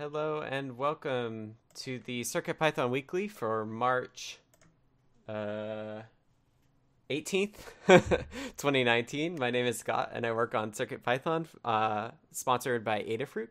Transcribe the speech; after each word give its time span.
Hello 0.00 0.40
and 0.40 0.78
welcome 0.78 1.56
to 1.74 1.98
the 2.06 2.22
CircuitPython 2.22 2.88
Weekly 2.88 3.28
for 3.28 3.66
March 3.66 4.38
uh, 5.28 6.00
18th, 7.10 7.56
2019. 7.86 9.38
My 9.38 9.50
name 9.50 9.66
is 9.66 9.78
Scott 9.78 10.12
and 10.14 10.24
I 10.24 10.32
work 10.32 10.54
on 10.54 10.72
CircuitPython, 10.72 11.48
uh, 11.66 12.12
sponsored 12.32 12.82
by 12.82 13.02
Adafruit. 13.02 13.50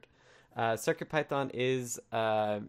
Uh, 0.58 0.72
CircuitPython 0.74 1.52
is 1.54 2.00
uh, 2.12 2.62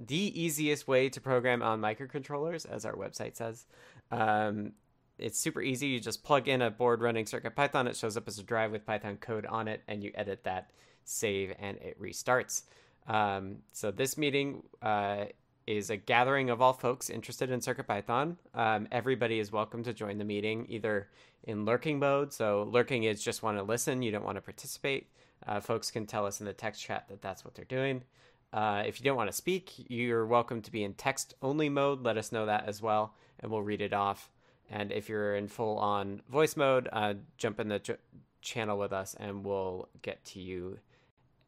the 0.00 0.42
easiest 0.42 0.88
way 0.88 1.08
to 1.10 1.20
program 1.20 1.62
on 1.62 1.80
microcontrollers, 1.80 2.68
as 2.68 2.84
our 2.84 2.96
website 2.96 3.36
says. 3.36 3.66
Um, 4.10 4.72
it's 5.16 5.38
super 5.38 5.62
easy. 5.62 5.86
You 5.86 6.00
just 6.00 6.24
plug 6.24 6.48
in 6.48 6.60
a 6.60 6.72
board 6.72 7.02
running 7.02 7.26
CircuitPython. 7.26 7.86
It 7.88 7.96
shows 7.96 8.16
up 8.16 8.26
as 8.26 8.40
a 8.40 8.42
drive 8.42 8.72
with 8.72 8.84
Python 8.84 9.16
code 9.18 9.46
on 9.46 9.68
it, 9.68 9.82
and 9.86 10.02
you 10.02 10.10
edit 10.16 10.42
that, 10.42 10.72
save, 11.04 11.54
and 11.60 11.76
it 11.76 11.96
restarts. 12.02 12.62
Um, 13.10 13.56
so 13.72 13.90
this 13.90 14.16
meeting 14.16 14.62
uh, 14.82 15.24
is 15.66 15.90
a 15.90 15.96
gathering 15.96 16.48
of 16.48 16.62
all 16.62 16.72
folks 16.72 17.10
interested 17.10 17.50
in 17.50 17.58
CircuitPython. 17.58 18.36
Um, 18.54 18.86
everybody 18.92 19.40
is 19.40 19.50
welcome 19.50 19.82
to 19.82 19.92
join 19.92 20.16
the 20.16 20.24
meeting, 20.24 20.64
either 20.68 21.08
in 21.42 21.64
lurking 21.64 21.98
mode. 21.98 22.32
So 22.32 22.68
lurking 22.70 23.04
is 23.04 23.20
just 23.20 23.42
want 23.42 23.58
to 23.58 23.64
listen, 23.64 24.00
you 24.00 24.12
don't 24.12 24.24
want 24.24 24.36
to 24.36 24.40
participate. 24.40 25.08
Uh, 25.44 25.58
folks 25.58 25.90
can 25.90 26.06
tell 26.06 26.24
us 26.24 26.38
in 26.38 26.46
the 26.46 26.52
text 26.52 26.82
chat 26.82 27.06
that 27.08 27.20
that's 27.20 27.44
what 27.44 27.56
they're 27.56 27.64
doing. 27.64 28.04
Uh, 28.52 28.84
if 28.86 29.00
you 29.00 29.04
don't 29.04 29.16
want 29.16 29.30
to 29.30 29.36
speak, 29.36 29.72
you're 29.90 30.26
welcome 30.26 30.62
to 30.62 30.70
be 30.70 30.84
in 30.84 30.94
text 30.94 31.34
only 31.42 31.68
mode. 31.68 32.02
Let 32.02 32.16
us 32.16 32.30
know 32.30 32.46
that 32.46 32.68
as 32.68 32.80
well, 32.80 33.14
and 33.40 33.50
we'll 33.50 33.62
read 33.62 33.80
it 33.80 33.92
off. 33.92 34.30
And 34.70 34.92
if 34.92 35.08
you're 35.08 35.34
in 35.34 35.48
full 35.48 35.78
on 35.78 36.22
voice 36.30 36.56
mode, 36.56 36.88
uh, 36.92 37.14
jump 37.38 37.58
in 37.58 37.68
the 37.68 37.80
ch- 37.80 37.90
channel 38.40 38.78
with 38.78 38.92
us 38.92 39.16
and 39.18 39.44
we'll 39.44 39.88
get 40.02 40.24
to 40.26 40.40
you 40.40 40.78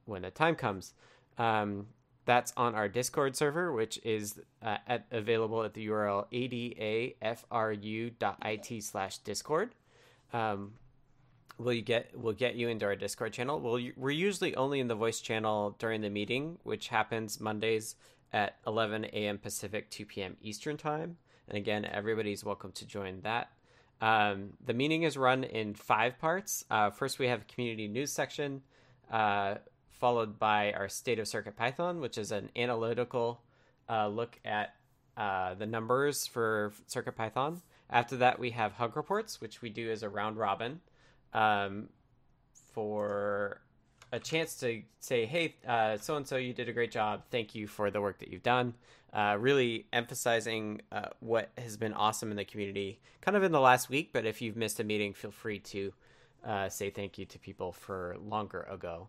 when 0.06 0.22
the 0.22 0.30
time 0.30 0.56
comes. 0.56 0.94
Um, 1.38 1.86
that's 2.24 2.52
on 2.56 2.74
our 2.74 2.88
Discord 2.88 3.36
server, 3.36 3.72
which 3.72 3.98
is 4.04 4.40
uh, 4.62 4.76
at, 4.86 5.06
available 5.10 5.64
at 5.64 5.74
the 5.74 5.88
URL 5.88 6.26
adafru.it 7.22 8.82
slash 8.84 9.18
discord. 9.18 9.74
Um, 10.32 10.74
will 11.58 11.72
you 11.72 11.82
get 11.82 12.18
will 12.18 12.32
get 12.32 12.54
you 12.54 12.68
into 12.68 12.86
our 12.86 12.96
Discord 12.96 13.32
channel. 13.32 13.60
Well, 13.60 13.80
we're 13.96 14.10
usually 14.10 14.54
only 14.56 14.80
in 14.80 14.88
the 14.88 14.94
voice 14.94 15.20
channel 15.20 15.76
during 15.78 16.00
the 16.00 16.10
meeting, 16.10 16.58
which 16.62 16.88
happens 16.88 17.40
Mondays 17.40 17.96
at 18.32 18.56
11 18.66 19.04
a.m. 19.06 19.38
Pacific, 19.38 19.90
2 19.90 20.06
p.m. 20.06 20.36
Eastern 20.40 20.76
time. 20.76 21.16
And 21.48 21.58
again, 21.58 21.84
everybody's 21.84 22.44
welcome 22.44 22.72
to 22.72 22.86
join 22.86 23.20
that. 23.22 23.50
Um, 24.00 24.54
the 24.64 24.74
meeting 24.74 25.02
is 25.02 25.16
run 25.16 25.44
in 25.44 25.74
five 25.74 26.18
parts. 26.18 26.64
Uh, 26.70 26.90
first, 26.90 27.18
we 27.18 27.28
have 27.28 27.42
a 27.42 27.44
community 27.44 27.88
news 27.88 28.10
section, 28.10 28.62
uh, 29.10 29.56
followed 30.02 30.36
by 30.36 30.72
our 30.72 30.88
state 30.88 31.20
of 31.20 31.28
Circuit 31.28 31.54
Python, 31.54 32.00
which 32.00 32.18
is 32.18 32.32
an 32.32 32.48
analytical 32.56 33.40
uh, 33.88 34.08
look 34.08 34.36
at 34.44 34.74
uh, 35.16 35.54
the 35.54 35.64
numbers 35.64 36.26
for 36.26 36.72
Circuit 36.88 37.12
Python. 37.12 37.62
After 37.88 38.16
that, 38.16 38.40
we 38.40 38.50
have 38.50 38.72
hug 38.72 38.96
reports, 38.96 39.40
which 39.40 39.62
we 39.62 39.70
do 39.70 39.92
as 39.92 40.02
a 40.02 40.08
round 40.08 40.38
robin 40.38 40.80
um, 41.32 41.88
for 42.72 43.60
a 44.10 44.18
chance 44.18 44.56
to 44.56 44.82
say, 44.98 45.24
hey, 45.24 45.54
so 46.00 46.16
and 46.16 46.26
so, 46.26 46.36
you 46.36 46.52
did 46.52 46.68
a 46.68 46.72
great 46.72 46.90
job. 46.90 47.22
Thank 47.30 47.54
you 47.54 47.68
for 47.68 47.92
the 47.92 48.00
work 48.00 48.18
that 48.18 48.28
you've 48.32 48.42
done. 48.42 48.74
Uh, 49.12 49.36
really 49.38 49.86
emphasizing 49.92 50.82
uh, 50.90 51.10
what 51.20 51.50
has 51.56 51.76
been 51.76 51.92
awesome 51.92 52.32
in 52.32 52.36
the 52.36 52.44
community 52.44 52.98
kind 53.20 53.36
of 53.36 53.44
in 53.44 53.52
the 53.52 53.60
last 53.60 53.88
week. 53.88 54.10
But 54.12 54.26
if 54.26 54.42
you've 54.42 54.56
missed 54.56 54.80
a 54.80 54.84
meeting, 54.84 55.12
feel 55.12 55.30
free 55.30 55.60
to 55.60 55.92
uh, 56.44 56.68
say 56.68 56.90
thank 56.90 57.18
you 57.18 57.26
to 57.26 57.38
people 57.38 57.70
for 57.70 58.16
longer 58.20 58.62
ago. 58.62 59.08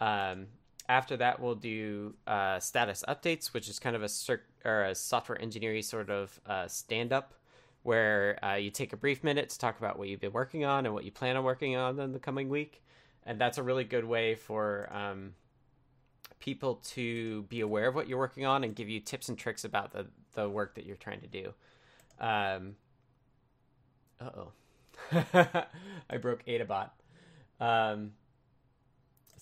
Um, 0.00 0.46
after 0.88 1.16
that, 1.18 1.40
we'll 1.40 1.54
do 1.54 2.14
uh, 2.26 2.58
status 2.58 3.04
updates, 3.06 3.52
which 3.52 3.68
is 3.68 3.78
kind 3.78 3.94
of 3.94 4.02
a, 4.02 4.08
cir- 4.08 4.42
or 4.64 4.84
a 4.84 4.94
software 4.94 5.40
engineering 5.40 5.82
sort 5.82 6.10
of 6.10 6.40
uh, 6.46 6.66
stand 6.66 7.12
up 7.12 7.34
where 7.82 8.38
uh, 8.44 8.54
you 8.56 8.70
take 8.70 8.92
a 8.92 8.96
brief 8.96 9.24
minute 9.24 9.48
to 9.50 9.58
talk 9.58 9.78
about 9.78 9.98
what 9.98 10.08
you've 10.08 10.20
been 10.20 10.32
working 10.32 10.64
on 10.64 10.84
and 10.84 10.94
what 10.94 11.04
you 11.04 11.10
plan 11.10 11.36
on 11.36 11.44
working 11.44 11.76
on 11.76 11.98
in 11.98 12.12
the 12.12 12.18
coming 12.18 12.48
week 12.48 12.82
and 13.24 13.40
that's 13.40 13.58
a 13.58 13.62
really 13.62 13.84
good 13.84 14.04
way 14.04 14.34
for 14.34 14.88
um, 14.92 15.34
people 16.38 16.76
to 16.76 17.42
be 17.44 17.60
aware 17.60 17.88
of 17.88 17.94
what 17.94 18.08
you're 18.08 18.18
working 18.18 18.46
on 18.46 18.64
and 18.64 18.74
give 18.74 18.88
you 18.88 19.00
tips 19.00 19.28
and 19.28 19.38
tricks 19.38 19.64
about 19.64 19.92
the, 19.92 20.06
the 20.34 20.48
work 20.48 20.74
that 20.74 20.86
you're 20.86 20.96
trying 20.96 21.20
to 21.20 21.26
do. 21.26 21.52
Um, 22.18 22.76
oh, 24.20 24.52
I 26.10 26.16
broke 26.20 26.44
Adabot. 26.46 26.90
Um, 27.60 28.12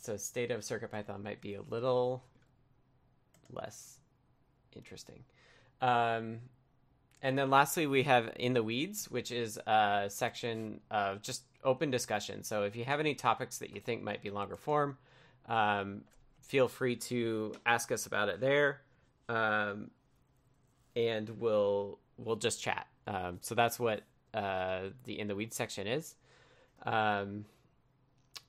so 0.01 0.17
state 0.17 0.51
of 0.51 0.61
CircuitPython 0.61 1.23
might 1.23 1.41
be 1.41 1.55
a 1.55 1.63
little 1.63 2.23
less 3.51 3.99
interesting. 4.75 5.25
Um, 5.81 6.41
and 7.23 7.37
then 7.37 7.51
lastly, 7.51 7.87
we 7.87 8.05
have 8.05 8.33
In 8.37 8.53
the 8.53 8.63
Weeds, 8.63 9.11
which 9.11 9.33
is 9.33 9.59
a 9.67 10.07
section 10.09 10.81
of 10.91 11.21
just 11.21 11.43
open 11.65 11.91
discussion. 11.91 12.45
So 12.45 12.63
if 12.63 12.77
you 12.77 12.85
have 12.85 13.01
any 13.01 13.15
topics 13.15 13.59
that 13.59 13.75
you 13.75 13.81
think 13.81 14.03
might 14.03 14.23
be 14.23 14.31
longer 14.31 14.57
form, 14.57 14.99
um, 15.49 16.03
feel 16.43 16.69
free 16.69 16.97
to 16.97 17.55
ask 17.67 17.91
us 17.91 18.07
about 18.07 18.29
it 18.29 18.41
there, 18.41 18.83
um, 19.29 19.91
and 20.95 21.29
we'll 21.41 21.99
we'll 22.17 22.37
just 22.37 22.63
chat. 22.63 22.87
Um, 23.07 23.39
so 23.41 23.55
that's 23.55 23.81
what 23.81 24.03
uh, 24.33 24.91
the 25.05 25.19
in 25.19 25.27
the 25.27 25.35
weeds 25.35 25.57
section 25.57 25.87
is. 25.87 26.15
Um, 26.85 27.47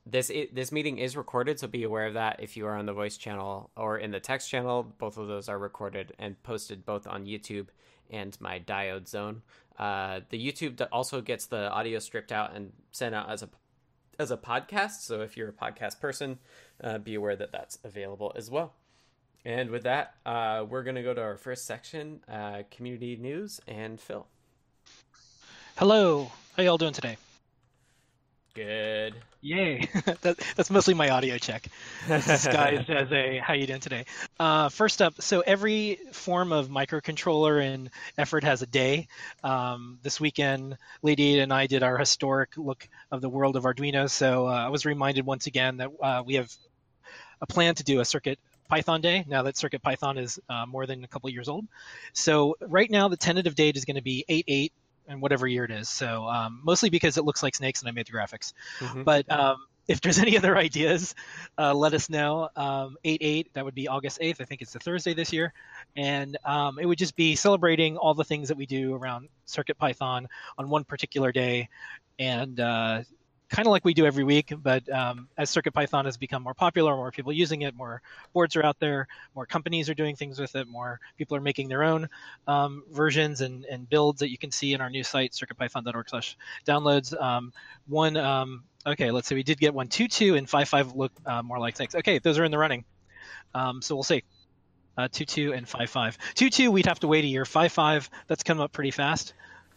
this 0.06 0.30
this 0.52 0.72
meeting 0.72 0.98
is 0.98 1.16
recorded, 1.16 1.58
so 1.58 1.66
be 1.66 1.84
aware 1.84 2.06
of 2.06 2.14
that. 2.14 2.40
If 2.40 2.56
you 2.56 2.66
are 2.66 2.76
on 2.76 2.86
the 2.86 2.92
voice 2.92 3.16
channel 3.16 3.70
or 3.76 3.98
in 3.98 4.10
the 4.10 4.20
text 4.20 4.50
channel, 4.50 4.94
both 4.98 5.18
of 5.18 5.28
those 5.28 5.48
are 5.48 5.58
recorded 5.58 6.12
and 6.18 6.42
posted 6.42 6.84
both 6.84 7.06
on 7.06 7.26
YouTube 7.26 7.68
and 8.10 8.36
my 8.40 8.58
diode 8.58 9.08
zone. 9.08 9.42
Uh, 9.78 10.20
the 10.30 10.38
YouTube 10.38 10.86
also 10.92 11.20
gets 11.20 11.46
the 11.46 11.70
audio 11.70 11.98
stripped 11.98 12.32
out 12.32 12.54
and 12.54 12.72
sent 12.92 13.14
out 13.14 13.30
as 13.30 13.42
a 13.42 13.48
as 14.18 14.30
a 14.30 14.36
podcast. 14.36 15.00
So 15.02 15.20
if 15.22 15.36
you're 15.36 15.48
a 15.48 15.52
podcast 15.52 16.00
person, 16.00 16.38
uh, 16.82 16.98
be 16.98 17.14
aware 17.14 17.36
that 17.36 17.52
that's 17.52 17.78
available 17.84 18.32
as 18.36 18.50
well. 18.50 18.74
And 19.44 19.70
with 19.70 19.84
that, 19.84 20.14
uh, 20.26 20.66
we're 20.68 20.82
going 20.82 20.96
to 20.96 21.02
go 21.02 21.14
to 21.14 21.22
our 21.22 21.38
first 21.38 21.64
section, 21.64 22.20
uh, 22.30 22.64
community 22.70 23.16
news, 23.16 23.60
and 23.66 23.98
Phil. 23.98 24.26
Hello, 25.78 26.30
how 26.56 26.62
y'all 26.62 26.76
doing 26.76 26.92
today? 26.92 27.16
Good. 28.54 29.14
Yay! 29.42 29.88
that, 30.22 30.38
that's 30.56 30.70
mostly 30.70 30.94
my 30.94 31.10
audio 31.10 31.38
check. 31.38 31.66
Disguised 32.08 32.90
as 32.90 33.10
a 33.12 33.38
how 33.38 33.54
you 33.54 33.66
doing 33.66 33.80
today? 33.80 34.04
Uh, 34.38 34.68
first 34.68 35.00
up, 35.00 35.22
so 35.22 35.40
every 35.40 35.98
form 36.12 36.52
of 36.52 36.68
microcontroller 36.68 37.62
in 37.64 37.90
effort 38.18 38.42
has 38.44 38.62
a 38.62 38.66
day. 38.66 39.06
Um, 39.44 39.98
this 40.02 40.20
weekend, 40.20 40.76
Lady 41.02 41.34
Ada 41.34 41.42
and 41.42 41.52
I 41.52 41.68
did 41.68 41.82
our 41.84 41.96
historic 41.96 42.50
look 42.56 42.88
of 43.12 43.20
the 43.20 43.28
world 43.28 43.56
of 43.56 43.62
Arduino. 43.62 44.10
So 44.10 44.48
uh, 44.48 44.50
I 44.50 44.68
was 44.68 44.84
reminded 44.84 45.24
once 45.24 45.46
again 45.46 45.76
that 45.76 45.90
uh, 46.02 46.22
we 46.26 46.34
have 46.34 46.52
a 47.40 47.46
plan 47.46 47.76
to 47.76 47.84
do 47.84 48.00
a 48.00 48.04
circuit 48.04 48.38
Python 48.68 49.00
day 49.00 49.24
now 49.26 49.42
that 49.42 49.56
Circuit 49.56 49.82
Python 49.82 50.16
is 50.16 50.38
uh, 50.48 50.64
more 50.66 50.86
than 50.86 51.04
a 51.04 51.08
couple 51.08 51.28
years 51.30 51.48
old. 51.48 51.66
So 52.12 52.56
right 52.60 52.90
now 52.90 53.08
the 53.08 53.16
tentative 53.16 53.54
date 53.54 53.76
is 53.76 53.84
going 53.84 53.96
to 53.96 54.02
be 54.02 54.24
8.8 54.28 54.70
and 55.10 55.20
whatever 55.20 55.46
year 55.46 55.64
it 55.64 55.70
is. 55.70 55.88
So 55.88 56.24
um, 56.24 56.60
mostly 56.64 56.88
because 56.88 57.18
it 57.18 57.24
looks 57.24 57.42
like 57.42 57.54
snakes 57.54 57.80
and 57.80 57.88
I 57.88 57.92
made 57.92 58.06
the 58.06 58.12
graphics. 58.12 58.52
Mm-hmm. 58.78 59.02
But 59.02 59.30
um, 59.30 59.66
if 59.88 60.00
there's 60.00 60.18
any 60.18 60.36
other 60.38 60.56
ideas, 60.56 61.14
uh, 61.58 61.74
let 61.74 61.92
us 61.92 62.08
know. 62.08 62.48
Um, 62.56 62.96
8-8, 63.04 63.46
that 63.54 63.64
would 63.64 63.74
be 63.74 63.88
August 63.88 64.20
8th. 64.20 64.40
I 64.40 64.44
think 64.44 64.62
it's 64.62 64.74
a 64.74 64.78
Thursday 64.78 65.12
this 65.12 65.32
year. 65.32 65.52
And 65.96 66.38
um, 66.44 66.78
it 66.78 66.86
would 66.86 66.98
just 66.98 67.16
be 67.16 67.34
celebrating 67.34 67.96
all 67.96 68.14
the 68.14 68.24
things 68.24 68.48
that 68.48 68.56
we 68.56 68.66
do 68.66 68.94
around 68.94 69.28
Circuit 69.44 69.76
Python 69.76 70.28
on 70.56 70.70
one 70.70 70.84
particular 70.84 71.32
day 71.32 71.68
and 72.20 72.60
uh, 72.60 73.02
kind 73.50 73.66
of 73.66 73.72
like 73.72 73.84
we 73.84 73.92
do 73.92 74.06
every 74.06 74.22
week, 74.22 74.52
but 74.62 74.88
um, 74.90 75.28
as 75.36 75.50
CircuitPython 75.50 76.04
has 76.04 76.16
become 76.16 76.42
more 76.42 76.54
popular, 76.54 76.94
more 76.94 77.10
people 77.10 77.32
using 77.32 77.62
it, 77.62 77.74
more 77.74 78.00
boards 78.32 78.54
are 78.54 78.64
out 78.64 78.78
there, 78.78 79.08
more 79.34 79.44
companies 79.44 79.90
are 79.90 79.94
doing 79.94 80.14
things 80.14 80.38
with 80.38 80.54
it, 80.54 80.68
more 80.68 81.00
people 81.18 81.36
are 81.36 81.40
making 81.40 81.68
their 81.68 81.82
own 81.82 82.08
um, 82.46 82.84
versions 82.92 83.40
and, 83.40 83.64
and 83.64 83.90
builds 83.90 84.20
that 84.20 84.30
you 84.30 84.38
can 84.38 84.52
see 84.52 84.72
in 84.72 84.80
our 84.80 84.88
new 84.88 85.02
site, 85.02 85.32
circuitpython.org/downloads. 85.32 87.20
Um, 87.20 87.52
one, 87.88 88.16
um, 88.16 88.62
okay, 88.86 89.10
let's 89.10 89.26
see, 89.26 89.34
we 89.34 89.42
did 89.42 89.58
get 89.58 89.74
one 89.74 89.88
two 89.88 90.06
two 90.06 90.36
and 90.36 90.48
five 90.48 90.68
five 90.68 90.94
look 90.94 91.12
uh, 91.26 91.42
more 91.42 91.58
like 91.58 91.76
six. 91.76 91.96
Okay, 91.96 92.18
those 92.18 92.38
are 92.38 92.44
in 92.44 92.52
the 92.52 92.58
running, 92.58 92.84
um, 93.54 93.82
so 93.82 93.96
we'll 93.96 94.04
see. 94.04 94.22
Uh, 94.96 95.08
two 95.10 95.24
two 95.24 95.54
and 95.54 95.68
five 95.68 95.90
five. 95.90 96.16
Two 96.34 96.50
two, 96.50 96.70
we'd 96.70 96.86
have 96.86 97.00
to 97.00 97.08
wait 97.08 97.24
a 97.24 97.28
year. 97.28 97.44
Five 97.44 97.72
five, 97.72 98.08
that's 98.28 98.42
come 98.42 98.60
up 98.60 98.70
pretty 98.72 98.90
fast. 98.90 99.34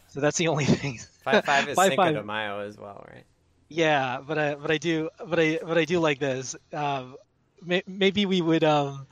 So 0.09 0.19
that's 0.19 0.37
the 0.37 0.49
only 0.49 0.65
thing. 0.79 0.99
Five 1.23 1.43
five 1.43 1.67
is 1.69 1.75
five, 1.75 1.89
Cinco 1.89 2.03
five. 2.03 2.13
de 2.13 2.23
Mayo 2.23 2.59
as 2.59 2.77
well, 2.77 3.03
right? 3.11 3.23
Yeah, 3.73 4.21
but 4.21 4.37
I 4.37 4.53
but 4.53 4.69
I 4.69 4.77
do 4.77 5.09
but 5.27 5.39
I 5.39 5.59
but 5.65 5.79
I 5.79 5.85
do 5.85 5.99
like 5.99 6.19
this. 6.19 6.55
Um, 6.71 7.15
may, 7.65 7.81
maybe 7.87 8.27
we 8.27 8.39
would 8.39 8.63
um, 8.63 9.07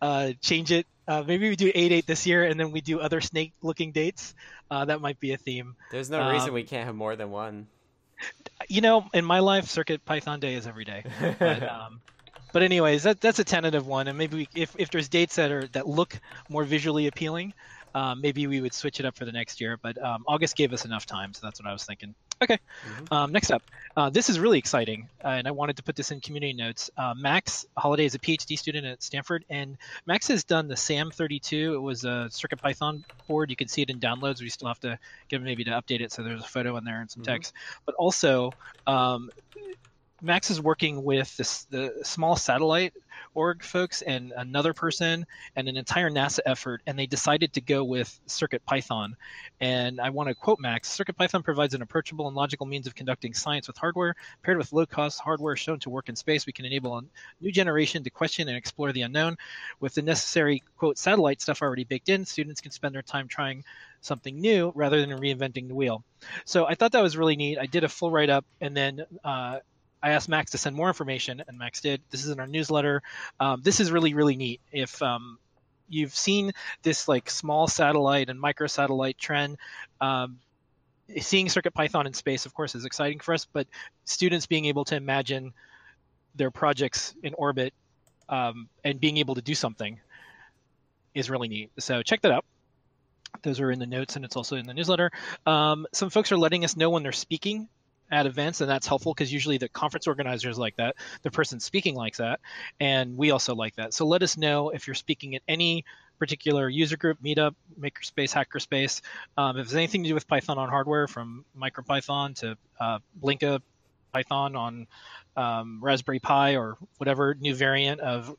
uh, 0.00 0.30
change 0.40 0.70
it. 0.70 0.86
Uh, 1.08 1.24
maybe 1.26 1.48
we 1.48 1.56
do 1.56 1.72
eight 1.74 1.90
eight 1.90 2.06
this 2.06 2.24
year, 2.24 2.44
and 2.44 2.58
then 2.58 2.70
we 2.70 2.80
do 2.80 3.00
other 3.00 3.20
snake 3.20 3.52
looking 3.62 3.90
dates. 3.90 4.36
Uh, 4.70 4.84
that 4.84 5.00
might 5.00 5.18
be 5.18 5.32
a 5.32 5.36
theme. 5.36 5.74
There's 5.90 6.08
no 6.08 6.20
um, 6.20 6.32
reason 6.32 6.52
we 6.52 6.62
can't 6.62 6.86
have 6.86 6.94
more 6.94 7.16
than 7.16 7.32
one. 7.32 7.66
You 8.68 8.80
know, 8.80 9.08
in 9.12 9.24
my 9.24 9.40
life, 9.40 9.66
Circuit 9.66 10.04
Python 10.04 10.38
Day 10.38 10.54
is 10.54 10.68
every 10.68 10.84
day. 10.84 11.02
But, 11.40 11.62
um, 11.68 12.00
but 12.52 12.62
anyways, 12.62 13.02
that 13.02 13.20
that's 13.20 13.40
a 13.40 13.44
tentative 13.44 13.88
one, 13.88 14.06
and 14.06 14.16
maybe 14.16 14.36
we, 14.36 14.48
if 14.54 14.72
if 14.78 14.88
there's 14.92 15.08
dates 15.08 15.34
that 15.34 15.50
are 15.50 15.66
that 15.72 15.88
look 15.88 16.16
more 16.48 16.62
visually 16.62 17.08
appealing, 17.08 17.54
um, 17.96 18.20
maybe 18.20 18.46
we 18.46 18.60
would 18.60 18.72
switch 18.72 19.00
it 19.00 19.06
up 19.06 19.16
for 19.16 19.24
the 19.24 19.32
next 19.32 19.60
year. 19.60 19.76
But 19.82 20.00
um, 20.00 20.22
August 20.28 20.54
gave 20.54 20.72
us 20.72 20.84
enough 20.84 21.06
time, 21.06 21.34
so 21.34 21.40
that's 21.42 21.60
what 21.60 21.68
I 21.68 21.72
was 21.72 21.82
thinking. 21.82 22.14
Okay, 22.42 22.58
mm-hmm. 22.58 23.14
um, 23.14 23.32
next 23.32 23.50
up, 23.50 23.62
uh, 23.96 24.10
this 24.10 24.28
is 24.28 24.38
really 24.38 24.58
exciting, 24.58 25.08
uh, 25.24 25.28
and 25.28 25.48
I 25.48 25.52
wanted 25.52 25.76
to 25.78 25.82
put 25.82 25.96
this 25.96 26.10
in 26.10 26.20
community 26.20 26.52
notes. 26.52 26.90
Uh, 26.96 27.14
Max 27.16 27.64
Holliday 27.78 28.04
is 28.04 28.14
a 28.14 28.18
PhD 28.18 28.58
student 28.58 28.86
at 28.86 29.02
Stanford, 29.02 29.46
and 29.48 29.78
Max 30.04 30.28
has 30.28 30.44
done 30.44 30.68
the 30.68 30.74
SAM32. 30.74 31.74
It 31.74 31.78
was 31.78 32.04
a 32.04 32.28
Circuit 32.30 32.60
Python 32.60 33.06
board. 33.26 33.48
You 33.48 33.56
can 33.56 33.68
see 33.68 33.80
it 33.80 33.88
in 33.88 34.00
downloads. 34.00 34.42
We 34.42 34.50
still 34.50 34.68
have 34.68 34.80
to 34.80 34.98
get 35.28 35.40
maybe 35.40 35.64
to 35.64 35.70
update 35.70 36.02
it, 36.02 36.12
so 36.12 36.22
there's 36.22 36.42
a 36.42 36.48
photo 36.48 36.76
in 36.76 36.84
there 36.84 37.00
and 37.00 37.10
some 37.10 37.22
mm-hmm. 37.22 37.32
text. 37.32 37.54
But 37.86 37.94
also, 37.94 38.52
um, 38.86 39.30
Max 40.22 40.50
is 40.50 40.60
working 40.60 41.04
with 41.04 41.36
this, 41.36 41.64
the 41.64 41.92
small 42.02 42.36
satellite 42.36 42.94
org 43.34 43.62
folks 43.62 44.00
and 44.00 44.32
another 44.36 44.72
person 44.72 45.26
and 45.54 45.68
an 45.68 45.76
entire 45.76 46.10
NASA 46.10 46.40
effort, 46.46 46.80
and 46.86 46.98
they 46.98 47.06
decided 47.06 47.52
to 47.52 47.60
go 47.60 47.84
with 47.84 48.18
Circuit 48.26 48.64
Python. 48.64 49.14
And 49.60 50.00
I 50.00 50.10
want 50.10 50.30
to 50.30 50.34
quote 50.34 50.58
Max 50.58 50.88
Circuit 50.88 51.16
Python 51.16 51.42
provides 51.42 51.74
an 51.74 51.82
approachable 51.82 52.28
and 52.28 52.36
logical 52.36 52.66
means 52.66 52.86
of 52.86 52.94
conducting 52.94 53.34
science 53.34 53.66
with 53.66 53.76
hardware. 53.76 54.14
Paired 54.42 54.56
with 54.56 54.72
low 54.72 54.86
cost 54.86 55.20
hardware 55.20 55.54
shown 55.56 55.78
to 55.80 55.90
work 55.90 56.08
in 56.08 56.16
space, 56.16 56.46
we 56.46 56.52
can 56.52 56.64
enable 56.64 56.96
a 56.96 57.02
new 57.40 57.52
generation 57.52 58.02
to 58.04 58.10
question 58.10 58.48
and 58.48 58.56
explore 58.56 58.92
the 58.92 59.02
unknown. 59.02 59.36
With 59.80 59.94
the 59.94 60.02
necessary, 60.02 60.62
quote, 60.78 60.96
satellite 60.96 61.42
stuff 61.42 61.60
already 61.60 61.84
baked 61.84 62.08
in, 62.08 62.24
students 62.24 62.62
can 62.62 62.70
spend 62.70 62.94
their 62.94 63.02
time 63.02 63.28
trying 63.28 63.64
something 64.00 64.40
new 64.40 64.72
rather 64.74 65.04
than 65.04 65.18
reinventing 65.18 65.68
the 65.68 65.74
wheel. 65.74 66.02
So 66.44 66.64
I 66.64 66.74
thought 66.74 66.92
that 66.92 67.02
was 67.02 67.16
really 67.16 67.36
neat. 67.36 67.58
I 67.58 67.66
did 67.66 67.84
a 67.84 67.88
full 67.88 68.10
write 68.10 68.30
up 68.30 68.46
and 68.60 68.76
then 68.76 69.04
uh, 69.24 69.58
I 70.06 70.10
asked 70.10 70.28
Max 70.28 70.52
to 70.52 70.58
send 70.58 70.76
more 70.76 70.86
information, 70.86 71.42
and 71.48 71.58
Max 71.58 71.80
did. 71.80 72.00
This 72.10 72.24
is 72.24 72.30
in 72.30 72.38
our 72.38 72.46
newsletter. 72.46 73.02
Um, 73.40 73.60
this 73.64 73.80
is 73.80 73.90
really 73.90 74.14
really 74.14 74.36
neat. 74.36 74.60
If 74.70 75.02
um, 75.02 75.38
you've 75.88 76.14
seen 76.14 76.52
this 76.82 77.08
like 77.08 77.28
small 77.28 77.66
satellite 77.66 78.28
and 78.30 78.38
micro 78.38 78.68
satellite 78.68 79.18
trend. 79.18 79.56
Um, 80.00 80.38
seeing 81.18 81.48
Circuit 81.48 81.74
Python 81.74 82.06
in 82.06 82.14
space, 82.14 82.46
of 82.46 82.54
course, 82.54 82.76
is 82.76 82.84
exciting 82.84 83.18
for 83.18 83.34
us, 83.34 83.46
but 83.52 83.66
students 84.04 84.46
being 84.46 84.66
able 84.66 84.84
to 84.84 84.94
imagine 84.94 85.52
their 86.36 86.52
projects 86.52 87.12
in 87.24 87.34
orbit 87.34 87.74
um, 88.28 88.68
and 88.84 89.00
being 89.00 89.16
able 89.16 89.34
to 89.34 89.42
do 89.42 89.56
something 89.56 89.98
is 91.14 91.28
really 91.30 91.48
neat. 91.48 91.72
So 91.80 92.04
check 92.04 92.22
that 92.22 92.30
out. 92.30 92.44
Those 93.42 93.58
are 93.58 93.72
in 93.72 93.80
the 93.80 93.86
notes 93.86 94.14
and 94.14 94.24
it's 94.24 94.36
also 94.36 94.54
in 94.54 94.66
the 94.66 94.74
newsletter. 94.74 95.10
Um, 95.46 95.88
some 95.92 96.10
folks 96.10 96.30
are 96.30 96.38
letting 96.38 96.64
us 96.64 96.76
know 96.76 96.90
when 96.90 97.02
they're 97.02 97.10
speaking 97.10 97.68
at 98.10 98.26
events 98.26 98.60
and 98.60 98.70
that's 98.70 98.86
helpful 98.86 99.12
because 99.12 99.32
usually 99.32 99.58
the 99.58 99.68
conference 99.68 100.06
organizers 100.06 100.58
like 100.58 100.76
that 100.76 100.94
the 101.22 101.30
person 101.30 101.58
speaking 101.58 101.94
likes 101.94 102.18
that 102.18 102.40
and 102.80 103.16
we 103.16 103.30
also 103.30 103.54
like 103.54 103.74
that. 103.76 103.94
So 103.94 104.06
let 104.06 104.22
us 104.22 104.36
know 104.36 104.70
if 104.70 104.86
you're 104.86 104.94
speaking 104.94 105.34
at 105.34 105.42
any 105.48 105.84
particular 106.18 106.68
user 106.68 106.96
group 106.96 107.18
meetup 107.22 107.54
makerspace 107.78 108.32
hackerspace. 108.32 109.02
Um, 109.36 109.58
if 109.58 109.66
there's 109.66 109.76
anything 109.76 110.02
to 110.04 110.08
do 110.08 110.14
with 110.14 110.26
python 110.26 110.58
on 110.58 110.68
hardware 110.68 111.06
from 111.06 111.44
micropython 111.58 112.34
to 112.36 112.56
uh, 112.80 112.98
blinka 113.22 113.60
python 114.12 114.56
on 114.56 114.86
um, 115.36 115.80
raspberry 115.82 116.20
pi 116.20 116.56
or 116.56 116.78
whatever 116.98 117.34
new 117.34 117.54
variant 117.54 118.00
of 118.00 118.34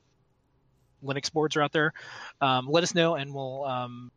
linux 1.04 1.32
boards 1.32 1.56
are 1.56 1.62
out 1.62 1.72
there 1.72 1.94
um, 2.42 2.68
let 2.68 2.84
us 2.84 2.96
know 2.96 3.14
and 3.16 3.32
we'll 3.32 3.64
um, 3.66 4.12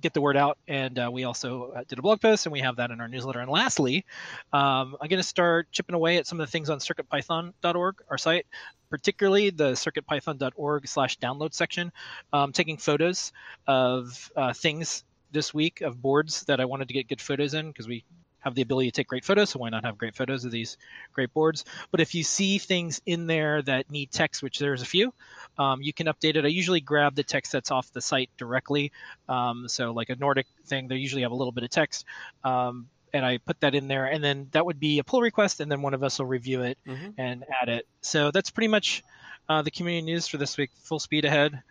get 0.00 0.14
the 0.14 0.20
word 0.20 0.36
out. 0.36 0.58
And 0.68 0.98
uh, 0.98 1.10
we 1.12 1.24
also 1.24 1.72
uh, 1.72 1.84
did 1.88 1.98
a 1.98 2.02
blog 2.02 2.20
post, 2.20 2.46
and 2.46 2.52
we 2.52 2.60
have 2.60 2.76
that 2.76 2.90
in 2.90 3.00
our 3.00 3.08
newsletter. 3.08 3.40
And 3.40 3.50
lastly, 3.50 4.04
um, 4.52 4.96
I'm 5.00 5.08
going 5.08 5.18
to 5.18 5.22
start 5.22 5.68
chipping 5.72 5.94
away 5.94 6.18
at 6.18 6.26
some 6.26 6.40
of 6.40 6.46
the 6.46 6.50
things 6.50 6.70
on 6.70 6.78
CircuitPython.org, 6.78 8.02
our 8.10 8.18
site, 8.18 8.46
particularly 8.90 9.50
the 9.50 9.72
CircuitPython.org/download 9.72 11.54
section. 11.54 11.92
Um, 12.32 12.52
taking 12.52 12.76
photos 12.76 13.32
of 13.66 14.30
uh, 14.36 14.52
things 14.52 15.04
this 15.32 15.52
week 15.52 15.80
of 15.80 16.00
boards 16.00 16.44
that 16.44 16.60
I 16.60 16.64
wanted 16.64 16.88
to 16.88 16.94
get 16.94 17.08
good 17.08 17.20
photos 17.20 17.54
in 17.54 17.68
because 17.68 17.88
we 17.88 18.04
have 18.46 18.54
the 18.54 18.62
ability 18.62 18.88
to 18.92 18.96
take 18.96 19.08
great 19.08 19.24
photos, 19.24 19.50
so 19.50 19.58
why 19.58 19.68
not 19.70 19.84
have 19.84 19.98
great 19.98 20.14
photos 20.14 20.44
of 20.44 20.52
these 20.52 20.78
great 21.12 21.34
boards? 21.34 21.64
But 21.90 22.00
if 22.00 22.14
you 22.14 22.22
see 22.22 22.58
things 22.58 23.02
in 23.04 23.26
there 23.26 23.60
that 23.62 23.90
need 23.90 24.12
text, 24.12 24.40
which 24.40 24.60
there's 24.60 24.82
a 24.82 24.86
few, 24.86 25.12
um, 25.58 25.82
you 25.82 25.92
can 25.92 26.06
update 26.06 26.36
it. 26.36 26.44
I 26.44 26.48
usually 26.48 26.80
grab 26.80 27.16
the 27.16 27.24
text 27.24 27.50
that's 27.50 27.72
off 27.72 27.92
the 27.92 28.00
site 28.00 28.30
directly. 28.38 28.92
Um, 29.28 29.66
so 29.68 29.90
like 29.90 30.10
a 30.10 30.16
Nordic 30.16 30.46
thing, 30.66 30.86
they 30.86 30.94
usually 30.94 31.22
have 31.22 31.32
a 31.32 31.34
little 31.34 31.50
bit 31.50 31.64
of 31.64 31.70
text. 31.70 32.04
Um, 32.44 32.86
and 33.12 33.26
I 33.26 33.38
put 33.38 33.60
that 33.60 33.74
in 33.74 33.88
there, 33.88 34.06
and 34.06 34.22
then 34.22 34.46
that 34.52 34.64
would 34.64 34.78
be 34.78 35.00
a 35.00 35.04
pull 35.04 35.22
request, 35.22 35.58
and 35.58 35.70
then 35.70 35.82
one 35.82 35.94
of 35.94 36.04
us 36.04 36.20
will 36.20 36.26
review 36.26 36.62
it 36.62 36.78
mm-hmm. 36.86 37.10
and 37.18 37.44
add 37.60 37.68
it. 37.68 37.86
So 38.00 38.30
that's 38.30 38.50
pretty 38.50 38.68
much 38.68 39.02
uh, 39.48 39.62
the 39.62 39.72
community 39.72 40.06
news 40.06 40.28
for 40.28 40.36
this 40.36 40.56
week. 40.56 40.70
Full 40.84 41.00
speed 41.00 41.24
ahead, 41.24 41.62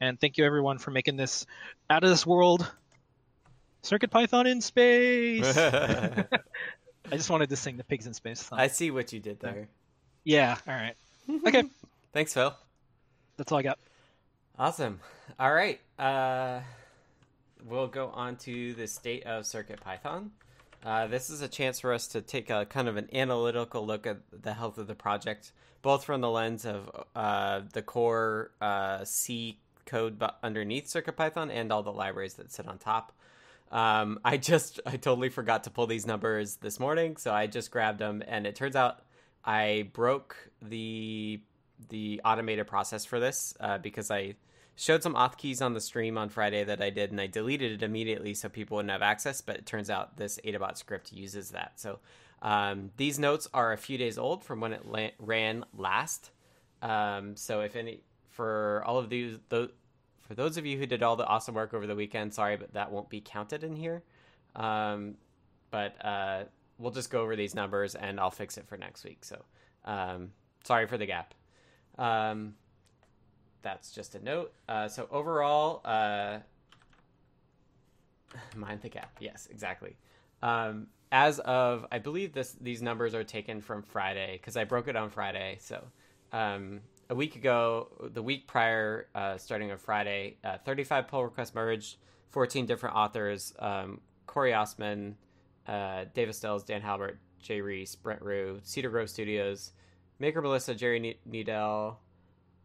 and 0.00 0.18
thank 0.18 0.38
you 0.38 0.46
everyone 0.46 0.78
for 0.78 0.92
making 0.92 1.16
this 1.16 1.44
out 1.90 2.04
of 2.04 2.10
this 2.10 2.24
world 2.24 2.70
Circuit 3.82 4.10
Python 4.10 4.46
in 4.46 4.60
space. 4.60 5.56
I 5.56 6.26
just 7.10 7.30
wanted 7.30 7.50
to 7.50 7.56
sing 7.56 7.76
the 7.76 7.84
pigs 7.84 8.06
in 8.06 8.14
space 8.14 8.40
song. 8.46 8.60
I 8.60 8.68
see 8.68 8.90
what 8.90 9.12
you 9.12 9.20
did 9.20 9.40
there. 9.40 9.68
Yeah. 10.24 10.56
All 10.66 10.74
right. 10.74 10.94
Okay. 11.46 11.64
Thanks, 12.12 12.34
Phil. 12.34 12.52
That's 13.36 13.52
all 13.52 13.58
I 13.58 13.62
got. 13.62 13.78
Awesome. 14.58 15.00
All 15.38 15.52
right. 15.52 15.80
Uh, 15.98 16.60
we'll 17.64 17.86
go 17.86 18.08
on 18.08 18.36
to 18.38 18.74
the 18.74 18.86
state 18.88 19.24
of 19.24 19.46
Circuit 19.46 19.80
Python. 19.80 20.32
Uh, 20.84 21.06
this 21.06 21.30
is 21.30 21.42
a 21.42 21.48
chance 21.48 21.78
for 21.78 21.92
us 21.92 22.08
to 22.08 22.20
take 22.20 22.50
a 22.50 22.66
kind 22.66 22.88
of 22.88 22.96
an 22.96 23.08
analytical 23.12 23.86
look 23.86 24.06
at 24.06 24.18
the 24.42 24.52
health 24.52 24.78
of 24.78 24.88
the 24.88 24.96
project, 24.96 25.52
both 25.80 26.04
from 26.04 26.20
the 26.20 26.28
lens 26.30 26.66
of 26.66 26.90
uh, 27.14 27.60
the 27.72 27.82
core 27.82 28.50
uh, 28.60 29.04
C 29.04 29.58
code 29.86 30.22
underneath 30.42 30.86
CircuitPython 30.86 31.50
and 31.52 31.72
all 31.72 31.84
the 31.84 31.92
libraries 31.92 32.34
that 32.34 32.52
sit 32.52 32.66
on 32.66 32.78
top. 32.78 33.12
Um, 33.72 34.20
I 34.24 34.36
just 34.36 34.80
I 34.84 34.92
totally 34.92 35.30
forgot 35.30 35.64
to 35.64 35.70
pull 35.70 35.86
these 35.86 36.06
numbers 36.06 36.56
this 36.56 36.78
morning, 36.78 37.16
so 37.16 37.32
I 37.32 37.46
just 37.46 37.70
grabbed 37.70 37.98
them, 37.98 38.22
and 38.28 38.46
it 38.46 38.54
turns 38.54 38.76
out 38.76 39.00
I 39.44 39.88
broke 39.94 40.36
the 40.60 41.40
the 41.88 42.20
automated 42.24 42.66
process 42.66 43.04
for 43.04 43.18
this 43.18 43.54
uh, 43.58 43.78
because 43.78 44.10
I 44.10 44.34
showed 44.76 45.02
some 45.02 45.14
auth 45.14 45.36
keys 45.36 45.62
on 45.62 45.72
the 45.72 45.80
stream 45.80 46.18
on 46.18 46.28
Friday 46.28 46.64
that 46.64 46.82
I 46.82 46.90
did, 46.90 47.10
and 47.10 47.20
I 47.20 47.26
deleted 47.26 47.72
it 47.72 47.82
immediately 47.82 48.34
so 48.34 48.48
people 48.50 48.76
wouldn't 48.76 48.92
have 48.92 49.02
access. 49.02 49.40
But 49.40 49.56
it 49.56 49.66
turns 49.66 49.88
out 49.88 50.18
this 50.18 50.38
Adabot 50.44 50.76
script 50.76 51.10
uses 51.10 51.50
that. 51.50 51.80
So 51.80 51.98
um, 52.42 52.90
these 52.98 53.18
notes 53.18 53.48
are 53.54 53.72
a 53.72 53.78
few 53.78 53.96
days 53.96 54.18
old 54.18 54.44
from 54.44 54.60
when 54.60 54.74
it 54.74 54.86
la- 54.86 55.10
ran 55.18 55.64
last. 55.74 56.30
Um, 56.82 57.36
so 57.36 57.60
if 57.60 57.74
any 57.74 58.02
for 58.28 58.82
all 58.86 58.98
of 58.98 59.08
these 59.08 59.38
those 59.48 59.70
for 60.32 60.36
those 60.36 60.56
of 60.56 60.64
you 60.64 60.78
who 60.78 60.86
did 60.86 61.02
all 61.02 61.14
the 61.14 61.26
awesome 61.26 61.54
work 61.54 61.74
over 61.74 61.86
the 61.86 61.94
weekend, 61.94 62.32
sorry, 62.32 62.56
but 62.56 62.72
that 62.72 62.90
won't 62.90 63.10
be 63.10 63.20
counted 63.20 63.62
in 63.64 63.76
here. 63.76 64.02
Um, 64.56 65.16
but 65.70 66.02
uh, 66.02 66.44
we'll 66.78 66.90
just 66.90 67.10
go 67.10 67.20
over 67.20 67.36
these 67.36 67.54
numbers 67.54 67.94
and 67.94 68.18
I'll 68.18 68.30
fix 68.30 68.56
it 68.56 68.66
for 68.66 68.78
next 68.78 69.04
week. 69.04 69.26
So 69.26 69.44
um, 69.84 70.30
sorry 70.64 70.86
for 70.86 70.96
the 70.96 71.04
gap. 71.04 71.34
Um, 71.98 72.54
that's 73.60 73.92
just 73.92 74.14
a 74.14 74.24
note. 74.24 74.54
Uh, 74.66 74.88
so 74.88 75.06
overall, 75.10 75.82
uh, 75.84 76.38
mind 78.56 78.80
the 78.80 78.88
gap. 78.88 79.14
Yes, 79.20 79.48
exactly. 79.50 79.96
Um, 80.42 80.86
as 81.10 81.40
of, 81.40 81.84
I 81.92 81.98
believe 81.98 82.32
this 82.32 82.56
these 82.58 82.80
numbers 82.80 83.14
are 83.14 83.22
taken 83.22 83.60
from 83.60 83.82
Friday 83.82 84.38
because 84.40 84.56
I 84.56 84.64
broke 84.64 84.88
it 84.88 84.96
on 84.96 85.10
Friday. 85.10 85.58
So 85.60 85.84
um, 86.32 86.80
a 87.12 87.14
week 87.14 87.36
ago, 87.36 87.88
the 88.14 88.22
week 88.22 88.46
prior, 88.46 89.06
uh, 89.14 89.36
starting 89.36 89.70
on 89.70 89.76
Friday, 89.76 90.38
uh, 90.42 90.56
35 90.64 91.08
pull 91.08 91.24
requests 91.24 91.54
merged, 91.54 91.98
14 92.30 92.64
different 92.64 92.96
authors 92.96 93.52
um, 93.58 94.00
Corey 94.26 94.54
Osman, 94.54 95.16
uh, 95.66 96.06
Dave 96.14 96.30
Astels, 96.30 96.64
Dan 96.64 96.80
Halbert, 96.80 97.18
Jay 97.38 97.60
Reese, 97.60 97.94
Brent 97.96 98.22
Rue, 98.22 98.60
Cedar 98.62 98.88
Grove 98.88 99.10
Studios, 99.10 99.72
Maker 100.20 100.40
Melissa, 100.40 100.74
Jerry 100.74 101.18
Needell, 101.28 101.96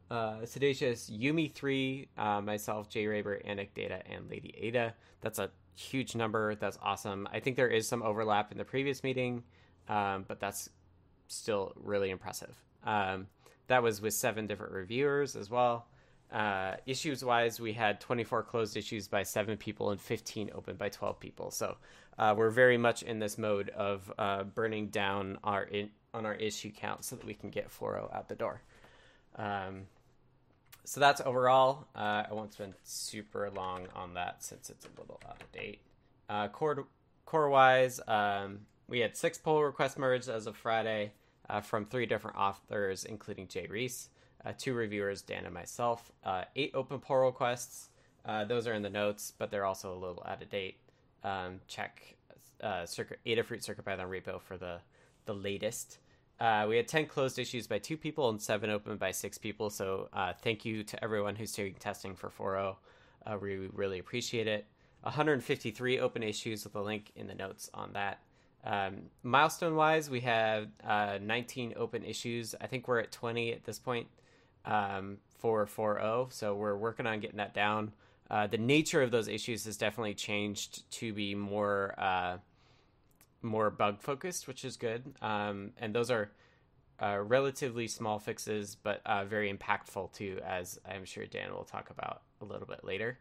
uh, 0.09 0.37
Siddacious, 0.43 1.11
Yumi3, 1.11 2.07
uh, 2.17 2.39
myself, 2.39 2.87
Jay 2.87 3.03
Raber, 3.03 3.45
Anecdata, 3.45 4.01
and 4.09 4.29
Lady 4.29 4.55
Ada. 4.57 4.93
That's 5.19 5.39
a 5.39 5.49
huge 5.75 6.15
number. 6.15 6.55
That's 6.55 6.79
awesome. 6.81 7.27
I 7.33 7.41
think 7.41 7.57
there 7.57 7.67
is 7.67 7.85
some 7.85 8.01
overlap 8.01 8.53
in 8.53 8.57
the 8.57 8.63
previous 8.63 9.03
meeting, 9.03 9.43
um, 9.89 10.23
but 10.25 10.39
that's 10.39 10.69
still 11.27 11.73
really 11.75 12.11
impressive. 12.11 12.55
Um, 12.85 13.27
that 13.67 13.83
was 13.83 14.01
with 14.01 14.13
seven 14.13 14.47
different 14.47 14.73
reviewers 14.73 15.35
as 15.35 15.49
well. 15.49 15.87
Uh, 16.31 16.75
issues 16.85 17.23
wise, 17.23 17.59
we 17.59 17.73
had 17.73 18.01
24 18.01 18.43
closed 18.43 18.75
issues 18.75 19.07
by 19.07 19.23
seven 19.23 19.57
people 19.57 19.91
and 19.91 20.01
15 20.01 20.51
open 20.53 20.75
by 20.75 20.89
12 20.89 21.19
people. 21.19 21.51
So 21.51 21.77
uh, 22.17 22.33
we're 22.37 22.49
very 22.49 22.77
much 22.77 23.03
in 23.03 23.19
this 23.19 23.37
mode 23.37 23.69
of 23.69 24.11
uh, 24.17 24.43
burning 24.43 24.87
down 24.87 25.37
our 25.43 25.63
in, 25.63 25.89
on 26.13 26.25
our 26.25 26.35
issue 26.35 26.71
count 26.71 27.05
so 27.05 27.15
that 27.15 27.25
we 27.25 27.33
can 27.33 27.49
get 27.49 27.69
4.0 27.69 28.13
out 28.13 28.27
the 28.27 28.35
door. 28.35 28.61
Um, 29.35 29.83
so 30.83 30.99
that's 30.99 31.21
overall. 31.21 31.87
Uh, 31.95 32.23
I 32.29 32.33
won't 32.33 32.53
spend 32.53 32.73
super 32.83 33.49
long 33.49 33.87
on 33.95 34.13
that 34.15 34.43
since 34.43 34.69
it's 34.69 34.85
a 34.85 34.99
little 34.99 35.19
out 35.27 35.41
of 35.41 35.51
date. 35.51 35.81
Uh, 36.29 36.47
core 36.49 36.87
core 37.25 37.49
wise, 37.49 37.99
um, 38.07 38.59
we 38.87 38.99
had 38.99 39.15
six 39.15 39.37
pull 39.37 39.63
requests 39.63 39.97
merged 39.97 40.29
as 40.29 40.47
of 40.47 40.55
Friday 40.55 41.11
uh, 41.49 41.61
from 41.61 41.85
three 41.85 42.05
different 42.05 42.37
authors, 42.37 43.05
including 43.05 43.47
Jay 43.47 43.67
Reese. 43.69 44.09
uh, 44.45 44.53
two 44.57 44.73
reviewers, 44.73 45.21
Dan 45.21 45.45
and 45.45 45.53
myself. 45.53 46.11
Uh, 46.23 46.43
eight 46.55 46.71
open 46.73 46.99
pull 46.99 47.17
requests. 47.17 47.89
Uh, 48.25 48.45
those 48.45 48.67
are 48.67 48.73
in 48.73 48.81
the 48.81 48.89
notes, 48.89 49.33
but 49.37 49.51
they're 49.51 49.65
also 49.65 49.93
a 49.93 49.97
little 49.97 50.23
out 50.27 50.41
of 50.41 50.49
date. 50.49 50.77
Um, 51.23 51.59
check 51.67 52.15
uh, 52.61 52.85
Circuit 52.85 53.19
Adafruit 53.25 53.65
CircuitPython 53.65 54.09
repo 54.09 54.41
for 54.41 54.57
the 54.57 54.79
the 55.25 55.33
latest. 55.33 55.99
Uh, 56.39 56.65
we 56.69 56.77
had 56.77 56.87
10 56.87 57.07
closed 57.07 57.39
issues 57.39 57.67
by 57.67 57.79
two 57.79 57.97
people 57.97 58.29
and 58.29 58.41
seven 58.41 58.69
open 58.69 58.95
by 58.97 59.11
six 59.11 59.37
people. 59.37 59.69
So 59.69 60.07
uh, 60.13 60.33
thank 60.41 60.63
you 60.65 60.83
to 60.83 61.03
everyone 61.03 61.35
who's 61.35 61.51
doing 61.51 61.73
testing 61.79 62.15
for 62.15 62.29
4.0. 62.29 62.75
Uh, 63.25 63.37
we 63.41 63.67
really 63.73 63.99
appreciate 63.99 64.47
it. 64.47 64.67
153 65.01 65.99
open 65.99 66.23
issues 66.23 66.63
with 66.63 66.75
a 66.75 66.81
link 66.81 67.11
in 67.15 67.27
the 67.27 67.35
notes 67.35 67.69
on 67.73 67.93
that. 67.93 68.19
Um, 68.67 69.03
milestone 69.23 69.75
wise, 69.75 70.09
we 70.09 70.19
have 70.21 70.67
uh, 70.85 71.19
19 71.21 71.75
open 71.77 72.03
issues. 72.03 72.53
I 72.59 72.67
think 72.67 72.87
we're 72.89 72.99
at 72.99 73.13
20 73.13 73.53
at 73.53 73.63
this 73.63 73.79
point 73.79 74.07
um, 74.65 75.19
for 75.37 75.65
4.0. 75.65 76.33
So 76.33 76.53
we're 76.53 76.75
working 76.75 77.07
on 77.07 77.21
getting 77.21 77.37
that 77.37 77.53
down. 77.53 77.93
Uh, 78.29 78.45
the 78.45 78.57
nature 78.57 79.01
of 79.01 79.09
those 79.09 79.29
issues 79.29 79.63
has 79.63 79.77
definitely 79.77 80.15
changed 80.15 80.91
to 80.91 81.13
be 81.13 81.33
more 81.33 81.95
uh, 81.97 82.37
more 83.41 83.69
bug 83.69 84.01
focused, 84.01 84.47
which 84.49 84.65
is 84.65 84.75
good. 84.75 85.15
Um, 85.21 85.71
and 85.77 85.95
those 85.95 86.11
are 86.11 86.31
uh, 87.01 87.19
relatively 87.19 87.87
small 87.87 88.19
fixes, 88.19 88.75
but 88.75 89.01
uh, 89.05 89.23
very 89.23 89.53
impactful 89.53 90.11
too, 90.11 90.41
as 90.45 90.77
I'm 90.85 91.05
sure 91.05 91.25
Dan 91.25 91.53
will 91.53 91.63
talk 91.63 91.89
about 91.89 92.23
a 92.41 92.45
little 92.45 92.67
bit 92.67 92.83
later. 92.83 93.17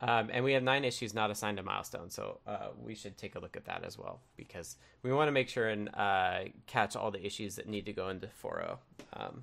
Um, 0.00 0.30
and 0.32 0.44
we 0.44 0.52
have 0.52 0.62
nine 0.62 0.84
issues 0.84 1.12
not 1.12 1.30
assigned 1.30 1.58
a 1.58 1.62
milestone, 1.62 2.08
so 2.08 2.38
uh, 2.46 2.68
we 2.80 2.94
should 2.94 3.18
take 3.18 3.34
a 3.34 3.40
look 3.40 3.56
at 3.56 3.64
that 3.64 3.84
as 3.84 3.98
well 3.98 4.20
because 4.36 4.76
we 5.02 5.12
want 5.12 5.26
to 5.26 5.32
make 5.32 5.48
sure 5.48 5.68
and 5.68 5.88
uh, 5.94 6.40
catch 6.66 6.94
all 6.94 7.10
the 7.10 7.24
issues 7.24 7.56
that 7.56 7.68
need 7.68 7.86
to 7.86 7.92
go 7.92 8.08
into 8.08 8.28
4.0. 8.42 8.78
Um, 9.14 9.42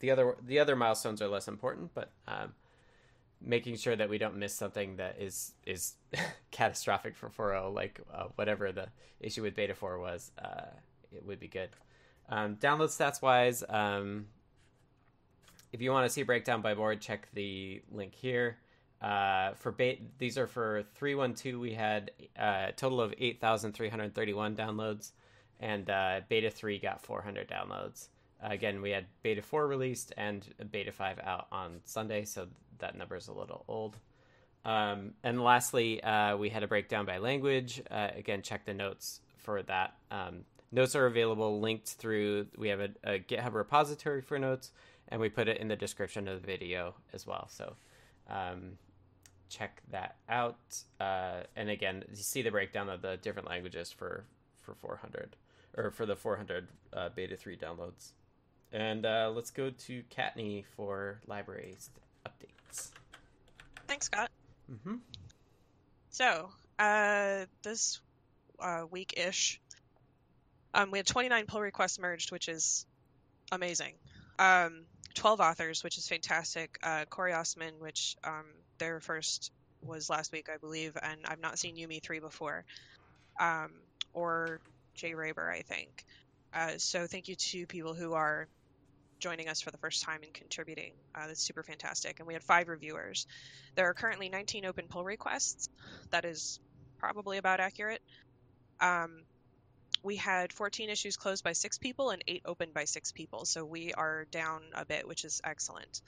the 0.00 0.10
other 0.10 0.36
the 0.46 0.58
other 0.58 0.76
milestones 0.76 1.22
are 1.22 1.28
less 1.28 1.48
important, 1.48 1.94
but 1.94 2.12
um, 2.28 2.52
making 3.40 3.76
sure 3.76 3.96
that 3.96 4.10
we 4.10 4.18
don't 4.18 4.36
miss 4.36 4.54
something 4.54 4.96
that 4.96 5.16
is 5.18 5.52
is 5.64 5.94
catastrophic 6.50 7.16
for 7.16 7.30
4.0, 7.30 7.72
like 7.74 8.00
uh, 8.12 8.24
whatever 8.34 8.72
the 8.72 8.88
issue 9.20 9.42
with 9.42 9.54
Beta 9.54 9.74
4 9.74 9.98
was, 9.98 10.30
uh, 10.42 10.66
it 11.10 11.24
would 11.24 11.40
be 11.40 11.48
good. 11.48 11.70
Um, 12.28 12.56
download 12.56 12.88
stats 12.88 13.22
wise, 13.22 13.64
um, 13.68 14.26
if 15.72 15.80
you 15.80 15.90
want 15.90 16.06
to 16.06 16.12
see 16.12 16.22
breakdown 16.22 16.60
by 16.60 16.74
board, 16.74 17.00
check 17.00 17.28
the 17.32 17.82
link 17.90 18.14
here. 18.14 18.58
Uh, 19.00 19.54
for 19.54 19.72
beta, 19.72 20.02
these 20.18 20.36
are 20.36 20.46
for 20.46 20.84
312. 20.96 21.58
We 21.58 21.72
had 21.72 22.10
uh, 22.38 22.66
a 22.68 22.72
total 22.72 23.00
of 23.00 23.14
8,331 23.16 24.56
downloads, 24.56 25.12
and 25.58 25.88
uh, 25.88 26.20
beta 26.28 26.50
3 26.50 26.78
got 26.78 27.02
400 27.02 27.48
downloads. 27.48 28.08
again, 28.42 28.82
we 28.82 28.90
had 28.90 29.06
beta 29.22 29.42
4 29.42 29.66
released 29.66 30.12
and 30.16 30.46
beta 30.70 30.92
5 30.92 31.18
out 31.20 31.46
on 31.50 31.80
Sunday, 31.84 32.24
so 32.24 32.46
that 32.78 32.96
number 32.96 33.16
is 33.16 33.28
a 33.28 33.32
little 33.32 33.64
old. 33.68 33.96
Um, 34.64 35.14
and 35.22 35.42
lastly, 35.42 36.02
uh, 36.02 36.36
we 36.36 36.50
had 36.50 36.62
a 36.62 36.68
breakdown 36.68 37.06
by 37.06 37.18
language. 37.18 37.82
Uh, 37.90 38.08
again, 38.14 38.42
check 38.42 38.66
the 38.66 38.74
notes 38.74 39.20
for 39.38 39.62
that. 39.62 39.94
Um, 40.10 40.44
notes 40.70 40.94
are 40.94 41.06
available 41.06 41.60
linked 41.60 41.88
through, 41.88 42.46
we 42.58 42.68
have 42.68 42.80
a, 42.80 42.90
a, 43.04 43.18
GitHub 43.18 43.54
repository 43.54 44.20
for 44.20 44.38
notes, 44.38 44.72
and 45.08 45.20
we 45.20 45.28
put 45.28 45.48
it 45.48 45.58
in 45.58 45.68
the 45.68 45.76
description 45.76 46.28
of 46.28 46.42
the 46.42 46.46
video 46.46 46.94
as 47.14 47.26
well. 47.26 47.48
So 47.50 47.74
um, 48.28 48.72
check 49.50 49.82
that 49.90 50.16
out. 50.28 50.56
Uh, 50.98 51.40
and 51.56 51.68
again, 51.68 52.04
you 52.08 52.22
see 52.22 52.42
the 52.42 52.50
breakdown 52.50 52.88
of 52.88 53.02
the 53.02 53.18
different 53.18 53.48
languages 53.48 53.92
for, 53.92 54.24
for 54.62 54.74
400 54.74 55.36
or 55.76 55.90
for 55.90 56.06
the 56.06 56.16
400 56.16 56.68
uh, 56.92 57.08
beta 57.14 57.36
3 57.36 57.56
downloads. 57.56 58.12
And 58.72 59.04
uh, 59.04 59.32
let's 59.34 59.50
go 59.50 59.70
to 59.70 60.02
Kattni 60.16 60.64
for 60.76 61.20
libraries 61.26 61.90
updates. 62.26 62.90
Thanks, 63.88 64.06
Scott. 64.06 64.30
Mm-hmm. 64.72 64.96
So, 66.10 66.50
uh, 66.78 67.46
this 67.62 68.00
uh, 68.60 68.84
week 68.90 69.14
ish, 69.16 69.60
um, 70.72 70.92
we 70.92 70.98
had 70.98 71.06
29 71.06 71.46
pull 71.46 71.60
requests 71.60 71.98
merged, 71.98 72.30
which 72.30 72.48
is 72.48 72.86
amazing. 73.50 73.94
Um, 74.38 74.84
12 75.14 75.40
authors, 75.40 75.82
which 75.82 75.98
is 75.98 76.06
fantastic. 76.06 76.78
Uh, 76.82 77.04
Corey 77.10 77.32
Ostman, 77.32 77.80
which 77.80 78.16
um, 78.22 78.46
their 78.80 78.98
first 78.98 79.52
was 79.82 80.10
last 80.10 80.32
week, 80.32 80.48
I 80.52 80.56
believe, 80.56 80.96
and 81.00 81.20
I've 81.24 81.40
not 81.40 81.58
seen 81.58 81.76
Yumi 81.76 82.02
3 82.02 82.18
before. 82.18 82.64
Um, 83.38 83.70
or 84.12 84.60
Jay 84.94 85.12
Raber, 85.12 85.48
I 85.48 85.62
think. 85.62 86.04
Uh, 86.52 86.72
so, 86.78 87.06
thank 87.06 87.28
you 87.28 87.36
to 87.36 87.66
people 87.66 87.94
who 87.94 88.14
are 88.14 88.48
joining 89.20 89.48
us 89.48 89.60
for 89.60 89.70
the 89.70 89.78
first 89.78 90.02
time 90.02 90.20
and 90.24 90.34
contributing. 90.34 90.92
Uh, 91.14 91.28
that's 91.28 91.42
super 91.42 91.62
fantastic. 91.62 92.18
And 92.18 92.26
we 92.26 92.34
had 92.34 92.42
five 92.42 92.68
reviewers. 92.68 93.26
There 93.76 93.88
are 93.88 93.94
currently 93.94 94.28
19 94.28 94.64
open 94.64 94.86
pull 94.88 95.04
requests. 95.04 95.68
That 96.10 96.24
is 96.24 96.58
probably 96.98 97.38
about 97.38 97.60
accurate. 97.60 98.02
Um, 98.80 99.22
we 100.02 100.16
had 100.16 100.52
14 100.52 100.88
issues 100.88 101.16
closed 101.16 101.44
by 101.44 101.52
six 101.52 101.78
people 101.78 102.10
and 102.10 102.24
eight 102.26 102.42
open 102.46 102.70
by 102.74 102.84
six 102.84 103.12
people. 103.12 103.44
So 103.44 103.64
we 103.64 103.92
are 103.92 104.24
down 104.30 104.62
a 104.74 104.84
bit, 104.84 105.06
which 105.06 105.24
is 105.24 105.40
excellent. 105.44 106.00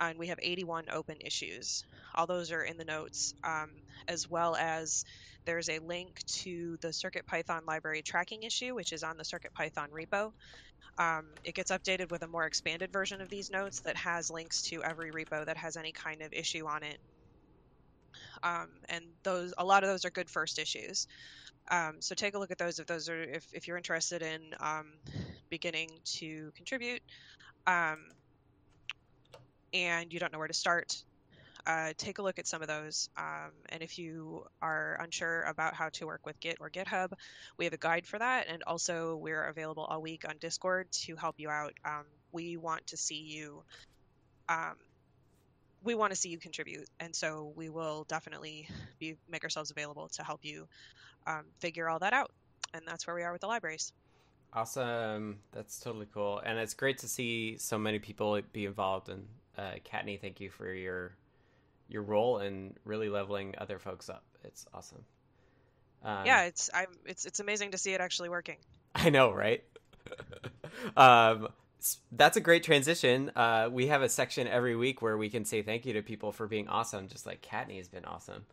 And 0.00 0.18
we 0.18 0.28
have 0.28 0.38
81 0.40 0.86
open 0.92 1.16
issues. 1.20 1.84
All 2.14 2.26
those 2.26 2.52
are 2.52 2.62
in 2.62 2.76
the 2.76 2.84
notes, 2.84 3.34
um, 3.44 3.70
as 4.06 4.28
well 4.28 4.56
as 4.56 5.04
there's 5.44 5.68
a 5.68 5.78
link 5.80 6.20
to 6.26 6.76
the 6.80 6.88
CircuitPython 6.88 7.66
library 7.66 8.02
tracking 8.02 8.42
issue, 8.44 8.74
which 8.74 8.92
is 8.92 9.02
on 9.02 9.16
the 9.16 9.24
CircuitPython 9.24 9.88
repo. 9.90 10.32
Um, 10.98 11.26
it 11.44 11.54
gets 11.54 11.70
updated 11.70 12.10
with 12.10 12.22
a 12.22 12.28
more 12.28 12.46
expanded 12.46 12.92
version 12.92 13.20
of 13.20 13.28
these 13.28 13.50
notes 13.50 13.80
that 13.80 13.96
has 13.96 14.30
links 14.30 14.62
to 14.64 14.82
every 14.82 15.10
repo 15.10 15.44
that 15.46 15.56
has 15.56 15.76
any 15.76 15.92
kind 15.92 16.22
of 16.22 16.32
issue 16.32 16.66
on 16.66 16.82
it. 16.82 16.98
Um, 18.42 18.68
and 18.88 19.04
those, 19.24 19.54
a 19.58 19.64
lot 19.64 19.84
of 19.84 19.90
those 19.90 20.04
are 20.04 20.10
good 20.10 20.30
first 20.30 20.58
issues. 20.58 21.06
Um, 21.70 21.96
so 22.00 22.14
take 22.14 22.34
a 22.34 22.38
look 22.38 22.50
at 22.50 22.58
those 22.58 22.78
if 22.78 22.86
those 22.86 23.08
are 23.08 23.22
if, 23.22 23.46
if 23.52 23.68
you're 23.68 23.76
interested 23.76 24.22
in 24.22 24.40
um, 24.60 24.92
beginning 25.50 25.90
to 26.18 26.50
contribute 26.56 27.02
um, 27.66 27.98
and 29.72 30.12
you 30.12 30.18
don't 30.18 30.32
know 30.32 30.38
where 30.38 30.48
to 30.48 30.54
start 30.54 31.02
uh, 31.68 31.92
take 31.98 32.18
a 32.18 32.22
look 32.22 32.38
at 32.38 32.46
some 32.46 32.62
of 32.62 32.68
those. 32.68 33.10
Um, 33.16 33.52
and 33.68 33.82
if 33.82 33.98
you 33.98 34.46
are 34.62 34.98
unsure 35.00 35.42
about 35.42 35.74
how 35.74 35.90
to 35.90 36.06
work 36.06 36.24
with 36.24 36.40
Git 36.40 36.56
or 36.60 36.70
GitHub, 36.70 37.12
we 37.58 37.66
have 37.66 37.74
a 37.74 37.78
guide 37.78 38.06
for 38.06 38.18
that. 38.18 38.46
And 38.48 38.62
also, 38.66 39.16
we're 39.16 39.44
available 39.44 39.84
all 39.84 40.00
week 40.00 40.24
on 40.26 40.36
Discord 40.40 40.90
to 41.04 41.14
help 41.14 41.34
you 41.38 41.50
out. 41.50 41.74
Um, 41.84 42.04
we 42.32 42.56
want 42.56 42.88
to 42.88 42.96
see 42.96 43.20
you. 43.20 43.62
Um, 44.48 44.76
we 45.84 45.94
want 45.94 46.12
to 46.12 46.16
see 46.16 46.30
you 46.30 46.38
contribute, 46.38 46.88
and 46.98 47.14
so 47.14 47.52
we 47.54 47.68
will 47.68 48.04
definitely 48.08 48.68
be 48.98 49.16
make 49.30 49.44
ourselves 49.44 49.70
available 49.70 50.08
to 50.14 50.24
help 50.24 50.40
you 50.42 50.66
um, 51.26 51.44
figure 51.60 51.88
all 51.88 52.00
that 52.00 52.12
out. 52.12 52.32
And 52.74 52.82
that's 52.86 53.06
where 53.06 53.14
we 53.14 53.22
are 53.22 53.30
with 53.30 53.42
the 53.42 53.46
libraries. 53.46 53.92
Awesome, 54.52 55.38
that's 55.52 55.78
totally 55.78 56.06
cool, 56.12 56.40
and 56.44 56.58
it's 56.58 56.74
great 56.74 56.98
to 56.98 57.08
see 57.08 57.58
so 57.58 57.78
many 57.78 57.98
people 57.98 58.40
be 58.52 58.64
involved. 58.64 59.08
And 59.08 59.28
uh, 59.58 59.74
Kattni, 59.84 60.20
thank 60.20 60.40
you 60.40 60.50
for 60.50 60.72
your 60.72 61.12
your 61.88 62.02
role 62.02 62.38
in 62.38 62.74
really 62.84 63.08
leveling 63.08 63.54
other 63.58 63.78
folks 63.78 64.08
up. 64.08 64.24
It's 64.44 64.66
awesome. 64.72 65.04
Um, 66.04 66.24
yeah, 66.24 66.44
it's 66.44 66.70
I'm 66.72 66.86
it's 67.04 67.26
it's 67.26 67.40
amazing 67.40 67.72
to 67.72 67.78
see 67.78 67.92
it 67.92 68.00
actually 68.00 68.28
working. 68.28 68.56
I 68.94 69.10
know, 69.10 69.32
right? 69.32 69.64
um, 70.96 71.48
that's 72.12 72.36
a 72.36 72.40
great 72.40 72.62
transition. 72.62 73.30
Uh, 73.34 73.68
we 73.70 73.88
have 73.88 74.02
a 74.02 74.08
section 74.08 74.46
every 74.46 74.76
week 74.76 75.02
where 75.02 75.16
we 75.16 75.28
can 75.28 75.44
say 75.44 75.62
thank 75.62 75.86
you 75.86 75.92
to 75.94 76.02
people 76.02 76.32
for 76.32 76.46
being 76.46 76.68
awesome, 76.68 77.08
just 77.08 77.26
like 77.26 77.42
Kattni 77.42 77.78
has 77.78 77.88
been 77.88 78.04
awesome. 78.04 78.44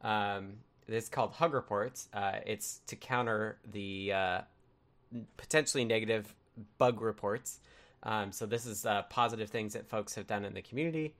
Um, 0.00 0.54
it's 0.88 1.08
called 1.08 1.32
Hug 1.32 1.54
Reports. 1.54 2.08
Uh, 2.12 2.38
it's 2.44 2.80
to 2.88 2.96
counter 2.96 3.58
the 3.70 4.12
uh, 4.12 4.40
potentially 5.36 5.84
negative 5.84 6.34
bug 6.78 7.00
reports. 7.00 7.60
Um, 8.02 8.32
so 8.32 8.46
this 8.46 8.66
is 8.66 8.84
uh, 8.84 9.02
positive 9.02 9.50
things 9.50 9.72
that 9.74 9.88
folks 9.88 10.14
have 10.14 10.26
done 10.26 10.44
in 10.44 10.54
the 10.54 10.62
community. 10.62 11.14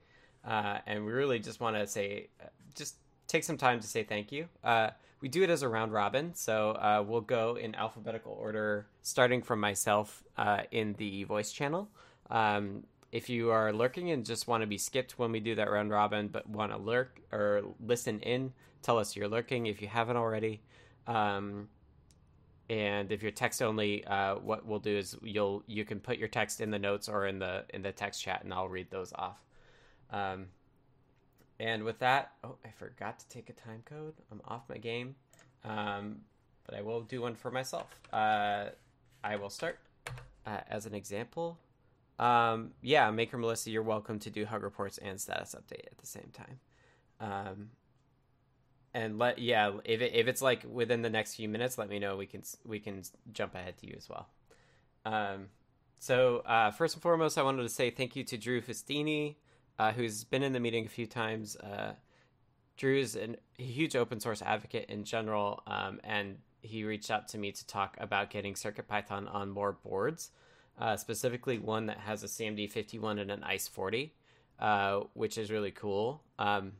Uh, 0.45 0.79
and 0.85 1.05
we 1.05 1.11
really 1.11 1.39
just 1.39 1.59
want 1.59 1.75
to 1.75 1.87
say, 1.87 2.27
uh, 2.41 2.47
just 2.75 2.95
take 3.27 3.43
some 3.43 3.57
time 3.57 3.79
to 3.79 3.87
say 3.87 4.03
thank 4.03 4.31
you. 4.31 4.47
Uh, 4.63 4.89
we 5.21 5.29
do 5.29 5.41
it 5.41 5.49
as 5.49 5.61
a 5.61 5.69
round 5.69 5.93
robin, 5.93 6.35
so 6.35 6.71
uh, 6.71 7.01
we'll 7.05 7.21
go 7.21 7.55
in 7.55 7.75
alphabetical 7.75 8.33
order, 8.33 8.87
starting 9.03 9.41
from 9.41 9.61
myself 9.61 10.21
uh, 10.37 10.63
in 10.71 10.93
the 10.97 11.23
voice 11.23 11.53
channel. 11.53 11.87
Um, 12.29 12.83
if 13.13 13.29
you 13.29 13.51
are 13.51 13.71
lurking 13.71 14.11
and 14.11 14.25
just 14.25 14.47
want 14.47 14.61
to 14.63 14.67
be 14.67 14.77
skipped 14.77 15.17
when 15.17 15.31
we 15.31 15.39
do 15.39 15.55
that 15.55 15.71
round 15.71 15.91
robin, 15.91 16.27
but 16.27 16.49
want 16.49 16.73
to 16.73 16.77
lurk 16.77 17.21
or 17.31 17.61
listen 17.79 18.19
in, 18.19 18.51
tell 18.81 18.97
us 18.97 19.15
you're 19.15 19.29
lurking 19.29 19.67
if 19.67 19.81
you 19.81 19.87
haven't 19.87 20.17
already. 20.17 20.61
Um, 21.07 21.69
and 22.69 23.11
if 23.11 23.21
you're 23.21 23.31
text 23.31 23.61
only, 23.61 24.05
uh, 24.05 24.35
what 24.35 24.65
we'll 24.65 24.79
do 24.79 24.95
is 24.97 25.17
you'll 25.21 25.63
you 25.67 25.85
can 25.85 25.99
put 25.99 26.17
your 26.17 26.27
text 26.29 26.61
in 26.61 26.71
the 26.71 26.79
notes 26.79 27.09
or 27.09 27.27
in 27.27 27.39
the 27.39 27.65
in 27.73 27.81
the 27.81 27.91
text 27.91 28.21
chat, 28.21 28.43
and 28.43 28.53
I'll 28.53 28.69
read 28.69 28.89
those 28.89 29.11
off. 29.13 29.43
Um, 30.11 30.47
and 31.59 31.83
with 31.83 31.99
that, 31.99 32.31
oh, 32.43 32.55
I 32.65 32.69
forgot 32.71 33.19
to 33.19 33.27
take 33.29 33.49
a 33.49 33.53
time 33.53 33.83
code. 33.85 34.13
I'm 34.31 34.41
off 34.47 34.63
my 34.69 34.77
game, 34.77 35.15
um, 35.63 36.17
but 36.65 36.75
I 36.75 36.81
will 36.81 37.01
do 37.01 37.21
one 37.21 37.35
for 37.35 37.51
myself. 37.51 37.99
Uh, 38.11 38.69
I 39.23 39.35
will 39.35 39.49
start 39.49 39.79
uh, 40.45 40.59
as 40.69 40.85
an 40.85 40.93
example. 40.93 41.57
um, 42.19 42.71
yeah, 42.81 43.09
Maker 43.11 43.37
Melissa, 43.37 43.71
you're 43.71 43.83
welcome 43.83 44.19
to 44.19 44.29
do 44.29 44.45
hug 44.45 44.63
reports 44.63 44.97
and 44.97 45.19
status 45.19 45.55
update 45.55 45.85
at 45.91 45.97
the 45.97 46.07
same 46.07 46.31
time. 46.33 46.59
And 48.93 49.17
let 49.17 49.39
yeah, 49.39 49.71
if 49.85 50.01
it, 50.01 50.13
if 50.13 50.27
it's 50.27 50.41
like 50.41 50.63
within 50.71 51.01
the 51.01 51.09
next 51.09 51.35
few 51.35 51.49
minutes, 51.49 51.77
let 51.77 51.89
me 51.89 51.99
know. 51.99 52.15
We 52.15 52.27
can 52.27 52.43
we 52.65 52.79
can 52.79 53.01
jump 53.31 53.55
ahead 53.55 53.77
to 53.79 53.87
you 53.87 53.95
as 53.97 54.07
well. 54.07 54.27
Um, 55.05 55.47
so 55.99 56.39
uh, 56.39 56.71
first 56.71 56.95
and 56.95 57.01
foremost, 57.01 57.37
I 57.37 57.43
wanted 57.43 57.63
to 57.63 57.69
say 57.69 57.89
thank 57.89 58.15
you 58.15 58.23
to 58.25 58.37
Drew 58.37 58.61
Fustini, 58.61 59.35
uh, 59.79 59.93
who's 59.93 60.23
been 60.23 60.43
in 60.43 60.53
the 60.53 60.59
meeting 60.59 60.85
a 60.85 60.89
few 60.89 61.07
times. 61.07 61.55
Uh, 61.55 61.93
is 62.81 63.15
a 63.15 63.35
huge 63.61 63.95
open 63.95 64.19
source 64.19 64.41
advocate 64.41 64.89
in 64.89 65.05
general, 65.05 65.63
um, 65.67 65.99
and 66.03 66.37
he 66.61 66.83
reached 66.83 67.11
out 67.11 67.27
to 67.29 67.37
me 67.37 67.51
to 67.51 67.65
talk 67.67 67.95
about 67.99 68.29
getting 68.29 68.53
CircuitPython 68.53 69.33
on 69.33 69.49
more 69.49 69.71
boards, 69.71 70.31
uh, 70.79 70.97
specifically 70.97 71.59
one 71.59 71.85
that 71.85 71.99
has 71.99 72.23
a 72.23 72.27
SAMD51 72.27 73.21
and 73.21 73.31
an 73.31 73.41
iCE40, 73.41 74.11
uh, 74.59 75.01
which 75.13 75.37
is 75.37 75.51
really 75.51 75.71
cool. 75.71 76.23
Um, 76.39 76.73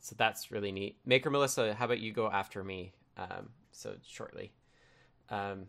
so 0.00 0.14
that's 0.18 0.50
really 0.50 0.72
neat. 0.72 0.98
Maker 1.04 1.30
Melissa, 1.30 1.74
how 1.74 1.86
about 1.86 2.00
you 2.00 2.12
go 2.12 2.30
after 2.30 2.62
me? 2.62 2.92
Um, 3.16 3.50
so 3.72 3.94
shortly. 4.06 4.52
Um, 5.30 5.66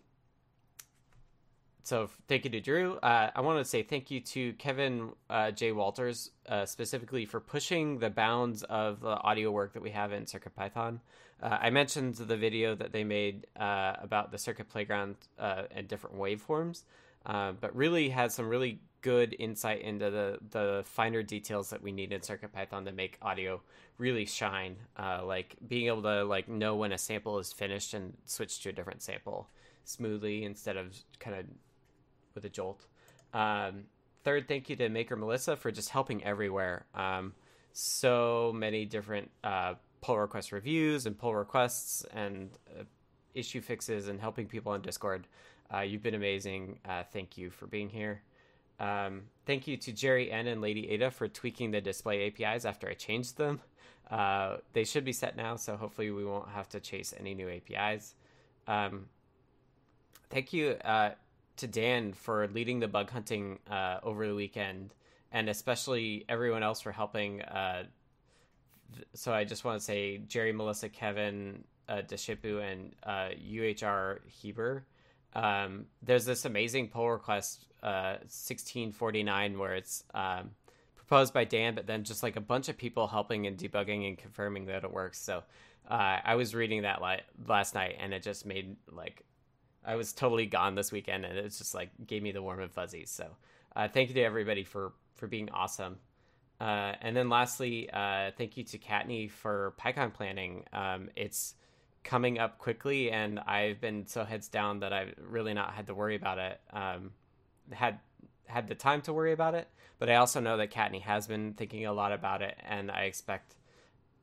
so 1.88 2.10
thank 2.27 2.43
you 2.43 2.51
to 2.51 2.60
Drew. 2.60 2.98
Uh, 2.98 3.31
I 3.34 3.39
want 3.39 3.60
to 3.60 3.65
say 3.65 3.81
thank 3.81 4.12
you 4.12 4.19
to 4.19 4.51
Kevin 4.53 5.12
uh, 5.29 5.51
J. 5.51 5.72
Walters 5.72 6.31
uh, 6.50 6.65
specifically 6.65 7.25
for 7.25 7.39
pushing 7.39 8.00
the 8.00 8.10
bounds 8.10 8.63
of 8.63 9.00
the 9.00 9.17
audio 9.22 9.51
work 9.51 9.72
that 9.72 9.81
we 9.81 9.91
have 9.91 10.12
in 10.12 10.25
CircuitPython. 10.25 11.00
Uh, 11.41 11.57
I 11.62 11.69
mentioned 11.69 12.15
the 12.15 12.36
video 12.36 12.75
that 12.75 12.91
they 12.91 13.05
made 13.05 13.48
uh, 13.57 13.93
about 14.01 14.31
the 14.34 14.38
Circuit 14.38 14.67
Playground 14.67 15.15
uh, 15.39 15.63
and 15.72 15.88
different 15.88 16.17
waveforms, 16.17 16.84
but 17.25 17.74
really 17.74 18.10
had 18.10 18.34
some 18.34 18.50
really 18.50 18.81
good 19.07 19.33
insight 19.39 19.81
into 19.83 20.11
the 20.11 20.37
the 20.51 20.83
finer 20.85 21.23
details 21.23 21.69
that 21.69 21.81
we 21.81 21.93
need 21.93 22.11
in 22.11 22.19
CircuitPython 22.19 22.83
to 22.83 22.91
make 22.91 23.17
audio 23.21 23.61
really 23.97 24.25
shine. 24.25 24.75
like 25.23 25.55
being 25.65 25.87
able 25.87 26.01
to 26.01 26.25
like 26.25 26.49
know 26.49 26.75
when 26.75 26.91
a 26.91 26.97
sample 26.97 27.39
is 27.39 27.53
finished 27.53 27.93
and 27.93 28.17
switch 28.25 28.59
to 28.63 28.69
a 28.69 28.73
different 28.73 29.01
sample 29.01 29.47
smoothly 29.85 30.43
instead 30.43 30.75
of 30.75 30.93
kind 31.19 31.37
of 31.37 31.45
with 32.35 32.43
a 32.43 32.49
jolt. 32.49 32.85
Um, 33.33 33.85
third, 34.25 34.49
thank 34.49 34.69
you 34.69 34.75
to 34.75 34.89
Maker 34.89 35.15
Melissa 35.15 35.55
for 35.55 35.71
just 35.71 35.89
helping 35.89 36.21
everywhere. 36.25 36.85
Um, 36.93 37.33
so 37.71 38.51
many 38.53 38.83
different 38.83 39.31
uh, 39.41 39.75
pull 40.01 40.19
request 40.19 40.51
reviews 40.51 41.05
and 41.05 41.17
pull 41.17 41.33
requests 41.33 42.05
and 42.13 42.49
uh, 42.77 42.83
issue 43.33 43.61
fixes 43.61 44.09
and 44.09 44.19
helping 44.19 44.47
people 44.47 44.73
on 44.73 44.81
Discord. 44.81 45.27
Uh, 45.73 45.79
you've 45.79 46.03
been 46.03 46.15
amazing. 46.15 46.79
Uh, 46.87 47.03
thank 47.13 47.37
you 47.37 47.49
for 47.49 47.67
being 47.67 47.89
here. 47.89 48.21
Um, 48.79 49.24
thank 49.46 49.67
you 49.67 49.77
to 49.77 49.91
Jerry 49.91 50.31
N 50.31 50.48
and 50.48 50.62
Lady 50.62 50.89
Ada 50.91 51.12
for 51.12 51.27
tweaking 51.27 51.72
the 51.72 51.81
display 51.81 52.27
APIs 52.27 52.65
after 52.65 52.88
I 52.88 52.93
changed 52.93 53.38
them. 53.38 53.62
Uh, 54.10 54.57
they 54.74 54.84
should 54.84 55.03
be 55.03 55.13
set 55.13 55.36
now, 55.36 55.55
so 55.55 55.75
hopefully 55.75 56.12
we 56.12 56.24
won't 56.24 56.50
have 56.50 56.69
to 56.69 56.79
chase 56.79 57.13
any 57.19 57.34
new 57.34 57.50
APIs. 57.50 58.13
Um, 58.67 59.07
thank 60.29 60.53
you 60.53 60.72
uh, 60.86 61.12
to 61.57 61.67
Dan 61.67 62.13
for 62.13 62.48
leading 62.48 62.79
the 62.79 62.88
bug 62.88 63.10
hunting 63.10 63.60
uh, 63.69 64.00
over 64.03 64.27
the 64.27 64.36
weekend, 64.36 64.93
and 65.31 65.50
especially 65.50 66.25
everyone 66.29 66.63
else 66.63 66.81
for 66.81 66.91
helping. 66.91 67.41
Uh, 67.41 67.84
th- 68.93 69.07
so 69.13 69.34
I 69.34 69.43
just 69.43 69.65
want 69.65 69.79
to 69.79 69.84
say 69.84 70.19
Jerry, 70.19 70.53
Melissa, 70.53 70.88
Kevin, 70.88 71.63
uh, 71.89 72.01
Deshipu, 72.07 72.62
and 72.62 72.96
UHR 73.05 74.17
uh, 74.17 74.19
Heber. 74.27 74.86
Um, 75.34 75.86
there's 76.01 76.25
this 76.25 76.46
amazing 76.46 76.89
pull 76.89 77.10
request, 77.10 77.65
1649, 77.81 79.55
uh, 79.55 79.60
where 79.60 79.75
it's 79.75 80.03
um, 80.13 80.51
proposed 80.96 81.34
by 81.34 81.43
Dan, 81.43 81.75
but 81.75 81.88
then 81.88 82.03
just 82.03 82.24
like 82.24 82.36
a 82.36 82.41
bunch 82.41 82.69
of 82.69 82.77
people 82.77 83.07
helping 83.07 83.48
and 83.48 83.57
debugging 83.57 84.07
and 84.07 84.17
confirming 84.17 84.66
that 84.66 84.83
it 84.83 84.92
works. 84.92 85.20
So 85.20 85.44
uh, 85.90 86.20
I 86.24 86.35
was 86.35 86.53
reading 86.53 86.81
that 86.81 87.01
li- 87.01 87.22
last 87.48 87.75
night, 87.75 87.98
and 88.00 88.13
it 88.13 88.24
just 88.24 88.46
made 88.46 88.75
like 88.92 89.24
I 89.85 89.96
was 89.96 90.11
totally 90.11 90.46
gone 90.46 90.75
this 90.75 90.92
weekend, 90.92 91.25
and 91.25 91.37
it's 91.37 91.57
just 91.57 91.74
like 91.74 91.90
gave 92.05 92.22
me 92.22 92.31
the 92.31 92.42
warm 92.42 92.59
and 92.59 92.72
fuzzies. 92.72 93.09
So, 93.09 93.27
uh, 93.75 93.87
thank 93.87 94.09
you 94.09 94.16
to 94.16 94.24
everybody 94.24 94.63
for 94.63 94.92
for 95.16 95.27
being 95.27 95.50
awesome. 95.51 95.98
Uh, 96.59 96.94
and 97.01 97.16
then 97.16 97.29
lastly, 97.29 97.90
uh, 97.92 98.31
thank 98.37 98.57
you 98.57 98.63
to 98.63 98.77
Kattni 98.77 99.29
for 99.29 99.74
PyCon 99.79 100.13
planning. 100.13 100.66
Um, 100.74 101.09
it's 101.16 101.53
coming 102.07 102.39
up 102.39 102.57
quickly, 102.57 103.11
and 103.11 103.37
I've 103.39 103.81
been 103.81 104.07
so 104.07 104.24
heads 104.24 104.48
down 104.48 104.79
that 104.79 104.93
I've 104.93 105.13
really 105.29 105.53
not 105.53 105.74
had 105.74 105.87
to 105.87 105.93
worry 105.93 106.15
about 106.15 106.39
it. 106.39 106.59
Um, 106.72 107.11
had 107.72 108.00
had 108.46 108.70
the 108.70 108.75
time 108.75 109.01
to 109.01 109.13
worry 109.13 109.33
about 109.33 109.53
it, 109.55 109.67
but 110.00 110.09
I 110.09 110.15
also 110.15 110.39
know 110.39 110.55
that 110.57 110.72
Kattni 110.72 111.01
has 111.01 111.27
been 111.27 111.53
thinking 111.53 111.85
a 111.85 111.91
lot 111.91 112.13
about 112.13 112.41
it, 112.41 112.57
and 112.65 112.89
I 112.89 113.01
expect 113.03 113.55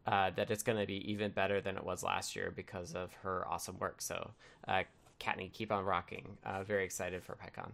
uh, 0.06 0.30
that 0.30 0.50
it's 0.50 0.62
going 0.62 0.78
to 0.78 0.86
be 0.86 1.10
even 1.12 1.30
better 1.30 1.60
than 1.60 1.76
it 1.76 1.84
was 1.84 2.02
last 2.02 2.34
year 2.34 2.50
because 2.56 2.94
of 2.94 3.12
her 3.22 3.46
awesome 3.46 3.78
work. 3.78 4.00
So, 4.00 4.30
uh, 4.66 4.84
Kattni, 5.20 5.52
keep 5.52 5.70
on 5.70 5.84
rocking. 5.84 6.38
Uh, 6.44 6.64
very 6.64 6.84
excited 6.84 7.22
for 7.22 7.36
PyCon. 7.36 7.72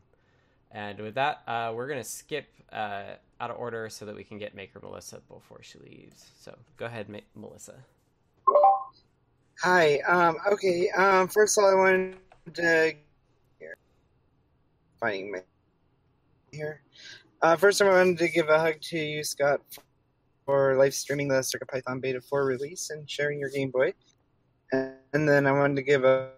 And 0.72 0.98
with 0.98 1.14
that, 1.14 1.42
uh, 1.46 1.72
we're 1.74 1.88
going 1.88 2.02
to 2.02 2.08
skip 2.08 2.48
uh, 2.72 3.14
out 3.40 3.50
of 3.50 3.58
order 3.58 3.88
so 3.88 4.06
that 4.06 4.16
we 4.16 4.24
can 4.24 4.38
get 4.38 4.54
Maker 4.56 4.80
Melissa 4.82 5.20
before 5.28 5.60
she 5.62 5.78
leaves. 5.78 6.30
So 6.40 6.56
go 6.76 6.86
ahead, 6.86 7.08
Ma- 7.08 7.18
Melissa. 7.34 7.74
Hi. 9.62 9.98
Um, 10.08 10.36
okay. 10.52 10.88
Um, 10.96 11.28
first 11.28 11.58
of 11.58 11.64
all, 11.64 11.70
I 11.70 11.74
wanted 11.74 12.16
to 12.54 12.94
finding 14.98 15.32
my 15.32 15.42
here. 16.50 16.82
Uh, 17.42 17.56
first, 17.56 17.82
I 17.82 17.88
wanted 17.88 18.18
to 18.18 18.28
give 18.28 18.48
a 18.48 18.58
hug 18.58 18.80
to 18.80 18.98
you, 18.98 19.22
Scott, 19.22 19.60
for 20.46 20.76
live 20.76 20.94
streaming 20.94 21.28
the 21.28 21.36
CircuitPython 21.36 22.00
Beta 22.00 22.20
4 22.20 22.44
release 22.44 22.90
and 22.90 23.08
sharing 23.08 23.38
your 23.38 23.50
Game 23.50 23.70
Boy. 23.70 23.92
And, 24.72 24.94
and 25.12 25.28
then 25.28 25.46
I 25.46 25.52
wanted 25.52 25.76
to 25.76 25.82
give 25.82 26.04
a 26.04 26.30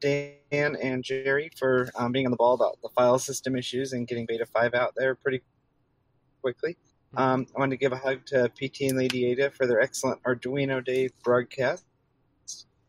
Dan 0.00 0.76
and 0.76 1.02
Jerry 1.02 1.50
for 1.58 1.90
um, 1.96 2.12
being 2.12 2.26
on 2.26 2.30
the 2.30 2.36
ball 2.36 2.54
about 2.54 2.78
the 2.82 2.88
file 2.90 3.18
system 3.18 3.56
issues 3.56 3.92
and 3.92 4.06
getting 4.06 4.26
Beta 4.26 4.46
5 4.46 4.74
out 4.74 4.92
there 4.96 5.16
pretty 5.16 5.42
quickly. 6.40 6.76
Um, 7.16 7.46
I 7.56 7.58
wanted 7.58 7.70
to 7.70 7.78
give 7.78 7.92
a 7.92 7.96
hug 7.96 8.24
to 8.26 8.48
PT 8.50 8.82
and 8.82 8.98
Lady 8.98 9.26
Ada 9.26 9.50
for 9.50 9.66
their 9.66 9.80
excellent 9.80 10.22
Arduino 10.22 10.84
Day 10.84 11.10
broadcast. 11.24 11.84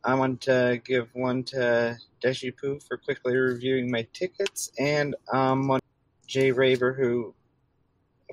I 0.05 0.13
want 0.13 0.41
to 0.41 0.79
give 0.85 1.09
one 1.15 1.43
to 1.45 1.97
Deshipu 2.23 2.81
for 2.87 2.95
quickly 2.95 3.35
reviewing 3.35 3.89
my 3.89 4.07
tickets, 4.13 4.71
and 4.77 5.15
um, 5.33 5.67
one 5.67 5.79
Jay 6.27 6.51
Raber 6.51 6.95
who 6.95 7.33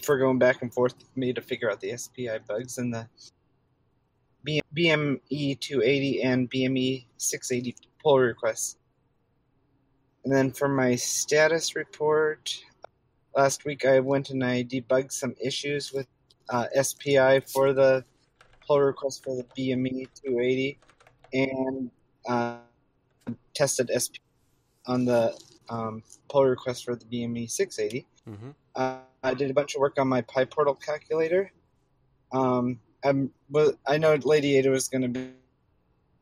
for 0.02 0.18
going 0.18 0.38
back 0.38 0.60
and 0.60 0.72
forth 0.72 0.94
with 0.98 1.16
me 1.16 1.32
to 1.32 1.40
figure 1.40 1.70
out 1.70 1.80
the 1.80 1.96
SPI 1.96 2.40
bugs 2.46 2.76
and 2.76 2.92
the 2.92 3.08
BME 4.46 5.60
280 5.60 6.22
and 6.22 6.50
BME 6.50 7.06
680 7.16 7.76
pull 8.02 8.18
requests. 8.18 8.76
And 10.24 10.34
then 10.34 10.50
for 10.52 10.68
my 10.68 10.94
status 10.96 11.74
report, 11.74 12.54
last 13.34 13.64
week 13.64 13.86
I 13.86 14.00
went 14.00 14.28
and 14.28 14.44
I 14.44 14.62
debugged 14.62 15.12
some 15.12 15.34
issues 15.42 15.90
with 15.90 16.06
uh, 16.50 16.66
SPI 16.82 17.40
for 17.40 17.72
the 17.72 18.04
pull 18.66 18.80
request 18.80 19.24
for 19.24 19.36
the 19.36 19.44
BME 19.44 20.08
280 20.22 20.78
and 21.32 21.90
uh, 22.28 22.58
tested 23.54 23.90
SP 23.92 24.20
on 24.86 25.04
the 25.04 25.38
um, 25.68 26.02
pull 26.28 26.44
request 26.44 26.84
for 26.84 26.94
the 26.94 27.04
BME 27.04 27.50
680. 27.50 28.06
Mm-hmm. 28.28 28.50
Uh, 28.74 28.98
I 29.22 29.34
did 29.34 29.50
a 29.50 29.54
bunch 29.54 29.74
of 29.74 29.80
work 29.80 29.98
on 29.98 30.08
my 30.08 30.22
PyPortal 30.22 30.80
calculator. 30.82 31.52
Um, 32.32 32.80
I'm, 33.04 33.30
well, 33.50 33.72
I 33.86 33.98
know 33.98 34.14
Lady 34.14 34.56
Ada 34.56 34.70
was 34.70 34.88
going 34.88 35.02
to 35.02 35.08
be 35.08 35.30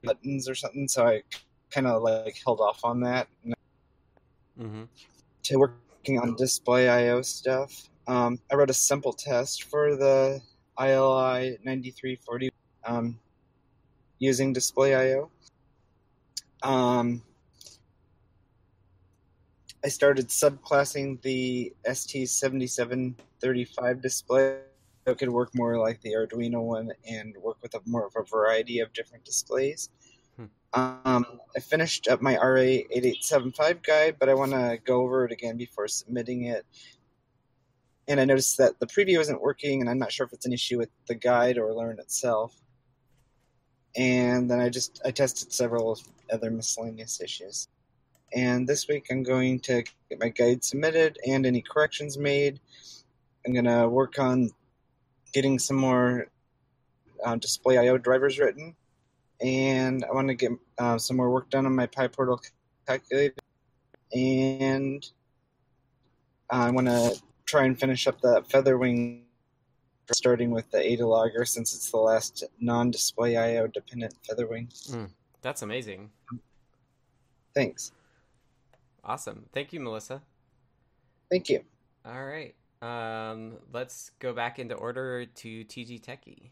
buttons 0.02 0.48
or 0.48 0.54
something, 0.54 0.88
so 0.88 1.06
I 1.06 1.22
kind 1.70 1.86
of 1.86 2.02
like 2.02 2.40
held 2.44 2.60
off 2.60 2.84
on 2.84 3.00
that 3.00 3.28
mm-hmm. 4.58 4.82
to 5.42 5.56
working 5.56 6.18
on 6.18 6.34
display 6.36 6.88
IO 6.88 7.22
stuff. 7.22 7.88
Um, 8.06 8.40
I 8.50 8.56
wrote 8.56 8.70
a 8.70 8.74
simple 8.74 9.12
test 9.12 9.64
for 9.64 9.94
the 9.94 10.40
ILI 10.78 11.58
9340 11.64 12.50
um, 12.84 13.18
using 14.20 14.52
display 14.52 14.94
IO. 14.94 15.28
Um, 16.62 17.22
I 19.84 19.88
started 19.88 20.28
subclassing 20.28 21.20
the 21.22 21.74
ST7735 21.88 24.00
display 24.00 24.60
so 25.06 25.12
it 25.12 25.18
could 25.18 25.30
work 25.30 25.52
more 25.54 25.78
like 25.78 26.02
the 26.02 26.12
Arduino 26.12 26.62
one 26.62 26.92
and 27.08 27.34
work 27.42 27.56
with 27.62 27.74
a, 27.74 27.80
more 27.86 28.06
of 28.06 28.12
a 28.16 28.22
variety 28.22 28.80
of 28.80 28.92
different 28.92 29.24
displays. 29.24 29.88
Um, 30.72 31.26
I 31.56 31.60
finished 31.60 32.06
up 32.06 32.22
my 32.22 32.36
RA8875 32.36 33.82
guide, 33.82 34.14
but 34.20 34.28
I 34.28 34.34
want 34.34 34.52
to 34.52 34.78
go 34.84 35.00
over 35.00 35.24
it 35.24 35.32
again 35.32 35.56
before 35.56 35.88
submitting 35.88 36.44
it. 36.44 36.64
And 38.06 38.20
I 38.20 38.24
noticed 38.24 38.56
that 38.58 38.78
the 38.78 38.86
preview 38.86 39.18
isn't 39.18 39.40
working, 39.40 39.80
and 39.80 39.90
I'm 39.90 39.98
not 39.98 40.12
sure 40.12 40.26
if 40.26 40.32
it's 40.32 40.46
an 40.46 40.52
issue 40.52 40.78
with 40.78 40.90
the 41.08 41.16
guide 41.16 41.58
or 41.58 41.74
Learn 41.74 41.98
itself. 41.98 42.54
And 43.96 44.50
then 44.50 44.60
I 44.60 44.68
just 44.68 45.00
I 45.04 45.10
tested 45.10 45.52
several 45.52 45.98
other 46.32 46.50
miscellaneous 46.50 47.20
issues. 47.20 47.68
And 48.32 48.68
this 48.68 48.86
week 48.88 49.06
I'm 49.10 49.22
going 49.22 49.60
to 49.60 49.82
get 50.08 50.20
my 50.20 50.28
guide 50.28 50.62
submitted 50.62 51.18
and 51.26 51.44
any 51.44 51.62
corrections 51.62 52.16
made. 52.16 52.60
I'm 53.44 53.52
to 53.64 53.88
work 53.88 54.18
on 54.18 54.50
getting 55.32 55.58
some 55.58 55.76
more 55.76 56.26
uh, 57.24 57.36
display 57.36 57.78
IO 57.78 57.98
drivers 57.98 58.38
written. 58.38 58.76
And 59.40 60.04
I 60.04 60.12
want 60.12 60.28
to 60.28 60.34
get 60.34 60.52
uh, 60.78 60.98
some 60.98 61.16
more 61.16 61.30
work 61.30 61.50
done 61.50 61.66
on 61.66 61.74
my 61.74 61.86
PyPortal 61.86 62.38
calculator. 62.86 63.34
And 64.12 65.04
I 66.50 66.70
want 66.70 66.88
to 66.88 67.20
try 67.46 67.64
and 67.64 67.78
finish 67.78 68.06
up 68.06 68.20
the 68.20 68.42
Featherwing 68.48 69.22
starting 70.12 70.50
with 70.50 70.70
the 70.70 70.78
Adalogger 70.78 71.46
since 71.46 71.74
it's 71.74 71.90
the 71.90 71.96
last 71.96 72.44
non-display 72.60 73.36
IO 73.36 73.66
dependent 73.66 74.14
Featherwing. 74.28 74.68
Mm, 74.90 75.10
that's 75.42 75.62
amazing. 75.62 76.10
Thanks. 77.54 77.92
Awesome. 79.04 79.46
Thank 79.52 79.72
you, 79.72 79.80
Melissa. 79.80 80.22
Thank 81.30 81.48
you. 81.48 81.62
All 82.04 82.24
right. 82.24 82.54
Um, 82.82 83.56
let's 83.72 84.10
go 84.18 84.32
back 84.32 84.58
into 84.58 84.74
order 84.74 85.26
to 85.26 85.64
TG 85.64 86.02
Techie. 86.02 86.50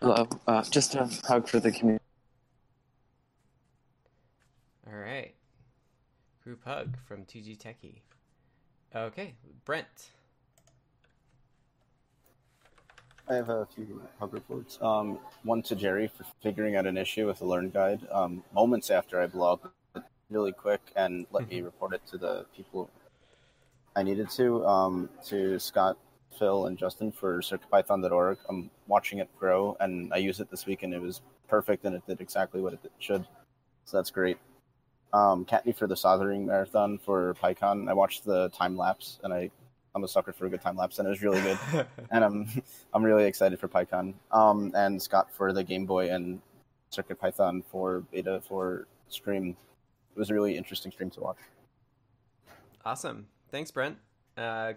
Hello. 0.00 0.28
Uh, 0.46 0.62
just 0.64 0.94
a 0.94 1.08
hug 1.24 1.48
for 1.48 1.60
the 1.60 1.72
community. 1.72 2.04
All 4.86 4.98
right. 4.98 5.34
Group 6.44 6.64
hug 6.64 6.96
from 7.06 7.24
TG 7.24 7.58
Techie. 7.58 8.00
Okay, 8.94 9.34
Brent. 9.64 10.10
I 13.28 13.34
have 13.34 13.50
a 13.50 13.66
few 13.66 14.00
hug 14.18 14.32
reports. 14.32 14.78
Um, 14.80 15.18
one 15.42 15.60
to 15.62 15.76
Jerry 15.76 16.08
for 16.08 16.24
figuring 16.42 16.76
out 16.76 16.86
an 16.86 16.96
issue 16.96 17.26
with 17.26 17.40
the 17.40 17.44
Learn 17.44 17.68
Guide. 17.68 18.00
Um, 18.10 18.42
moments 18.54 18.90
after 18.90 19.20
I 19.20 19.26
blogged 19.26 19.68
really 20.30 20.52
quick 20.52 20.80
and 20.96 21.26
let 21.30 21.48
me 21.50 21.60
report 21.60 21.92
it 21.92 22.06
to 22.06 22.16
the 22.16 22.46
people 22.56 22.90
I 23.94 24.02
needed 24.02 24.30
to. 24.30 24.64
Um, 24.66 25.10
to 25.26 25.58
Scott, 25.58 25.98
Phil, 26.38 26.66
and 26.66 26.78
Justin 26.78 27.12
for 27.12 27.42
CircuitPython.org. 27.42 28.38
I'm 28.48 28.70
watching 28.86 29.18
it 29.18 29.28
grow, 29.38 29.76
and 29.80 30.10
I 30.14 30.16
used 30.16 30.40
it 30.40 30.50
this 30.50 30.64
week, 30.64 30.82
and 30.82 30.94
it 30.94 31.02
was 31.02 31.20
perfect, 31.48 31.84
and 31.84 31.94
it 31.94 32.06
did 32.06 32.22
exactly 32.22 32.62
what 32.62 32.72
it 32.72 32.80
should. 32.98 33.26
So 33.84 33.98
that's 33.98 34.10
great 34.10 34.38
um, 35.12 35.44
Kattni 35.44 35.74
for 35.74 35.86
the 35.86 35.96
soldering 35.96 36.46
marathon 36.46 36.98
for 36.98 37.34
PyCon. 37.34 37.88
I 37.88 37.94
watched 37.94 38.24
the 38.24 38.48
time 38.50 38.76
lapse, 38.76 39.18
and 39.22 39.32
I 39.32 39.50
I'm 39.94 40.04
a 40.04 40.08
sucker 40.08 40.32
for 40.32 40.46
a 40.46 40.50
good 40.50 40.60
time 40.60 40.76
lapse, 40.76 40.98
and 40.98 41.06
it 41.06 41.10
was 41.10 41.22
really 41.22 41.40
good. 41.40 41.58
and 42.10 42.24
I'm 42.24 42.48
I'm 42.94 43.02
really 43.02 43.24
excited 43.24 43.58
for 43.58 43.68
PyCon. 43.68 44.14
Um, 44.30 44.72
and 44.74 45.00
Scott 45.00 45.28
for 45.32 45.52
the 45.52 45.64
Game 45.64 45.86
Boy 45.86 46.10
and 46.10 46.40
Circuit 46.90 47.18
Python 47.18 47.62
for 47.70 48.00
beta 48.12 48.42
for 48.46 48.86
stream. 49.08 49.56
It 50.14 50.18
was 50.18 50.30
a 50.30 50.34
really 50.34 50.56
interesting 50.56 50.92
stream 50.92 51.10
to 51.10 51.20
watch. 51.20 51.38
Awesome, 52.84 53.26
thanks, 53.50 53.70
Brent. 53.70 53.98
Uh, 54.36 54.74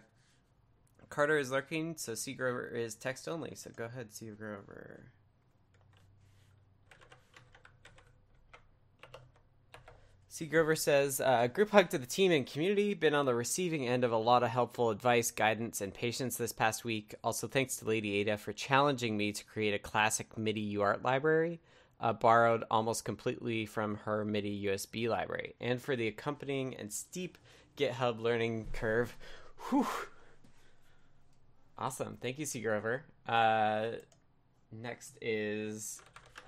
Carter 1.10 1.38
is 1.38 1.52
lurking, 1.52 1.98
so 1.98 2.16
C 2.16 2.34
Grover 2.34 2.68
is 2.68 2.96
text 2.96 3.28
only. 3.28 3.54
So 3.56 3.70
go 3.76 3.86
ahead, 3.86 4.14
C 4.14 4.30
Grover. 10.32 10.38
C. 10.38 10.46
Grover 10.46 10.76
says, 10.76 11.22
uh, 11.22 11.48
group 11.48 11.72
hug 11.72 11.90
to 11.90 11.98
the 11.98 12.06
team 12.06 12.32
and 12.32 12.48
community. 12.48 12.94
Been 12.94 13.14
on 13.14 13.26
the 13.26 13.36
receiving 13.36 13.88
end 13.88 14.04
of 14.04 14.12
a 14.12 14.18
lot 14.18 14.44
of 14.44 14.50
helpful 14.50 14.90
advice, 14.90 15.30
guidance, 15.30 15.82
and 15.82 15.94
patience 15.94 16.38
this 16.38 16.54
past 16.54 16.86
week. 16.86 17.16
Also, 17.24 17.48
thanks 17.48 17.76
to 17.78 17.86
Lady 17.86 18.16
Ada 18.16 18.38
for 18.38 18.54
challenging 18.54 19.18
me 19.18 19.34
to 19.34 19.44
create 19.44 19.74
a 19.74 19.80
classic 19.80 20.38
MIDI 20.38 20.76
UART 20.76 21.04
library, 21.04 21.60
uh, 22.00 22.14
borrowed 22.14 22.64
almost 22.72 23.04
completely 23.04 23.66
from 23.66 23.96
her 24.06 24.24
MIDI 24.24 24.66
USB 24.66 25.10
library, 25.10 25.56
and 25.60 25.82
for 25.82 25.96
the 25.96 26.08
accompanying 26.08 26.76
and 26.76 26.94
steep 26.94 27.38
GitHub 27.78 28.22
learning 28.22 28.68
curve. 28.72 29.18
Whew. 29.70 29.88
Awesome. 31.78 32.18
Thank 32.22 32.40
you, 32.40 32.46
C. 32.46 32.62
Grover. 32.62 33.04
Uh, 33.28 33.98
next 34.72 35.18
is 35.22 36.02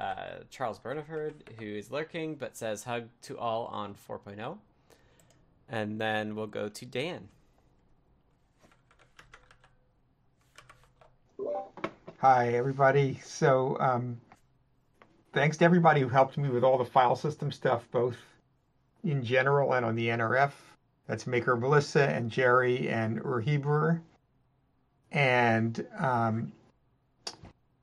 uh, 0.04 0.44
Charles 0.50 0.80
Burniford, 0.80 1.34
who 1.58 1.66
is 1.66 1.90
lurking 1.90 2.36
but 2.36 2.58
says 2.58 2.84
hug 2.84 3.08
to 3.22 3.38
all 3.38 3.66
on 3.68 3.96
4.0. 4.10 4.58
And 5.70 6.00
then 6.00 6.36
we'll 6.36 6.48
go 6.48 6.68
to 6.68 6.86
Dan. 6.86 7.30
Hi, 12.18 12.50
everybody. 12.54 13.20
So, 13.24 13.78
um, 13.80 14.20
thanks 15.34 15.58
to 15.58 15.66
everybody 15.66 16.02
who 16.02 16.10
helped 16.10 16.38
me 16.38 16.50
with 16.50 16.64
all 16.64 16.78
the 16.78 16.86
file 16.86 17.16
system 17.16 17.52
stuff, 17.52 17.88
both 17.92 18.18
in 19.04 19.24
general 19.24 19.74
and 19.74 19.86
on 19.86 19.96
the 19.96 20.08
NRF. 20.08 20.52
That's 21.08 21.28
Maker 21.28 21.56
Melissa 21.56 22.10
and 22.10 22.30
Jerry 22.30 22.90
and 22.90 23.22
Urheber. 23.22 24.02
And 25.12 25.86
um, 25.98 26.52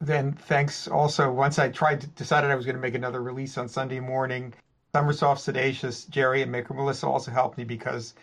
then 0.01 0.33
thanks 0.33 0.89
also 0.89 1.31
once 1.31 1.59
I 1.59 1.69
tried 1.69 2.01
to 2.01 2.07
decided 2.09 2.51
I 2.51 2.55
was 2.55 2.65
going 2.65 2.77
to 2.77 2.83
make 2.83 2.95
another 2.95 3.23
release 3.23 3.59
on 3.59 3.69
Sunday 3.69 4.01
morning. 4.01 4.55
Sommersoft 4.95 5.39
Siddacious, 5.39 6.09
Jerry 6.09 6.43
and 6.43 6.51
Maker 6.51 6.75
Melissa 6.75 7.07
also 7.07 7.31
helped 7.31 7.59
me 7.59 7.65
because 7.65 8.15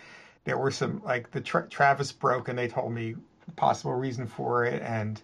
there 0.44 0.58
were 0.58 0.72
some 0.72 1.02
like 1.04 1.32
the 1.32 1.42
tra- 1.42 1.68
Travis 1.70 2.12
broke 2.12 2.50
and 2.50 2.58
they 2.58 2.68
told 2.68 2.92
me 2.92 3.16
possible 3.56 3.94
reason 3.94 4.28
for 4.28 4.66
it 4.66 4.82
and 4.82 5.22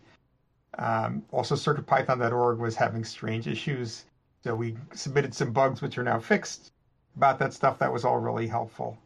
um, 0.77 1.23
also 1.31 1.55
CircuitPython.org 1.55 2.59
was 2.59 2.75
having 2.75 3.03
strange 3.03 3.47
issues, 3.47 4.05
so 4.43 4.55
we 4.55 4.75
submitted 4.93 5.33
some 5.33 5.51
bugs 5.51 5.81
which 5.81 5.97
are 5.97 6.03
now 6.03 6.19
fixed 6.19 6.71
about 7.15 7.37
that 7.39 7.53
stuff. 7.53 7.77
That 7.79 7.93
was 7.93 8.05
all 8.05 8.17
really 8.17 8.47
helpful. 8.47 8.97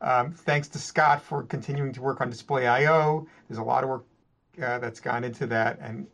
Um, 0.00 0.32
thanks 0.32 0.68
to 0.68 0.78
Scott 0.78 1.22
for 1.22 1.42
continuing 1.44 1.92
to 1.94 2.02
work 2.02 2.20
on 2.20 2.28
Display 2.28 2.66
I/O. 2.66 3.26
There's 3.48 3.58
a 3.58 3.62
lot 3.62 3.84
of 3.84 3.90
work 3.90 4.04
uh, 4.62 4.78
that's 4.78 5.00
gone 5.00 5.24
into 5.24 5.46
that, 5.46 5.78
and 5.80 6.06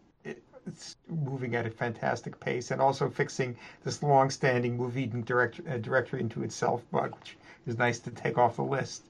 it's 0.71 0.97
moving 1.09 1.55
at 1.57 1.67
a 1.67 1.71
fantastic 1.71 2.39
pace, 2.41 2.71
and 2.71 2.81
also 2.81 3.09
fixing 3.09 3.57
this 3.85 4.03
long-standing 4.03 4.77
moving 4.77 5.23
direct, 5.23 5.61
uh, 5.69 5.79
directory 5.79 6.21
into 6.21 6.43
itself 6.43 6.83
bug, 6.91 7.15
which 7.19 7.37
is 7.67 7.77
nice 7.77 7.99
to 8.01 8.11
take 8.11 8.39
off 8.39 8.57
the 8.57 8.63
list. 8.63 9.05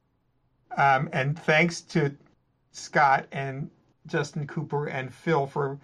Um, 0.77 1.09
and 1.13 1.39
thanks 1.39 1.81
to 1.83 2.15
Scott 2.73 3.27
and 3.33 3.71
Justin 4.07 4.47
Cooper 4.47 4.87
and 4.87 5.13
Phil 5.13 5.47
for 5.47 5.79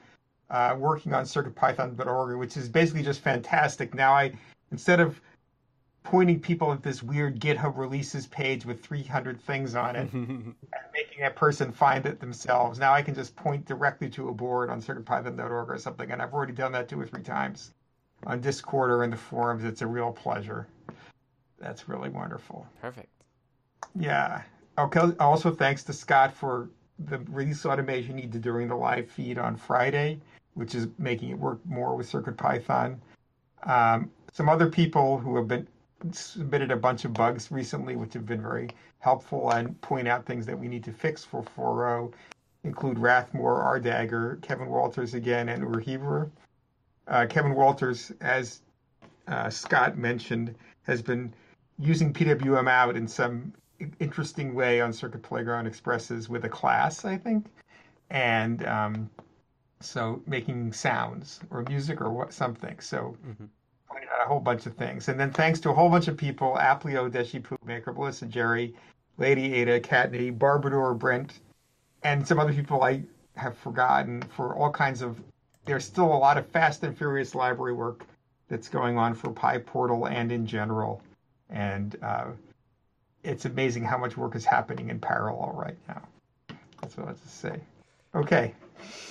uh, 0.50 0.76
working 0.78 1.12
on 1.12 1.24
CircuitPython.org, 1.24 2.38
which 2.38 2.56
is 2.56 2.68
basically 2.68 3.02
just 3.02 3.20
fantastic. 3.20 3.94
Now 3.94 4.12
I, 4.12 4.32
instead 4.70 5.00
of 5.00 5.20
pointing 6.06 6.38
people 6.38 6.72
at 6.72 6.82
this 6.82 7.02
weird 7.02 7.40
GitHub 7.40 7.76
releases 7.76 8.28
page 8.28 8.64
with 8.64 8.80
300 8.80 9.40
things 9.40 9.74
on 9.74 9.96
it 9.96 10.08
making 11.16 11.26
a 11.26 11.38
person 11.38 11.72
find 11.72 12.04
it 12.04 12.20
themselves. 12.20 12.78
Now 12.78 12.92
I 12.92 13.02
can 13.02 13.14
just 13.14 13.34
point 13.36 13.64
directly 13.64 14.08
to 14.10 14.28
a 14.28 14.34
board 14.34 14.68
on 14.70 14.82
CircuitPython.org 14.82 15.70
or 15.70 15.78
something, 15.78 16.10
and 16.10 16.20
I've 16.20 16.34
already 16.34 16.52
done 16.52 16.72
that 16.72 16.88
two 16.88 17.00
or 17.00 17.06
three 17.06 17.22
times 17.22 17.72
on 18.26 18.40
Discord 18.40 18.90
or 18.90 19.02
in 19.02 19.10
the 19.10 19.16
forums. 19.16 19.64
It's 19.64 19.82
a 19.82 19.86
real 19.86 20.12
pleasure. 20.12 20.66
That's 21.58 21.88
really 21.88 22.10
wonderful. 22.10 22.66
Perfect. 22.82 23.08
Yeah. 23.98 24.42
Okay. 24.78 25.00
Also, 25.18 25.50
thanks 25.54 25.82
to 25.84 25.92
Scott 25.92 26.34
for 26.34 26.68
the 26.98 27.18
release 27.30 27.64
automation 27.64 28.18
he 28.18 28.26
did 28.26 28.42
during 28.42 28.68
the 28.68 28.76
live 28.76 29.10
feed 29.10 29.38
on 29.38 29.56
Friday, 29.56 30.20
which 30.54 30.74
is 30.74 30.88
making 30.98 31.30
it 31.30 31.38
work 31.38 31.64
more 31.64 31.96
with 31.96 32.10
CircuitPython. 32.10 32.98
Um, 33.62 34.10
some 34.32 34.50
other 34.50 34.68
people 34.68 35.18
who 35.18 35.36
have 35.36 35.48
been 35.48 35.66
submitted 36.14 36.70
a 36.70 36.76
bunch 36.76 37.04
of 37.04 37.12
bugs 37.12 37.50
recently, 37.50 37.96
which 37.96 38.14
have 38.14 38.26
been 38.26 38.42
very 38.42 38.68
helpful 38.98 39.50
and 39.50 39.80
point 39.80 40.08
out 40.08 40.24
things 40.24 40.46
that 40.46 40.58
we 40.58 40.68
need 40.68 40.84
to 40.84 40.92
fix 40.92 41.24
for 41.24 41.42
4.0, 41.42 42.12
include 42.64 42.98
Rathmore, 42.98 43.80
RDagger, 43.80 44.40
Kevin 44.42 44.68
Walters 44.68 45.14
again, 45.14 45.48
and 45.48 45.62
Urheber. 45.62 46.30
Uh, 47.08 47.26
Kevin 47.28 47.54
Walters, 47.54 48.12
as 48.20 48.62
uh, 49.28 49.48
Scott 49.48 49.96
mentioned, 49.96 50.54
has 50.82 51.02
been 51.02 51.32
using 51.78 52.12
PWM 52.12 52.68
out 52.68 52.96
in 52.96 53.06
some 53.06 53.52
interesting 54.00 54.54
way 54.54 54.80
on 54.80 54.92
Circuit 54.92 55.22
Playground 55.22 55.66
Expresses 55.66 56.28
with 56.28 56.44
a 56.44 56.48
class, 56.48 57.04
I 57.04 57.16
think, 57.16 57.46
and 58.10 58.64
um, 58.66 59.10
so 59.80 60.22
making 60.26 60.72
sounds 60.72 61.40
or 61.50 61.62
music 61.68 62.00
or 62.00 62.10
what 62.10 62.32
something. 62.32 62.80
So 62.80 63.16
mm-hmm 63.26 63.44
a 64.22 64.28
whole 64.28 64.40
bunch 64.40 64.66
of 64.66 64.74
things. 64.74 65.08
And 65.08 65.18
then 65.18 65.30
thanks 65.30 65.60
to 65.60 65.70
a 65.70 65.72
whole 65.72 65.88
bunch 65.88 66.08
of 66.08 66.16
people, 66.16 66.56
Applio, 66.58 67.10
Deshi 67.10 67.44
Maker, 67.64 67.92
Melissa, 67.92 68.26
Jerry, 68.26 68.74
Lady 69.18 69.54
Ada, 69.54 69.80
Kattni, 69.80 70.36
Barbador, 70.36 70.98
Brent, 70.98 71.40
and 72.02 72.26
some 72.26 72.38
other 72.38 72.52
people 72.52 72.82
I 72.82 73.02
have 73.36 73.56
forgotten 73.56 74.22
for 74.22 74.54
all 74.54 74.70
kinds 74.70 75.02
of. 75.02 75.20
There's 75.64 75.84
still 75.84 76.06
a 76.06 76.16
lot 76.16 76.38
of 76.38 76.46
fast 76.46 76.82
and 76.84 76.96
furious 76.96 77.34
library 77.34 77.72
work 77.74 78.06
that's 78.48 78.68
going 78.68 78.96
on 78.96 79.14
for 79.14 79.30
PyPortal 79.30 80.08
and 80.10 80.30
in 80.30 80.46
general. 80.46 81.02
And 81.50 81.96
uh, 82.02 82.26
it's 83.24 83.44
amazing 83.44 83.84
how 83.84 83.98
much 83.98 84.16
work 84.16 84.36
is 84.36 84.44
happening 84.44 84.90
in 84.90 85.00
parallel 85.00 85.52
right 85.56 85.76
now. 85.88 86.02
That's 86.80 86.96
what 86.96 87.06
I 87.06 87.10
have 87.10 87.22
to 87.22 87.28
say. 87.28 87.60
Okay. 88.14 88.54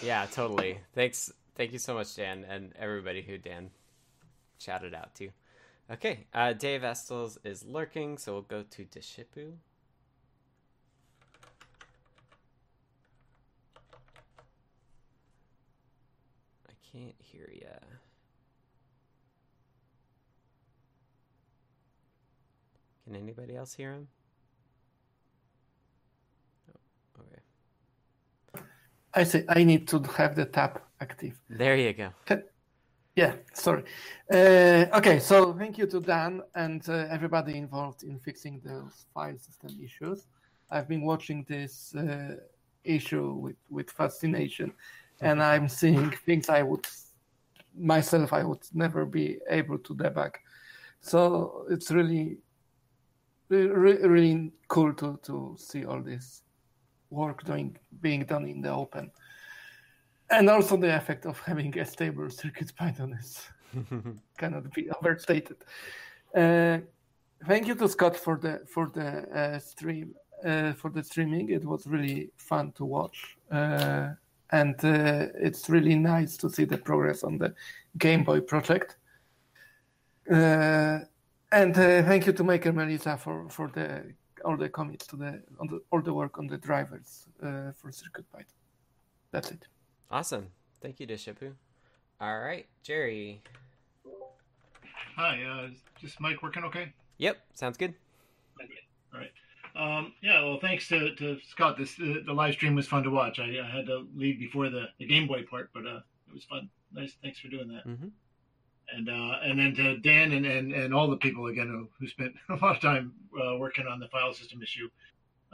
Yeah, 0.02 0.26
totally. 0.32 0.80
Thanks. 0.94 1.32
Thank 1.56 1.74
you 1.74 1.80
so 1.80 1.94
much, 1.94 2.16
Dan, 2.16 2.46
and 2.48 2.74
everybody 2.78 3.22
who 3.22 3.38
Dan 3.38 3.70
shouted 4.66 4.94
out 4.94 5.14
to. 5.16 5.30
Okay, 5.92 6.26
uh, 6.34 6.54
Dave 6.54 6.82
Astels 6.82 7.38
is 7.44 7.64
lurking, 7.64 8.18
so 8.18 8.34
we'll 8.34 8.42
go 8.42 8.64
to 8.64 8.86
Deshipu. 8.86 9.54
I 16.68 16.74
can't 16.92 17.16
hear 17.20 17.50
ya. 17.54 17.68
Can 23.04 23.16
anybody 23.16 23.56
else 23.56 23.76
hear 23.76 23.92
him? 23.92 24.08
Oh, 26.72 27.22
okay. 27.22 28.66
I 29.14 29.24
say 29.24 29.46
I 29.48 29.64
need 29.64 29.88
to 29.90 30.00
have 30.18 30.36
the 30.36 30.46
tab 30.46 30.82
active. 31.00 31.40
There 31.48 31.78
you 31.78 31.94
go. 31.94 32.10
Yeah, 33.16 33.36
sorry. 33.54 33.86
Uh, 34.30 34.88
okay, 34.98 35.20
so 35.20 35.54
thank 35.54 35.78
you 35.78 35.88
to 35.88 36.02
Dan 36.02 36.42
and 36.54 36.88
uh, 36.90 37.08
everybody 37.10 37.58
involved 37.58 38.04
in 38.04 38.20
fixing 38.20 38.60
those 38.66 39.06
file 39.14 39.38
system 39.38 39.72
issues. 39.82 40.26
I've 40.70 40.90
been 40.90 41.02
watching 41.06 41.46
this 41.48 41.96
uh, 41.96 42.36
issue 42.84 43.34
with, 43.34 43.56
with 43.70 43.90
fascination, 43.90 44.74
and 45.22 45.42
I'm 45.42 45.70
seeing 45.70 46.12
things 46.26 46.50
I 46.50 46.62
would 46.64 46.86
myself 47.78 48.34
I 48.34 48.44
would 48.44 48.64
never 48.74 49.06
be 49.06 49.40
able 49.50 49.78
to 49.78 49.96
debug. 49.96 50.32
So 51.00 51.66
it's 51.70 51.92
really, 51.92 52.38
really, 53.48 54.08
really 54.08 54.52
cool 54.68 54.94
to, 54.96 55.20
to 55.24 55.56
see 55.58 55.86
all 55.86 56.02
this 56.02 56.42
work 57.10 57.46
doing 57.46 57.78
being 58.02 58.26
done 58.26 58.46
in 58.46 58.62
the 58.62 58.74
open 58.74 59.12
and 60.30 60.50
also 60.50 60.78
the 60.78 60.96
effect 60.96 61.26
of 61.26 61.40
having 61.40 61.78
a 61.78 61.86
stable 61.86 62.30
circuit 62.30 62.72
Python 62.76 63.14
is 63.20 63.42
cannot 64.38 64.72
be 64.74 64.90
overstated. 64.90 65.58
Uh, 66.36 66.80
thank 67.46 67.68
you 67.68 67.76
to 67.76 67.88
Scott 67.88 68.16
for 68.16 68.38
the 68.38 68.62
for 68.68 68.92
the 68.94 69.08
uh, 69.38 69.60
stream 69.60 70.14
uh, 70.46 70.74
for 70.74 70.90
the 70.90 71.04
streaming. 71.04 71.50
It 71.50 71.64
was 71.64 71.88
really 71.88 72.32
fun 72.38 72.72
to 72.74 72.86
watch, 72.86 73.38
uh, 73.52 74.10
and 74.52 74.76
uh, 74.84 75.28
it's 75.36 75.70
really 75.70 75.96
nice 75.96 76.38
to 76.38 76.50
see 76.50 76.66
the 76.66 76.78
progress 76.78 77.24
on 77.24 77.38
the 77.38 77.54
Game 77.98 78.24
Boy 78.24 78.42
project. 78.42 78.98
Uh, 80.30 81.00
and 81.52 81.76
thank 81.76 82.26
you 82.26 82.34
to 82.34 82.44
Maker 82.44 82.74
Melissa 82.74 83.18
for 83.18 83.48
for 83.50 83.70
the 83.70 84.14
all 84.44 84.58
the 84.58 84.70
commits 84.70 85.08
to 85.08 85.16
the 85.16 85.42
on 85.60 85.68
the 85.68 85.80
all 85.92 86.02
the 86.02 86.14
work 86.14 86.38
on 86.40 86.48
the 86.48 86.58
drivers 86.58 87.28
for 87.40 87.92
Circuit 87.92 88.26
Python. 88.32 88.58
That's 89.32 89.52
it. 89.52 89.68
Awesome. 90.12 90.48
Thank 90.82 91.00
you, 91.00 91.08
Deshipu. 91.08 91.54
All 92.22 92.40
right, 92.40 92.66
Jerry. 92.84 93.42
Hi, 95.16 95.44
uh, 95.44 95.68
is 95.68 95.80
this 96.02 96.20
mic 96.20 96.42
working 96.44 96.64
okay? 96.66 96.94
Yep, 97.18 97.38
sounds 97.54 97.78
good. 97.78 97.94
All 99.14 99.20
right. 99.20 99.32
Um, 99.76 100.14
yeah, 100.22 100.44
well, 100.44 100.60
thanks 100.60 100.88
to, 100.90 101.16
to 101.16 101.38
Scott. 101.50 101.78
This 101.78 102.00
uh, 102.00 102.16
the 102.26 102.34
live 102.34 102.54
stream 102.54 102.76
was 102.76 102.88
fun 102.88 103.04
to 103.04 103.10
watch. 103.10 103.40
I, 103.40 103.58
I 103.64 103.70
had 103.70 103.86
to 103.88 104.08
leave 104.16 104.40
before 104.40 104.70
the, 104.70 104.86
the 105.00 105.06
Game 105.06 105.28
Boy 105.28 105.44
part, 105.50 105.70
but 105.74 105.86
uh, 105.86 106.00
it 106.28 106.34
was 106.34 106.44
fun. 106.46 106.70
Nice, 106.94 107.16
thanks 107.22 107.40
for 107.40 107.48
doing 107.50 107.68
that. 107.70 107.88
Mm-hmm. 107.88 108.08
And 108.96 109.10
uh, 109.10 109.40
and 109.44 109.60
then 109.60 109.76
to 109.76 109.98
Dan 109.98 110.32
and, 110.32 110.46
and, 110.46 110.72
and 110.72 110.94
all 110.94 111.10
the 111.10 111.18
people 111.18 111.48
again 111.48 111.68
who, 111.68 111.90
who 112.00 112.08
spent 112.08 112.34
a 112.50 112.56
lot 112.56 112.76
of 112.76 112.82
time 112.82 113.14
uh, 113.36 113.58
working 113.58 113.88
on 113.88 114.00
the 114.00 114.08
file 114.10 114.34
system 114.34 114.62
issue. 114.62 114.90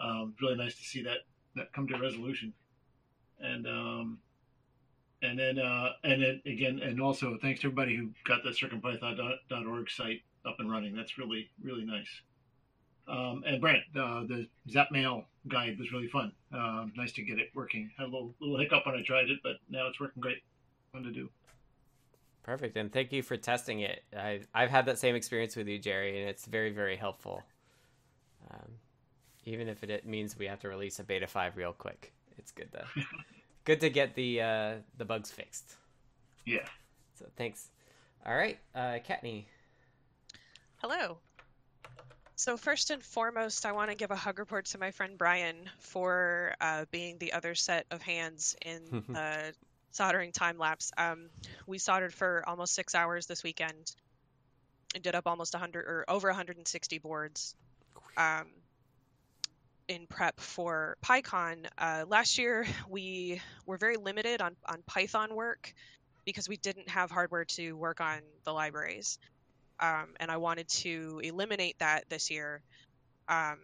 Um, 0.02 0.34
really 0.42 0.56
nice 0.56 0.76
to 0.76 0.84
see 0.84 1.04
that 1.04 1.20
that 1.56 1.72
come 1.74 1.88
to 1.88 1.98
resolution. 1.98 2.54
And 3.40 3.66
um, 3.66 4.20
and 5.22 5.38
then 5.38 5.60
uh, 5.60 5.92
and 6.04 6.22
then 6.22 6.42
again, 6.46 6.80
and 6.84 7.02
also 7.02 7.38
thanks 7.42 7.62
to 7.62 7.68
everybody 7.68 7.96
who 7.96 8.10
got 8.26 8.44
the 8.44 8.50
circuitpython.org 8.50 9.90
site 9.90 10.22
up 10.46 10.56
and 10.60 10.72
running. 10.72 10.96
That's 10.96 11.18
really 11.18 11.50
really 11.64 11.86
nice. 11.86 12.10
Um, 13.08 13.44
and 13.46 13.60
Brent, 13.60 13.84
uh, 13.96 14.22
the 14.22 14.48
Zapmail 14.70 15.26
guide 15.48 15.78
was 15.80 15.92
really 15.92 16.08
fun. 16.08 16.32
Uh, 16.56 16.86
nice 16.96 17.12
to 17.14 17.24
get 17.24 17.40
it 17.40 17.50
working. 17.56 17.90
Had 17.98 18.06
a 18.06 18.12
little 18.12 18.34
little 18.40 18.58
hiccup 18.58 18.86
when 18.86 18.96
I 18.96 19.04
tried 19.04 19.30
it, 19.30 19.40
but 19.44 19.58
now 19.70 19.88
it's 19.88 20.00
working 20.00 20.22
great. 20.22 20.38
Fun 20.94 21.04
to 21.04 21.12
do. 21.12 21.30
Perfect, 22.44 22.76
and 22.78 22.92
thank 22.92 23.12
you 23.12 23.22
for 23.22 23.38
testing 23.38 23.82
it. 23.82 24.04
I've 24.18 24.48
I've 24.54 24.70
had 24.70 24.86
that 24.88 24.98
same 24.98 25.16
experience 25.16 25.56
with 25.56 25.68
you, 25.68 25.78
Jerry, 25.78 26.20
and 26.20 26.30
it's 26.30 26.46
very 26.46 26.72
very 26.72 26.96
helpful. 26.96 27.44
Um, 28.50 28.74
even 29.46 29.68
if 29.68 29.84
it 29.84 30.06
means 30.06 30.38
we 30.38 30.48
have 30.48 30.60
to 30.60 30.70
release 30.70 31.00
a 31.00 31.04
beta 31.04 31.28
five 31.28 31.58
real 31.58 31.74
quick, 31.74 32.14
it's 32.38 32.52
good 32.52 32.72
to 32.72 32.86
good 33.66 33.82
to 33.82 33.90
get 33.90 34.16
the 34.16 34.42
uh, 34.42 34.74
the 34.98 35.06
bugs 35.06 35.32
fixed. 35.32 35.76
Yeah. 36.46 36.66
So 37.20 37.26
thanks. 37.38 37.68
All 38.26 38.36
right, 38.36 38.60
uh, 38.76 39.00
Kattni. 39.08 39.46
Hello. 40.78 41.18
So 42.36 42.58
first 42.58 42.90
and 42.90 43.04
foremost, 43.04 43.66
I 43.68 43.72
want 43.72 43.92
to 43.92 43.96
give 43.96 44.10
a 44.10 44.16
hug 44.16 44.40
report 44.40 44.66
to 44.68 44.80
my 44.80 44.92
friend 44.92 45.16
Brian 45.18 45.56
for 45.80 46.56
uh, 46.60 46.86
being 46.92 47.20
the 47.20 47.34
other 47.34 47.54
set 47.54 47.86
of 47.92 48.02
hands 48.02 48.56
in 48.66 49.04
the 49.10 49.54
soldering 49.92 50.32
time 50.32 50.58
lapse. 50.58 50.92
Um, 50.98 51.30
we 51.68 51.78
soldered 51.78 52.14
for 52.14 52.44
almost 52.48 52.74
six 52.74 52.96
hours 52.96 53.28
this 53.28 53.44
weekend. 53.44 53.94
and 54.96 55.04
did 55.04 55.14
up 55.16 55.28
almost 55.28 55.54
100 55.54 55.86
or 55.86 56.06
over 56.08 56.30
160 56.30 56.98
boards. 56.98 57.56
Um, 58.18 58.48
in 59.92 60.08
prep 60.08 60.40
for 60.40 60.96
PyCon. 61.04 61.68
Uh, 61.78 62.06
last 62.08 62.38
year, 62.38 62.66
we 62.90 63.42
were 63.66 63.78
very 63.78 63.98
limited 63.98 64.42
on, 64.42 64.56
on 64.66 64.82
Python 64.88 65.36
work 65.36 65.74
because 66.24 66.48
we 66.48 66.56
didn't 66.56 66.90
have 66.90 67.12
hardware 67.12 67.44
to 67.44 67.74
work 67.74 68.00
on 68.00 68.22
the 68.46 68.54
libraries. 68.54 69.20
Um, 69.82 70.08
and 70.18 70.32
I 70.32 70.38
wanted 70.38 70.70
to 70.70 71.20
eliminate 71.22 71.78
that 71.80 72.06
this 72.08 72.32
year 72.32 72.62
um, 73.28 73.58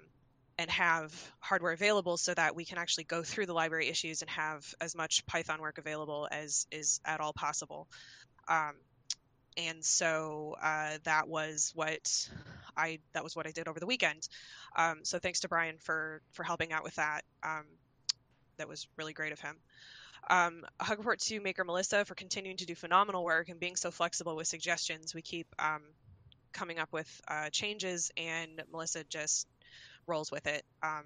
and 0.57 0.69
have 0.69 1.13
hardware 1.39 1.71
available 1.71 2.17
so 2.17 2.33
that 2.33 2.57
we 2.57 2.65
can 2.65 2.77
actually 2.77 3.05
go 3.05 3.23
through 3.23 3.45
the 3.45 3.53
library 3.53 3.87
issues 3.87 4.21
and 4.21 4.29
have 4.29 4.65
as 4.81 4.97
much 4.97 5.25
Python 5.27 5.61
work 5.61 5.77
available 5.77 6.27
as 6.29 6.67
is 6.71 6.99
at 7.05 7.21
all 7.21 7.31
possible. 7.31 7.87
Um, 8.49 8.73
and 9.55 9.85
so 9.85 10.57
uh, 10.61 10.97
that 11.05 11.29
was 11.29 11.71
what 11.73 12.29
I 12.77 12.99
that 13.13 13.23
was 13.23 13.35
what 13.35 13.47
I 13.47 13.51
did 13.51 13.67
over 13.67 13.79
the 13.79 13.87
weekend. 13.87 14.27
Um, 14.75 14.99
so 15.03 15.19
thanks 15.19 15.41
to 15.41 15.47
Brian 15.47 15.77
for 15.79 16.21
for 16.31 16.43
helping 16.43 16.71
out 16.71 16.83
with 16.83 16.95
that. 16.95 17.21
Um, 17.43 17.65
that 18.57 18.67
was 18.67 18.87
really 18.97 19.13
great 19.13 19.33
of 19.33 19.39
him. 19.39 19.57
Um, 20.29 20.65
hug 20.79 20.97
report 20.97 21.19
to 21.19 21.39
Maker 21.39 21.63
Melissa 21.63 22.03
for 22.05 22.15
continuing 22.15 22.57
to 22.57 22.65
do 22.65 22.75
phenomenal 22.75 23.23
work 23.23 23.49
and 23.49 23.59
being 23.59 23.75
so 23.75 23.91
flexible 23.91 24.35
with 24.35 24.47
suggestions. 24.47 25.15
We 25.15 25.21
keep 25.21 25.47
um, 25.59 25.81
coming 26.51 26.79
up 26.79 26.91
with 26.91 27.21
uh, 27.27 27.49
changes, 27.51 28.11
and 28.17 28.61
Melissa 28.71 29.03
just 29.05 29.47
rolls 30.05 30.31
with 30.31 30.47
it. 30.47 30.63
Um, 30.83 31.05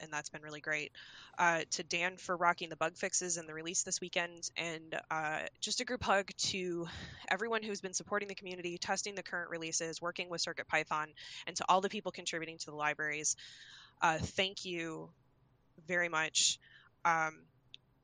and 0.00 0.12
that's 0.12 0.28
been 0.28 0.42
really 0.42 0.60
great. 0.60 0.92
Uh, 1.38 1.60
to 1.70 1.82
Dan 1.82 2.16
for 2.16 2.36
rocking 2.36 2.68
the 2.68 2.76
bug 2.76 2.96
fixes 2.96 3.36
and 3.36 3.48
the 3.48 3.54
release 3.54 3.82
this 3.82 4.00
weekend, 4.00 4.50
and 4.56 5.00
uh, 5.10 5.40
just 5.60 5.80
a 5.80 5.84
group 5.84 6.02
hug 6.02 6.30
to 6.38 6.86
everyone 7.28 7.62
who's 7.62 7.80
been 7.80 7.94
supporting 7.94 8.28
the 8.28 8.34
community, 8.34 8.78
testing 8.78 9.14
the 9.14 9.22
current 9.22 9.50
releases, 9.50 10.00
working 10.02 10.28
with 10.28 10.44
CircuitPython, 10.44 11.06
and 11.46 11.56
to 11.56 11.64
all 11.68 11.80
the 11.80 11.88
people 11.88 12.12
contributing 12.12 12.58
to 12.58 12.66
the 12.66 12.76
libraries. 12.76 13.36
Uh, 14.00 14.18
thank 14.18 14.64
you 14.64 15.10
very 15.86 16.08
much. 16.08 16.58
Um, 17.04 17.38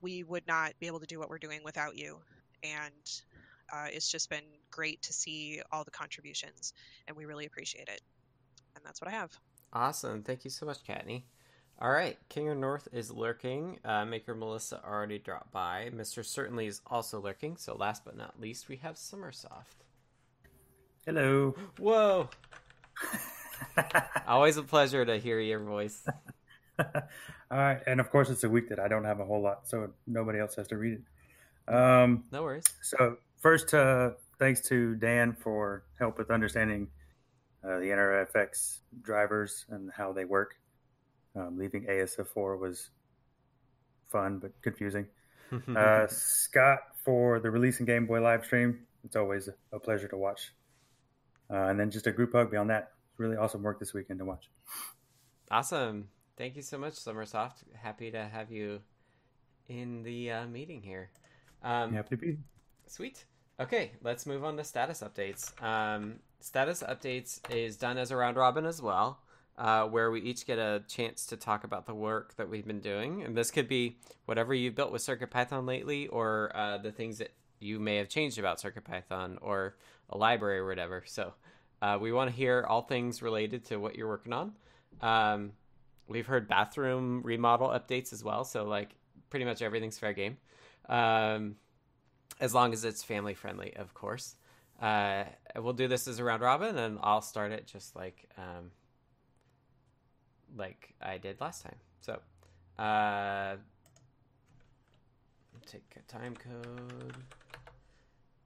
we 0.01 0.23
would 0.23 0.47
not 0.47 0.73
be 0.81 0.87
able 0.87 1.01
to 1.01 1.07
do 1.07 1.19
what 1.19 1.31
we're 1.31 1.39
doing 1.39 1.61
without 1.65 1.97
you, 1.97 2.19
and 2.63 3.23
uh, 3.73 3.87
it's 3.91 4.11
just 4.11 4.31
been 4.31 4.45
great 4.71 5.03
to 5.03 5.13
see 5.13 5.61
all 5.73 5.85
the 5.85 5.91
contributions, 5.91 6.73
and 7.09 7.17
we 7.17 7.25
really 7.25 7.47
appreciate 7.47 7.89
it. 7.89 8.01
And 8.77 8.85
that's 8.85 9.01
what 9.01 9.09
I 9.09 9.13
have. 9.13 9.31
Awesome. 9.73 10.23
Thank 10.23 10.45
you 10.45 10.51
so 10.51 10.67
much, 10.67 10.85
Kattni. 10.85 11.23
All 11.81 11.91
right, 11.91 12.17
Kinger 12.31 12.57
North 12.57 12.89
is 12.93 13.11
lurking. 13.11 13.79
Uh, 13.85 14.05
Maker 14.05 14.35
Melissa 14.35 14.81
already 14.87 15.19
dropped 15.19 15.51
by. 15.51 15.91
Mr. 15.95 16.25
Certainly 16.25 16.67
is 16.67 16.81
also 16.87 17.21
lurking. 17.21 17.57
So 17.57 17.75
last 17.75 18.05
but 18.05 18.17
not 18.17 18.41
least, 18.41 18.69
we 18.69 18.77
have 18.77 18.95
Sommersoft. 18.95 19.83
Hello. 21.05 21.55
Whoa. 21.79 22.31
Always 24.27 24.57
a 24.57 24.63
pleasure 24.63 25.05
to 25.05 25.19
hear 25.19 25.41
your 25.41 25.61
voice. 25.61 26.03
All 26.79 26.85
right, 27.51 27.81
and 27.87 28.01
of 28.01 28.11
course 28.11 28.31
it's 28.31 28.45
a 28.45 28.49
week 28.49 28.69
that 28.69 28.79
I 28.79 28.89
don't 28.89 29.05
have 29.05 29.21
a 29.21 29.25
whole 29.25 29.43
lot, 29.43 29.69
so 29.69 29.91
nobody 30.07 30.39
else 30.39 30.55
has 30.55 30.69
to 30.69 30.77
read 30.77 30.95
it. 30.95 31.75
Um, 31.75 32.25
no 32.33 32.43
worries. 32.43 32.65
So 32.83 33.19
first, 33.39 33.75
uh, 33.75 34.11
thanks 34.39 34.61
to 34.69 34.95
Dan 34.95 35.33
for 35.33 35.85
help 35.99 36.19
with 36.19 36.31
understanding 36.31 36.89
uh, 37.65 37.79
the 37.79 37.87
NRFX 37.87 38.79
drivers 39.03 39.67
and 39.69 39.91
how 39.95 40.13
they 40.13 40.25
work. 40.25 40.57
Um, 41.37 41.59
leaving 41.59 41.85
ASF4 41.85 42.59
was 42.59 42.91
fun 44.09 44.39
but 44.39 44.53
confusing. 44.63 45.07
uh, 45.77 46.07
Scott 46.07 46.81
for 47.05 47.41
the 47.41 47.51
release 47.51 47.79
and 47.79 47.87
Game 47.87 48.07
Boy 48.07 48.21
live 48.21 48.45
stream. 48.45 48.81
It's 49.05 49.17
always 49.17 49.49
a 49.73 49.79
pleasure 49.79 50.09
to 50.09 50.17
watch. 50.17 50.53
Uh, 51.51 51.69
and 51.69 51.79
then 51.79 51.91
just 51.91 52.07
a 52.07 52.13
group 52.13 52.33
hug 52.33 52.51
beyond 52.51 52.71
that. 52.71 52.93
Really 53.19 53.37
awesome 53.37 53.63
work 53.63 53.79
this 53.79 53.93
weekend 53.93 54.19
to 54.21 54.25
watch. 54.25 54.49
Awesome. 55.51 56.09
Thank 56.37 56.57
you 56.57 56.63
so 56.63 56.79
much, 56.79 56.95
Sommersoft. 56.95 57.63
Happy 57.75 58.11
to 58.11 58.25
have 58.25 58.51
you 58.51 58.81
in 59.69 60.03
the 60.03 60.33
uh, 60.33 60.47
meeting 60.47 60.83
here. 60.83 61.11
Um, 61.63 61.93
Happy 61.93 62.11
to 62.11 62.17
be. 62.17 62.39
Sweet. 62.87 63.25
Okay, 63.61 63.93
let's 64.03 64.27
move 64.27 64.43
on 64.43 64.57
to 64.57 64.65
status 64.65 65.03
updates. 65.03 65.63
Um, 65.63 66.17
status 66.41 66.83
updates 66.83 67.39
is 67.55 67.77
done 67.77 67.99
as 67.99 68.11
a 68.11 68.17
round 68.17 68.37
robin 68.37 68.67
as 68.67 68.83
well, 68.83 69.21
uh, 69.57 69.85
where 69.85 70.11
we 70.11 70.21
each 70.21 70.47
get 70.47 70.59
a 70.59 70.83
chance 70.89 71.27
to 71.27 71.37
talk 71.37 71.65
about 71.65 71.87
the 71.87 71.95
work 71.95 72.35
that 72.37 72.49
we've 72.49 72.67
been 72.67 72.81
doing, 72.81 73.23
and 73.23 73.37
this 73.37 73.51
could 73.51 73.69
be 73.69 73.99
whatever 74.27 74.55
you've 74.55 74.75
built 74.75 74.93
with 74.93 75.03
CircuitPython 75.03 75.67
lately, 75.67 76.09
or 76.09 76.51
uh, 76.55 76.79
the 76.79 76.93
things 76.93 77.19
that 77.19 77.33
you 77.61 77.79
may 77.79 77.97
have 77.97 78.09
changed 78.09 78.39
about 78.39 78.61
CircuitPython, 78.61 79.39
or 79.41 79.77
a 80.11 80.19
library 80.19 80.59
or 80.59 80.67
whatever. 80.67 81.03
So, 81.07 81.35
uh, 81.81 81.99
we 82.01 82.13
want 82.13 82.31
to 82.31 82.37
hear 82.37 82.65
all 82.69 82.83
things 82.83 83.23
related 83.23 83.65
to 83.67 83.77
what 83.77 83.97
you're 83.97 84.09
working 84.09 84.33
on. 84.33 84.53
Um, 85.01 85.53
we've 86.09 86.27
heard 86.27 86.49
bathroom 86.49 87.23
remodel 87.23 87.69
updates 87.69 88.13
as 88.13 88.25
well, 88.25 88.45
so 88.45 88.65
like 88.65 88.91
pretty 89.31 89.45
much 89.45 89.63
everything's 89.63 89.99
fair 89.99 90.13
game. 90.13 90.37
Um, 90.89 91.57
as 92.41 92.55
long 92.55 92.73
as 92.73 92.85
it's 92.85 93.03
family 93.03 93.35
friendly, 93.35 93.75
of 93.77 93.95
course. 93.95 94.37
Uh, 94.81 95.25
we'll 95.57 95.73
do 95.73 95.89
this 95.89 96.09
as 96.09 96.19
a 96.19 96.25
round 96.25 96.43
robin, 96.43 96.77
and 96.77 96.99
I'll 97.03 97.23
start 97.23 97.53
it 97.53 97.67
just 97.67 97.95
like 97.95 98.29
um, 98.37 98.71
like 100.57 100.95
I 101.01 101.19
did 101.19 101.41
last 101.41 101.63
time. 101.63 101.77
So, 102.01 102.21
uh, 102.83 103.57
take 105.67 105.97
a 105.97 106.13
time 106.13 106.35
code. 106.37 107.17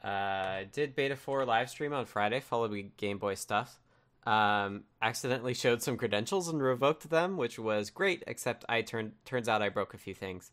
Uh, 0.03 0.65
did 0.73 0.95
beta 0.95 1.17
four 1.17 1.45
live 1.45 1.69
stream 1.69 1.93
on 1.93 2.07
Friday, 2.07 2.41
followed 2.41 2.71
by 2.71 2.87
Game 2.97 3.19
Boy 3.19 3.35
stuff. 3.35 3.81
Um, 4.27 4.85
accidentally 5.01 5.55
showed 5.55 5.83
some 5.83 5.97
credentials 5.97 6.49
and 6.49 6.63
revoked 6.63 7.09
them, 7.09 7.37
which 7.37 7.59
was 7.59 7.91
great. 7.91 8.23
Except 8.27 8.65
I 8.69 8.83
turned 8.83 9.13
turns 9.25 9.49
out 9.49 9.63
I 9.63 9.69
broke 9.69 9.95
a 9.95 9.99
few 9.99 10.15
things. 10.15 10.51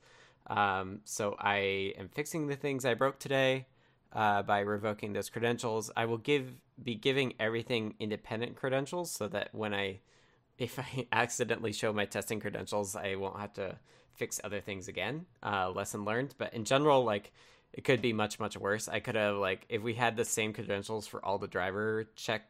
Um, 0.47 1.01
so 1.03 1.35
I 1.39 1.93
am 1.97 2.09
fixing 2.09 2.47
the 2.47 2.55
things 2.55 2.85
I 2.85 2.93
broke 2.93 3.19
today 3.19 3.65
uh, 4.13 4.43
by 4.43 4.59
revoking 4.59 5.13
those 5.13 5.29
credentials. 5.29 5.91
I 5.95 6.05
will 6.05 6.17
give 6.17 6.53
be 6.81 6.95
giving 6.95 7.33
everything 7.39 7.95
independent 7.99 8.55
credentials 8.55 9.11
so 9.11 9.27
that 9.27 9.49
when 9.53 9.73
I 9.73 9.99
if 10.57 10.79
I 10.79 11.07
accidentally 11.11 11.73
show 11.73 11.93
my 11.93 12.05
testing 12.05 12.39
credentials, 12.39 12.95
I 12.95 13.15
won't 13.15 13.39
have 13.39 13.53
to 13.53 13.77
fix 14.13 14.39
other 14.43 14.61
things 14.61 14.87
again. 14.87 15.25
Uh, 15.43 15.69
lesson 15.69 16.05
learned. 16.05 16.35
But 16.37 16.53
in 16.53 16.65
general, 16.65 17.03
like 17.03 17.31
it 17.73 17.83
could 17.83 18.01
be 18.01 18.13
much 18.13 18.39
much 18.39 18.57
worse. 18.57 18.87
I 18.87 18.99
could 18.99 19.15
have 19.15 19.35
like 19.35 19.65
if 19.69 19.81
we 19.81 19.93
had 19.93 20.15
the 20.15 20.25
same 20.25 20.53
credentials 20.53 21.07
for 21.07 21.23
all 21.23 21.37
the 21.37 21.47
driver 21.47 22.05
check 22.15 22.49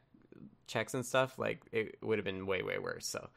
checks 0.67 0.93
and 0.93 1.05
stuff, 1.05 1.37
like 1.37 1.61
it 1.71 1.97
would 2.01 2.17
have 2.17 2.25
been 2.25 2.45
way 2.45 2.61
way 2.61 2.77
worse. 2.77 3.05
So 3.07 3.29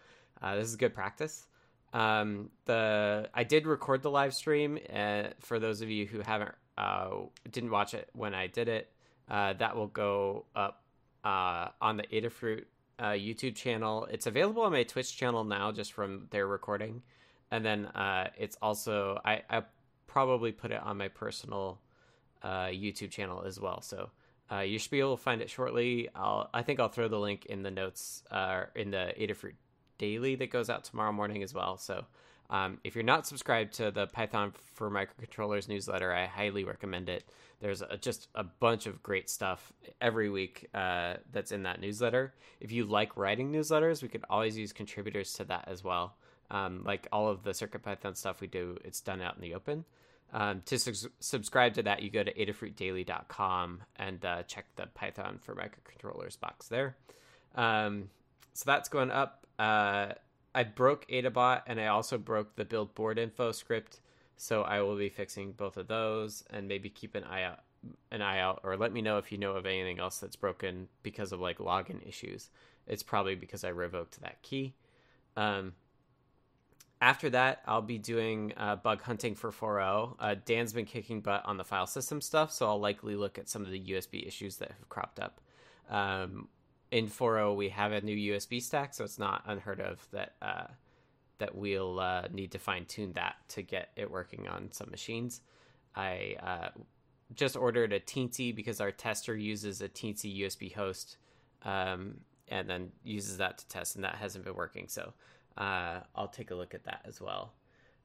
uh, 0.43 0.57
this 0.57 0.69
is 0.69 0.77
good 0.77 0.95
practice. 0.95 1.47
Um, 1.93 2.51
the 2.67 3.31
I 3.33 3.45
did 3.45 3.67
record 3.67 4.03
the 4.03 4.11
live 4.11 4.35
stream. 4.35 4.79
Uh, 4.93 5.29
for 5.41 5.59
those 5.59 5.81
of 5.81 5.91
you 5.91 6.07
who 6.07 6.21
haven't 6.21 6.53
uh, 6.77 7.11
didn't 7.51 7.71
watch 7.71 7.95
it 7.95 8.11
when 8.13 8.35
I 8.35 8.47
did 8.47 8.69
it, 8.69 8.93
uh, 9.31 9.55
that 9.55 9.75
will 9.75 9.87
go 9.87 10.45
up 10.55 10.83
uh, 11.25 11.69
on 11.81 11.97
the 11.97 12.05
Adafruit 12.05 12.65
uh, 12.99 13.11
YouTube 13.11 13.55
channel. 13.55 14.07
It's 14.11 14.27
available 14.27 14.63
on 14.63 14.73
my 14.73 14.83
Twitch 14.83 15.17
channel 15.17 15.45
now, 15.45 15.73
just 15.73 15.93
from 15.93 16.27
their 16.31 16.47
recording, 16.47 17.03
and 17.51 17.65
then 17.65 17.87
uh, 17.87 18.31
it's 18.37 18.57
also 18.61 19.21
I, 19.25 19.43
I 19.51 19.63
probably 20.07 20.53
put 20.53 20.71
it 20.71 20.83
on 20.83 20.97
my 20.97 21.09
personal 21.09 21.81
uh, 22.43 22.67
YouTube 22.67 23.11
channel 23.11 23.45
as 23.45 23.61
well. 23.61 23.81
So 23.81 24.11
uh, 24.51 24.61
you 24.61 24.79
should 24.79 24.91
be 24.91 25.01
able 25.01 25.17
to 25.17 25.23
find 25.23 25.41
it 25.41 25.51
shortly. 25.51 26.09
I'll 26.15 26.49
I 26.53 26.63
think 26.63 26.81
I'll 26.81 26.89
throw 26.89 27.09
the 27.09 27.19
link 27.19 27.47
in 27.47 27.63
the 27.63 27.71
notes 27.71 28.23
uh, 28.31 28.65
in 28.75 28.91
the 28.91 29.13
Adafruit 29.19 29.55
daily 29.99 30.37
that 30.37 30.51
goes 30.51 30.71
out 30.71 30.85
tomorrow 30.85 31.13
morning 31.13 31.43
as 31.43 31.53
well. 31.53 31.77
So 31.77 32.05
um, 32.51 32.79
if 32.83 32.95
you're 32.95 33.05
not 33.05 33.27
subscribed 33.27 33.75
to 33.75 33.91
the 33.91 34.07
Python 34.07 34.53
for 34.75 34.91
Microcontrollers 34.91 35.69
newsletter, 35.69 36.13
I 36.13 36.27
highly 36.27 36.65
recommend 36.65 37.09
it. 37.09 37.29
There's 37.61 37.83
a, 37.83 37.99
just 37.99 38.29
a 38.35 38.45
bunch 38.45 38.87
of 38.87 39.03
great 39.03 39.29
stuff 39.29 39.73
every 40.01 40.31
week 40.31 40.69
uh, 40.73 41.15
that's 41.33 41.53
in 41.53 41.65
that 41.65 41.81
newsletter. 41.81 42.33
If 42.61 42.73
you 42.73 42.85
like 42.85 43.17
writing 43.17 43.53
newsletters, 43.53 44.03
we 44.03 44.09
could 44.09 44.25
always 44.31 44.57
use 44.57 44.73
contributors 44.73 45.33
to 45.35 45.45
that 45.45 45.67
as 45.69 45.85
well. 45.85 46.17
Um, 46.51 46.83
like 46.85 47.07
all 47.13 47.29
of 47.29 47.43
the 47.43 47.51
CircuitPython 47.51 48.17
stuff 48.17 48.41
we 48.41 48.47
do, 48.47 48.79
it's 48.85 49.01
done 49.01 49.21
out 49.21 49.35
in 49.37 49.43
the 49.43 49.55
open. 49.55 49.85
Um, 50.33 50.63
to 50.67 50.79
su- 50.79 51.11
subscribe 51.21 51.75
to 51.75 51.83
that, 51.83 52.03
you 52.03 52.11
go 52.11 52.23
to 52.23 52.33
adafruitdaily.com 52.33 53.83
and 53.97 54.25
uh, 54.25 54.43
check 54.45 54.67
the 54.77 54.87
Python 54.87 55.39
for 55.43 55.55
Microcontrollers 55.55 56.39
box 56.39 56.69
there. 56.69 56.97
Um, 57.55 58.09
so 58.55 58.65
that's 58.67 58.89
going 58.89 59.11
up. 59.11 59.47
Uh, 59.59 60.13
I 60.59 60.64
broke 60.64 61.07
Adabot 61.07 61.62
and 61.68 61.81
I 61.81 61.87
also 61.87 62.18
broke 62.18 62.57
the 62.57 62.64
build 62.64 62.92
board 62.97 63.16
info 63.16 63.53
script, 63.53 64.01
so 64.37 64.62
I 64.62 64.81
will 64.81 64.97
be 64.97 65.09
fixing 65.09 65.53
both 65.53 65.77
of 65.77 65.87
those 65.87 66.42
and 66.51 66.66
maybe 66.66 66.90
keep 66.90 67.14
an 67.14 67.23
eye 67.23 67.44
out 67.44 67.61
an 68.11 68.23
eye 68.23 68.40
out 68.40 68.62
or 68.64 68.77
let 68.77 68.92
me 68.92 69.01
know 69.01 69.18
if 69.18 69.31
you 69.31 69.38
know 69.38 69.53
of 69.53 69.66
anything 69.66 70.01
else 70.01 70.18
that's 70.18 70.35
broken 70.35 70.88
because 71.05 71.31
of 71.31 71.38
like 71.38 71.59
login 71.59 72.05
issues. 72.05 72.51
It's 72.88 73.05
probably 73.05 73.37
because 73.37 73.62
I 73.62 73.68
revoked 73.68 74.21
that 74.21 74.42
key. 74.42 74.75
Um, 75.37 75.75
after 77.01 77.31
that, 77.31 77.62
I'll 77.64 77.81
be 77.81 77.99
doing 77.99 78.53
uh, 78.57 78.75
bug 78.75 79.03
hunting 79.03 79.37
for 79.37 79.53
4.0. 79.53 80.16
Uh, 80.18 80.35
Dan's 80.44 80.73
been 80.73 80.87
kicking 80.87 81.21
butt 81.21 81.47
on 81.47 81.57
the 81.57 81.62
file 81.62 81.87
system 81.87 82.21
stuff, 82.21 82.51
so 82.51 82.66
I'll 82.66 82.81
likely 82.81 83.14
look 83.14 83.38
at 83.38 83.49
some 83.49 83.64
of 83.64 83.71
the 83.71 83.81
USB 83.81 84.27
issues 84.27 84.57
that 84.57 84.73
have 84.73 84.88
cropped 84.88 85.21
up. 85.21 85.40
Um, 85.88 86.49
in 86.90 87.09
4.0 87.09 87.57
we 87.57 87.68
have 87.70 87.92
a 87.92 88.01
new 88.01 88.33
USB 88.33 88.62
stack, 88.62 88.94
so 88.94 89.05
it's 89.05 89.18
not 89.18 89.42
unheard 89.46 89.81
of 89.81 90.07
that 90.12 90.35
uh, 90.40 90.66
that 91.38 91.55
we'll 91.55 92.01
uh, 92.01 92.29
need 92.33 92.53
to 92.53 92.59
fine 92.59 92.85
tune 92.85 93.12
that 93.12 93.37
to 93.48 93.62
get 93.62 93.90
it 93.96 94.11
working 94.11 94.48
on 94.48 94.72
some 94.72 94.90
machines. 94.90 95.40
I 95.94 96.37
uh, 96.42 96.68
just 97.35 97.57
ordered 97.57 97.92
a 97.92 98.01
Teensy 98.01 98.55
because 98.55 98.81
our 98.81 98.90
tester 98.90 99.37
uses 99.37 99.81
a 99.81 99.88
Teensy 99.88 100.40
USB 100.40 100.74
host 100.74 101.16
um, 101.62 102.20
and 102.48 102.68
then 102.68 102.90
uses 103.05 103.38
that 103.38 103.59
to 103.59 103.68
test, 103.68 103.94
and 103.94 104.05
that 104.05 104.16
hasn't 104.16 104.44
been 104.44 104.55
working. 104.55 104.88
So 104.88 105.12
uh, 105.57 106.01
I'll 106.14 106.29
take 106.29 106.51
a 106.51 106.55
look 106.55 106.74
at 106.74 106.85
that 106.85 107.03
as 107.05 107.20
well. 107.20 107.53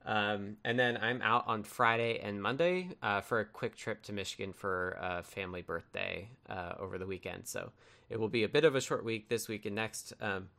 Um, 0.05 0.57
and 0.65 0.77
then 0.77 0.97
I'm 0.97 1.21
out 1.21 1.45
on 1.47 1.63
Friday 1.63 2.19
and 2.19 2.41
Monday 2.41 2.89
uh, 3.01 3.21
for 3.21 3.39
a 3.39 3.45
quick 3.45 3.75
trip 3.75 4.03
to 4.03 4.13
Michigan 4.13 4.51
for 4.51 4.97
a 4.99 5.23
family 5.23 5.61
birthday 5.61 6.29
uh, 6.49 6.73
over 6.79 6.97
the 6.97 7.05
weekend. 7.05 7.47
So 7.47 7.71
it 8.09 8.19
will 8.19 8.29
be 8.29 8.43
a 8.43 8.49
bit 8.49 8.65
of 8.65 8.75
a 8.75 8.81
short 8.81 9.05
week 9.05 9.29
this 9.29 9.47
week 9.47 9.65
and 9.65 9.75
next, 9.75 10.13
um, 10.19 10.49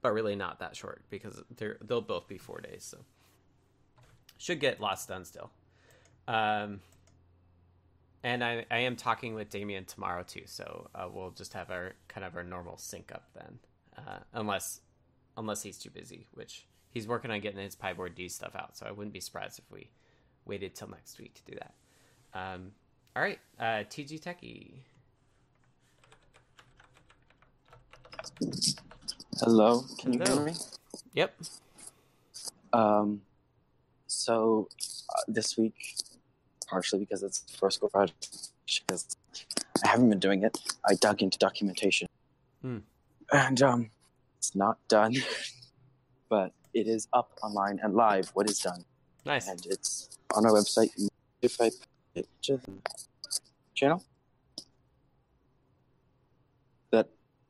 but 0.00 0.12
really 0.12 0.34
not 0.34 0.60
that 0.60 0.74
short 0.74 1.02
because 1.10 1.42
they'll 1.82 2.00
both 2.00 2.26
be 2.26 2.38
four 2.38 2.60
days. 2.60 2.84
So 2.84 2.98
should 4.38 4.60
get 4.60 4.80
lots 4.80 5.04
done 5.04 5.26
still. 5.26 5.50
Um, 6.26 6.80
and 8.22 8.42
I, 8.42 8.64
I 8.70 8.78
am 8.78 8.96
talking 8.96 9.34
with 9.34 9.50
Damien 9.50 9.84
tomorrow 9.84 10.22
too, 10.22 10.42
so 10.46 10.88
uh, 10.94 11.08
we'll 11.12 11.30
just 11.30 11.52
have 11.54 11.70
our 11.70 11.92
kind 12.08 12.24
of 12.24 12.36
our 12.36 12.44
normal 12.44 12.76
sync 12.76 13.12
up 13.12 13.24
then, 13.34 13.58
uh, 13.96 14.18
unless 14.34 14.80
unless 15.36 15.62
he's 15.62 15.78
too 15.78 15.90
busy, 15.90 16.26
which 16.34 16.66
he's 16.90 17.06
working 17.06 17.30
on 17.30 17.40
getting 17.40 17.60
his 17.60 17.74
Pyboard 17.74 18.14
D 18.14 18.28
stuff 18.28 18.54
out. 18.54 18.76
So 18.76 18.86
I 18.86 18.90
wouldn't 18.90 19.12
be 19.12 19.20
surprised 19.20 19.58
if 19.58 19.64
we 19.70 19.88
waited 20.44 20.74
till 20.74 20.88
next 20.88 21.18
week 21.18 21.34
to 21.34 21.52
do 21.52 21.58
that. 21.58 21.74
Um, 22.38 22.72
all 23.16 23.22
right, 23.22 23.38
uh, 23.58 23.84
TG 23.88 24.20
Techie. 24.20 24.74
Hello, 29.40 29.84
can 29.98 30.12
you 30.12 30.20
hear 30.20 30.40
me? 30.40 30.54
Yep. 31.14 31.34
Um, 32.72 33.22
so 34.06 34.68
uh, 35.10 35.20
this 35.26 35.56
week, 35.56 35.74
partially 36.68 37.00
because 37.00 37.22
it's 37.22 37.40
the 37.40 37.56
first 37.56 37.80
go 37.80 37.88
project, 37.88 38.50
because 38.86 39.08
I 39.84 39.88
haven't 39.88 40.10
been 40.10 40.18
doing 40.18 40.42
it, 40.44 40.58
I 40.88 40.94
dug 40.94 41.22
into 41.22 41.38
documentation, 41.38 42.06
Hmm. 42.62 42.78
and 43.32 43.62
um, 43.62 43.90
it's 44.38 44.54
not 44.54 44.78
done, 44.88 45.14
but 46.28 46.52
it 46.74 46.86
is 46.86 47.08
up 47.12 47.38
online 47.42 47.80
and 47.82 47.94
live. 47.94 48.30
What 48.34 48.48
is 48.48 48.58
done, 48.58 48.84
Nice. 49.24 49.48
and 49.48 49.64
it's 49.66 50.10
on 50.34 50.44
our 50.46 50.52
website. 50.52 50.90
If 51.42 51.60
I 51.60 51.70
it 52.14 52.28
to 52.42 52.56
the 52.58 52.72
channel, 53.74 54.04
that 56.90 57.08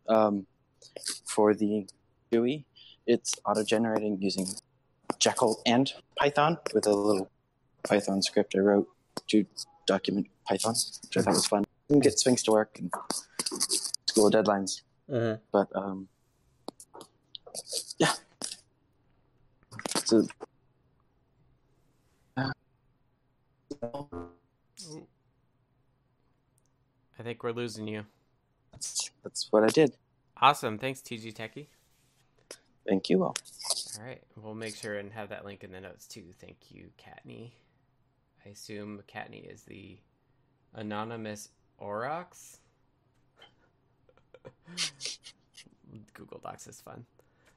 um, 0.08 0.46
for 1.26 1.54
the 1.54 1.86
GUI, 2.32 2.64
it's 3.06 3.34
auto-generating 3.44 4.18
using 4.20 4.46
Jekyll 5.18 5.60
and 5.66 5.92
Python 6.16 6.58
with 6.72 6.86
a 6.86 6.92
little 6.92 7.30
Python 7.82 8.22
script 8.22 8.54
I 8.56 8.60
wrote 8.60 8.88
to 9.28 9.44
document 9.86 10.28
Python, 10.46 10.74
which 11.02 11.16
I 11.16 11.22
thought 11.22 11.34
was 11.34 11.46
fun. 11.46 11.64
And 11.88 12.00
get 12.00 12.18
Sphinx 12.18 12.42
to 12.44 12.52
work 12.52 12.78
and 12.78 12.92
school 14.06 14.30
deadlines. 14.30 14.82
Mm-hmm. 15.10 15.40
But 15.50 15.68
um, 15.74 16.08
yeah. 17.98 18.12
So 20.10 20.26
I 22.36 22.50
think 27.22 27.44
we're 27.44 27.52
losing 27.52 27.86
you. 27.86 28.06
that's, 28.72 29.12
that's 29.22 29.46
what 29.52 29.62
I 29.62 29.68
did. 29.68 29.94
Awesome. 30.42 30.78
Thanks, 30.78 31.00
TG 31.00 31.32
Techie. 31.32 31.68
Thank 32.88 33.08
you 33.08 33.22
all. 33.22 33.36
All 34.00 34.04
right. 34.04 34.20
We'll 34.34 34.56
make 34.56 34.74
sure 34.74 34.98
and 34.98 35.12
have 35.12 35.28
that 35.28 35.44
link 35.44 35.62
in 35.62 35.70
the 35.70 35.80
notes 35.80 36.08
too. 36.08 36.24
Thank 36.40 36.56
you, 36.70 36.90
Kattni. 36.98 37.52
I 38.44 38.48
assume 38.48 39.04
Kattni 39.06 39.48
is 39.48 39.62
the 39.62 39.96
anonymous 40.74 41.50
Aurochs. 41.80 42.58
Google 46.14 46.40
Docs 46.42 46.66
is 46.66 46.80
fun. 46.80 47.04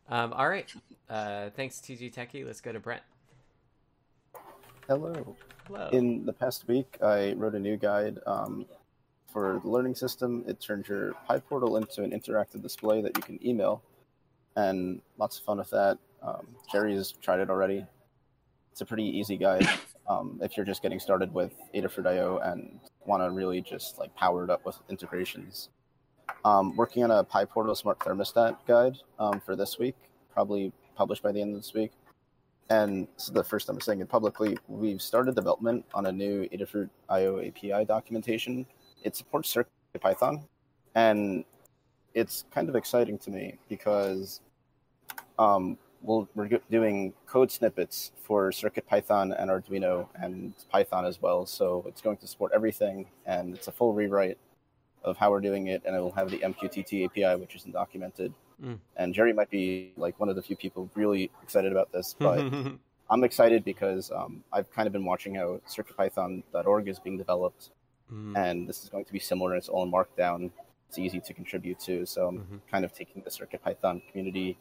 Um, 0.10 0.34
all 0.34 0.50
right. 0.50 0.72
Uh, 1.10 1.50
thanks, 1.56 1.78
TG 1.80 2.14
Techie. 2.14 2.46
Let's 2.46 2.62
go 2.62 2.72
to 2.72 2.80
Brent. 2.80 3.04
Hello. 4.88 5.36
Hello. 5.68 5.90
In 5.94 6.26
the 6.26 6.34
past 6.34 6.68
week, 6.68 6.98
I 7.02 7.34
wrote 7.34 7.56
a 7.56 7.60
new 7.60 7.78
guide 7.78 8.20
um, 8.26 8.66
for 9.32 9.62
the 9.64 9.70
learning 9.70 9.96
system. 9.96 10.44
It 10.48 10.60
turns 10.60 10.90
your 10.90 11.14
PyPortal 11.30 11.78
into 11.78 12.04
an 12.04 12.12
interactive 12.12 12.62
display 12.62 13.02
that 13.02 13.16
you 13.16 13.24
can 13.24 13.48
email, 13.48 13.82
and 14.58 15.02
lots 15.18 15.40
of 15.40 15.46
fun 15.46 15.58
with 15.58 15.70
that. 15.70 15.98
Um, 16.22 16.48
Jerry's 16.72 17.14
tried 17.22 17.40
it 17.40 17.50
already. 17.50 17.86
It's 18.72 18.82
a 18.82 18.86
pretty 18.86 19.06
easy 19.06 19.38
guide 19.38 19.70
um, 20.08 20.40
if 20.44 20.58
you're 20.58 20.66
just 20.66 20.82
getting 20.82 21.00
started 21.00 21.34
with 21.34 21.54
Adafruit.io 21.74 22.40
and 22.40 22.80
want 23.06 23.24
to 23.24 23.30
really 23.30 23.62
just 23.62 24.00
like 24.00 24.14
power 24.16 24.44
it 24.44 24.50
up 24.50 24.66
with 24.66 24.78
integrations. 24.90 25.70
Um, 26.46 26.76
working 26.76 27.04
on 27.04 27.12
a 27.12 27.24
PyPortal 27.24 27.76
Smart 27.78 28.00
Thermostat 28.00 28.58
guide 28.68 28.98
um, 29.18 29.40
for 29.40 29.56
this 29.56 29.80
week, 29.80 29.96
probably 30.34 30.74
published 30.96 31.24
by 31.24 31.32
the 31.32 31.42
end 31.42 31.56
of 31.56 31.62
this 31.62 31.74
week. 31.74 31.92
And 32.70 33.08
this 33.16 33.26
is 33.26 33.32
the 33.32 33.44
first 33.44 33.68
time 33.68 33.76
I'm 33.76 33.82
saying 33.82 34.02
it 34.02 34.10
publicly. 34.10 34.58
We've 34.68 35.02
started 35.02 35.36
development 35.36 35.86
on 35.94 36.06
a 36.08 36.12
new 36.12 36.48
Adafruit 36.50 36.90
IO 37.10 37.40
API 37.40 37.86
documentation. 37.86 38.66
It 39.04 39.16
supports 39.16 39.54
CircuitPython, 39.54 40.44
and 40.96 41.44
it's 42.14 42.46
kind 42.52 42.70
of 42.70 42.76
exciting 42.76 43.18
to 43.20 43.32
me 43.32 43.58
because 43.70 44.42
um, 45.40 45.78
we'll, 46.02 46.28
we're 46.36 46.50
doing 46.70 47.14
code 47.26 47.52
snippets 47.52 48.12
for 48.22 48.52
CircuitPython 48.52 49.40
and 49.40 49.50
Arduino 49.50 50.08
and 50.16 50.54
Python 50.70 51.06
as 51.06 51.22
well. 51.22 51.46
So 51.46 51.84
it's 51.88 52.02
going 52.02 52.18
to 52.18 52.28
support 52.28 52.52
everything, 52.56 53.08
and 53.26 53.56
it's 53.56 53.68
a 53.68 53.72
full 53.72 53.94
rewrite 53.94 54.38
of 55.04 55.18
how 55.18 55.32
we're 55.32 55.42
doing 55.42 55.68
it, 55.68 55.82
and 55.86 55.96
it 55.96 56.00
will 56.00 56.12
have 56.12 56.30
the 56.30 56.40
MQTT 56.40 57.06
API, 57.06 57.40
which 57.40 57.56
isn't 57.56 57.72
documented. 57.72 58.34
Mm. 58.64 58.80
And 58.96 59.14
Jerry 59.14 59.34
might 59.34 59.50
be 59.50 59.92
like 59.98 60.20
one 60.20 60.30
of 60.30 60.36
the 60.36 60.42
few 60.42 60.56
people 60.56 60.90
really 60.96 61.30
excited 61.42 61.72
about 61.72 61.92
this, 61.92 62.16
but 62.18 62.40
I'm 63.10 63.24
excited 63.24 63.64
because 63.66 64.12
um, 64.12 64.44
I've 64.54 64.72
kind 64.72 64.88
of 64.88 64.94
been 64.94 65.06
watching 65.06 65.36
how 65.36 65.60
CircuitPython.org 65.68 66.88
is 66.88 67.00
being 67.00 67.18
developed, 67.18 67.70
Mm. 68.12 68.38
and 68.38 68.68
this 68.68 68.84
is 68.84 68.90
going 68.90 69.06
to 69.06 69.14
be 69.14 69.20
similar. 69.20 69.56
It's 69.56 69.70
all 69.70 69.84
in 69.84 69.92
Markdown. 69.92 70.52
It's 70.90 71.00
easy 71.00 71.22
to 71.22 71.34
contribute 71.34 71.80
to, 71.80 72.06
so 72.06 72.28
I'm 72.28 72.40
Mhm. 72.40 72.60
kind 72.70 72.84
of 72.86 72.94
taking 72.94 73.22
the 73.24 73.30
CircuitPython 73.30 74.02
community 74.12 74.58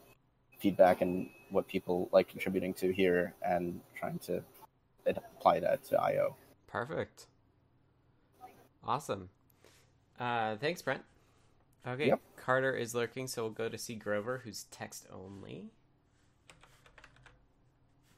feedback 0.59 1.01
and 1.01 1.29
what 1.49 1.67
people 1.67 2.07
like 2.13 2.29
contributing 2.29 2.73
to 2.75 2.91
here, 2.93 3.35
and 3.45 3.81
trying 3.99 4.17
to 4.19 4.41
apply 5.05 5.59
that 5.59 5.83
to 5.83 6.01
IO. 6.01 6.35
Perfect. 6.67 7.27
Awesome. 8.85 9.29
Uh, 10.19 10.55
thanks, 10.57 10.81
Brent. 10.81 11.01
Okay, 11.85 12.07
Yep. 12.07 12.21
Carter 12.37 12.75
is 12.75 12.95
lurking, 12.95 13.27
so 13.27 13.43
we'll 13.43 13.51
go 13.51 13.67
to 13.67 13.77
see 13.77 13.95
Grover, 13.95 14.41
who's 14.43 14.63
text 14.71 15.05
only. 15.11 15.71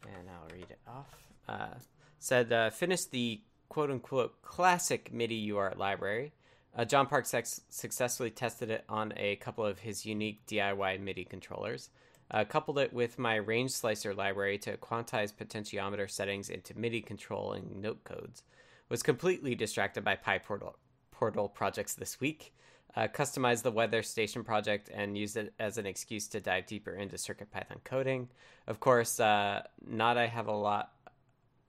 And 0.04 0.30
I'll 0.30 0.48
read 0.56 0.70
it 0.70 0.80
off. 0.88 1.16
Uh, 1.48 1.76
said, 2.20 2.52
uh, 2.54 2.70
finished 2.70 3.12
the 3.12 3.42
quote 3.70 3.90
unquote 3.90 4.42
classic 4.42 5.12
MIDI 5.12 5.50
UART 5.50 5.78
library. 5.78 6.34
Uh, 6.76 6.86
John 6.86 7.08
Park 7.08 7.26
sex- 7.26 7.62
successfully 7.70 8.30
tested 8.30 8.70
it 8.70 8.84
on 8.90 9.14
a 9.18 9.38
couple 9.38 9.66
of 9.66 9.80
his 9.80 10.06
unique 10.06 10.46
DIY 10.46 11.00
MIDI 11.00 11.24
controllers. 11.26 11.90
Uh, 12.32 12.44
coupled 12.44 12.80
it 12.80 12.92
with 12.92 13.18
my 13.18 13.36
range 13.36 13.72
slicer 13.72 14.14
library 14.14 14.58
to 14.58 14.78
quantize 14.78 15.34
potentiometer 15.34 16.10
settings 16.10 16.50
into 16.50 16.78
MIDI 16.78 17.02
control 17.02 17.54
and 17.54 17.82
note 17.82 18.04
codes. 18.04 18.44
Was 18.90 19.02
completely 19.04 19.56
distracted 19.56 20.04
by 20.04 20.16
PyPortal 20.16 20.74
portal 21.18 21.48
projects 21.50 21.94
this 21.94 22.20
week. 22.20 22.54
Uh, 22.96 23.08
customized 23.08 23.64
the 23.64 23.72
weather 23.72 24.02
station 24.02 24.44
project 24.44 24.90
and 24.94 25.18
used 25.18 25.36
it 25.36 25.54
as 25.60 25.78
an 25.78 25.86
excuse 25.86 26.28
to 26.30 26.40
dive 26.40 26.66
deeper 26.66 26.94
into 26.94 27.18
CircuitPython 27.18 27.84
coding. 27.84 28.30
Of 28.68 28.80
course, 28.80 29.20
uh, 29.20 29.64
not 29.86 30.18
I 30.18 30.28
have 30.28 30.48
a 30.48 30.54
lot. 30.54 30.94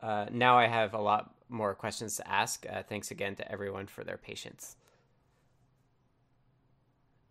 Uh, 0.00 0.26
now 0.30 0.56
I 0.56 0.68
have 0.68 0.94
a 0.94 1.00
lot 1.00 1.34
more 1.48 1.74
questions 1.74 2.16
to 2.16 2.28
ask. 2.28 2.64
Uh, 2.70 2.82
thanks 2.88 3.10
again 3.10 3.34
to 3.36 3.50
everyone 3.50 3.86
for 3.88 4.04
their 4.04 4.16
patience. 4.16 4.76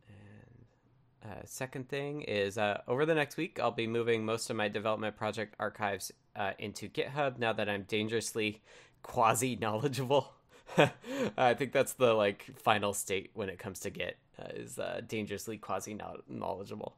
And 0.09 1.31
uh, 1.31 1.45
second 1.45 1.87
thing 1.87 2.21
is 2.23 2.57
uh, 2.57 2.81
over 2.89 3.05
the 3.05 3.15
next 3.15 3.37
week, 3.37 3.59
I'll 3.61 3.71
be 3.71 3.87
moving 3.87 4.25
most 4.25 4.49
of 4.49 4.57
my 4.57 4.67
development 4.67 5.15
project 5.15 5.55
archives 5.57 6.11
uh, 6.35 6.51
into 6.59 6.89
GitHub 6.89 7.39
now 7.39 7.53
that 7.53 7.69
I'm 7.69 7.83
dangerously 7.83 8.61
quasi 9.03 9.55
knowledgeable. 9.55 10.34
I 11.37 11.53
think 11.53 11.71
that's 11.71 11.93
the 11.93 12.13
like 12.13 12.45
final 12.57 12.93
state 12.93 13.31
when 13.33 13.49
it 13.49 13.59
comes 13.59 13.79
to 13.81 13.89
Git 13.89 14.17
uh, 14.39 14.47
is 14.53 14.79
uh, 14.79 15.01
dangerously 15.07 15.57
quasi 15.57 15.97
knowledgeable. 16.27 16.95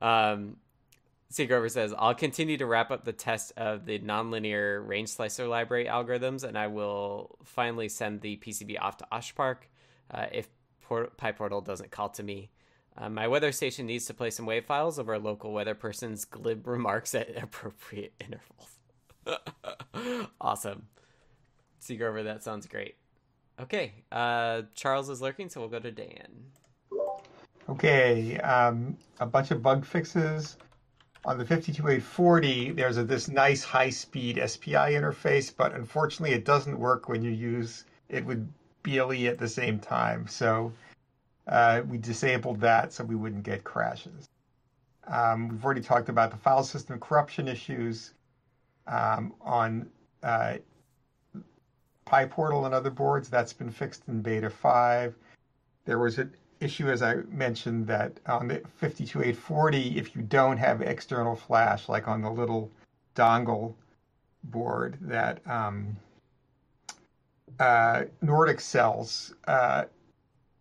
Um, 0.00 0.56
Seagrover 1.32 1.70
says, 1.70 1.92
I'll 1.98 2.14
continue 2.14 2.56
to 2.56 2.66
wrap 2.66 2.90
up 2.90 3.04
the 3.04 3.12
test 3.12 3.52
of 3.56 3.84
the 3.84 3.98
nonlinear 3.98 4.86
range 4.86 5.08
slicer 5.08 5.48
library 5.48 5.86
algorithms, 5.86 6.44
and 6.44 6.56
I 6.56 6.68
will 6.68 7.36
finally 7.44 7.88
send 7.88 8.20
the 8.20 8.36
PCB 8.36 8.80
off 8.80 8.98
to 8.98 9.06
Oshpark 9.10 9.56
uh, 10.12 10.26
if 10.30 10.48
Port- 10.82 11.18
PyPortal 11.18 11.64
doesn't 11.64 11.90
call 11.90 12.10
to 12.10 12.22
me. 12.22 12.50
Uh, 12.96 13.10
my 13.10 13.26
weather 13.26 13.50
station 13.50 13.86
needs 13.86 14.06
to 14.06 14.14
play 14.14 14.30
some 14.30 14.46
wave 14.46 14.64
files 14.64 14.98
of 14.98 15.08
a 15.08 15.18
local 15.18 15.52
weather 15.52 15.74
person's 15.74 16.24
glib 16.24 16.66
remarks 16.66 17.14
at 17.14 17.42
appropriate 17.42 18.14
intervals. 18.20 20.28
awesome. 20.40 20.86
Seagrover, 21.82 22.22
that 22.24 22.44
sounds 22.44 22.66
great. 22.66 22.94
Okay, 23.58 23.92
uh, 24.12 24.62
Charles 24.74 25.08
is 25.08 25.22
lurking, 25.22 25.48
so 25.48 25.60
we'll 25.60 25.70
go 25.70 25.78
to 25.78 25.90
Dan. 25.90 26.28
Okay, 27.68 28.38
um, 28.38 28.96
a 29.18 29.26
bunch 29.26 29.50
of 29.50 29.62
bug 29.62 29.84
fixes. 29.84 30.56
On 31.24 31.38
the 31.38 31.44
52840, 31.44 32.72
there's 32.72 32.98
a, 32.98 33.04
this 33.04 33.28
nice 33.28 33.64
high-speed 33.64 34.40
SPI 34.46 34.92
interface, 34.92 35.52
but 35.54 35.74
unfortunately 35.74 36.36
it 36.36 36.44
doesn't 36.44 36.78
work 36.78 37.08
when 37.08 37.22
you 37.22 37.32
use 37.32 37.84
it 38.08 38.24
with 38.24 38.48
BLE 38.84 39.26
at 39.26 39.38
the 39.38 39.48
same 39.48 39.80
time. 39.80 40.28
So 40.28 40.72
uh, 41.48 41.82
we 41.88 41.98
disabled 41.98 42.60
that 42.60 42.92
so 42.92 43.02
we 43.02 43.16
wouldn't 43.16 43.42
get 43.42 43.64
crashes. 43.64 44.28
Um, 45.08 45.48
we've 45.48 45.64
already 45.64 45.80
talked 45.80 46.08
about 46.08 46.30
the 46.30 46.36
file 46.36 46.62
system 46.62 47.00
corruption 47.00 47.48
issues 47.48 48.14
um, 48.86 49.34
on 49.40 49.88
uh, 50.22 50.56
PyPortal 52.06 52.64
and 52.66 52.74
other 52.74 52.90
boards. 52.90 53.28
That's 53.28 53.52
been 53.52 53.70
fixed 53.70 54.04
in 54.08 54.22
Beta 54.22 54.48
5. 54.48 55.14
There 55.84 55.98
was 55.98 56.18
an 56.18 56.34
issue, 56.60 56.88
as 56.88 57.02
I 57.02 57.16
mentioned, 57.28 57.86
that 57.88 58.18
on 58.26 58.48
the 58.48 58.60
52840, 58.80 59.98
if 59.98 60.14
you 60.14 60.22
don't 60.22 60.56
have 60.56 60.82
external 60.82 61.36
flash, 61.36 61.88
like 61.88 62.08
on 62.08 62.22
the 62.22 62.30
little 62.30 62.70
dongle 63.14 63.74
board 64.44 64.98
that 65.00 65.40
um, 65.46 65.96
uh, 67.58 68.04
Nordic 68.22 68.60
sells, 68.60 69.34
uh, 69.46 69.84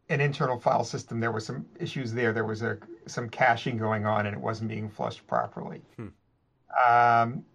an 0.10 0.22
internal 0.22 0.60
file 0.60 0.84
system, 0.84 1.20
there 1.20 1.32
were 1.32 1.40
some 1.40 1.66
issues 1.80 2.14
there. 2.14 2.32
There 2.32 2.46
was 2.46 2.62
a 2.62 2.78
some 3.08 3.30
caching 3.30 3.78
going 3.78 4.06
on, 4.06 4.26
and 4.26 4.36
it 4.36 4.42
wasn't 4.42 4.70
being 4.70 4.90
flushed 4.90 5.26
properly. 5.28 5.82
Hmm. 5.98 6.08
Um, 6.88 7.46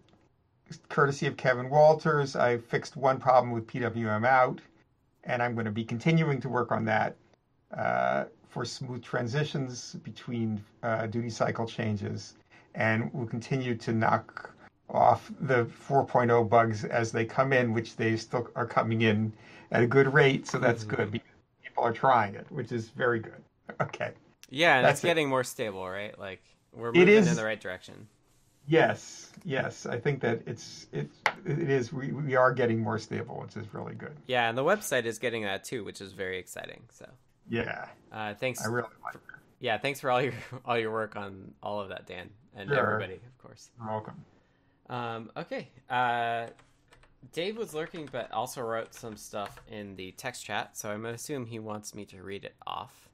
courtesy 0.89 1.27
of 1.27 1.37
Kevin 1.37 1.69
Walters, 1.69 2.35
I 2.35 2.57
fixed 2.57 2.95
one 2.97 3.19
problem 3.19 3.51
with 3.51 3.67
PWM 3.67 4.25
out, 4.25 4.59
and 5.23 5.41
I'm 5.41 5.53
going 5.53 5.65
to 5.65 5.71
be 5.71 5.83
continuing 5.83 6.39
to 6.41 6.49
work 6.49 6.71
on 6.71 6.85
that 6.85 7.15
uh, 7.77 8.25
for 8.49 8.65
smooth 8.65 9.03
transitions 9.03 9.95
between 10.03 10.63
uh, 10.83 11.05
duty 11.07 11.29
cycle 11.29 11.65
changes, 11.65 12.35
and 12.75 13.09
we'll 13.13 13.27
continue 13.27 13.75
to 13.75 13.93
knock 13.93 14.51
off 14.89 15.31
the 15.41 15.65
4.0 15.87 16.49
bugs 16.49 16.83
as 16.83 17.11
they 17.11 17.23
come 17.23 17.53
in, 17.53 17.73
which 17.73 17.95
they 17.95 18.17
still 18.17 18.49
are 18.55 18.65
coming 18.65 19.03
in 19.03 19.31
at 19.71 19.81
a 19.83 19.87
good 19.87 20.13
rate. 20.13 20.47
So 20.47 20.57
that's 20.59 20.83
Mm-hmm. 20.83 20.95
good 20.95 21.11
because 21.11 21.27
people 21.63 21.83
are 21.83 21.93
trying 21.93 22.35
it, 22.35 22.45
which 22.51 22.71
is 22.71 22.89
very 22.89 23.19
good. 23.19 23.41
Okay. 23.81 24.11
Yeah, 24.49 24.75
and 24.77 24.85
That's 24.85 24.99
it's 24.99 25.05
it. 25.05 25.07
getting 25.07 25.29
more 25.29 25.45
stable, 25.45 25.87
right? 25.89 26.17
Like 26.19 26.41
we're 26.73 26.91
moving 26.91 27.07
is- 27.07 27.29
in 27.29 27.37
the 27.37 27.45
right 27.45 27.59
direction. 27.59 28.05
Yes, 28.67 29.31
yes, 29.43 29.85
I 29.85 29.99
think 29.99 30.21
that 30.21 30.41
it's 30.45 30.87
it 30.91 31.09
it 31.45 31.69
is 31.69 31.91
we, 31.91 32.11
we 32.11 32.35
are 32.35 32.53
getting 32.53 32.79
more 32.79 32.99
stable, 32.99 33.39
which 33.41 33.57
is 33.57 33.73
really 33.73 33.95
good. 33.95 34.15
Yeah, 34.27 34.47
and 34.49 34.57
the 34.57 34.63
website 34.63 35.05
is 35.05 35.19
getting 35.19 35.43
that 35.43 35.63
too, 35.63 35.83
which 35.83 35.99
is 35.99 36.13
very 36.13 36.37
exciting. 36.37 36.83
So, 36.91 37.07
Yeah, 37.49 37.87
uh, 38.11 38.35
thanks. 38.35 38.63
I 38.63 38.69
really 38.69 38.89
like 39.03 39.15
it. 39.15 39.21
Yeah, 39.59 39.77
thanks 39.77 39.99
for 39.99 40.11
all 40.11 40.21
your 40.21 40.33
all 40.65 40.77
your 40.77 40.91
work 40.91 41.15
on 41.15 41.53
all 41.61 41.81
of 41.81 41.89
that, 41.89 42.05
Dan, 42.05 42.29
and 42.55 42.69
Sure. 42.69 42.93
everybody, 42.93 43.15
of 43.15 43.37
course. 43.39 43.71
You're 43.79 43.89
welcome. 43.89 44.23
Um, 44.89 45.31
okay. 45.35 45.69
Uh, 45.89 46.47
Dave 47.33 47.57
was 47.57 47.73
lurking, 47.73 48.09
but 48.11 48.31
also 48.31 48.61
wrote 48.61 48.93
some 48.93 49.15
stuff 49.15 49.59
in 49.69 49.95
the 49.95 50.11
text 50.13 50.45
chat, 50.45 50.77
so 50.77 50.89
I'm 50.89 51.01
gonna 51.01 51.13
assume 51.13 51.45
he 51.45 51.59
wants 51.59 51.93
me 51.95 52.05
to 52.05 52.21
read 52.21 52.45
it 52.45 52.55
off. 52.65 53.09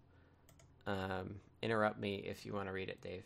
Um, 0.85 1.35
interrupt 1.61 1.99
me 1.99 2.15
if 2.17 2.45
you 2.45 2.53
want 2.53 2.67
to 2.67 2.71
read 2.73 2.89
it, 2.89 3.01
Dave. 3.01 3.23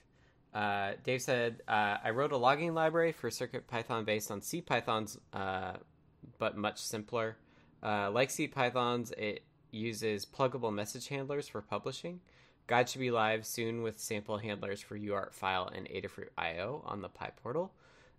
Uh, 0.54 0.94
Dave 1.04 1.22
said, 1.22 1.62
uh, 1.68 1.98
I 2.04 2.10
wrote 2.10 2.32
a 2.32 2.38
logging 2.38 2.74
library 2.74 3.12
for 3.12 3.30
CircuitPython 3.30 4.06
based 4.06 4.32
on 4.32 4.42
CPython's, 4.42 5.18
uh, 5.34 5.74
but 6.40 6.58
much 6.58 6.80
simpler. 6.80 7.38
Uh, 7.82 8.12
like 8.12 8.30
CPython's, 8.30 9.12
it 9.12 9.44
uses 9.72 10.26
pluggable 10.26 10.74
message 10.74 11.08
handlers 11.08 11.48
for 11.48 11.62
publishing. 11.62 12.20
Guide 12.68 12.90
should 12.90 13.00
be 13.02 13.12
live 13.12 13.46
soon 13.46 13.82
with 13.82 14.00
sample 14.00 14.38
handlers 14.38 14.82
for 14.82 14.98
UART 14.98 15.34
file 15.34 15.70
and 15.74 15.88
Adafruit 15.88 16.30
IO 16.38 16.84
on 16.86 17.02
the 17.02 17.10
PyPortal. 17.10 17.70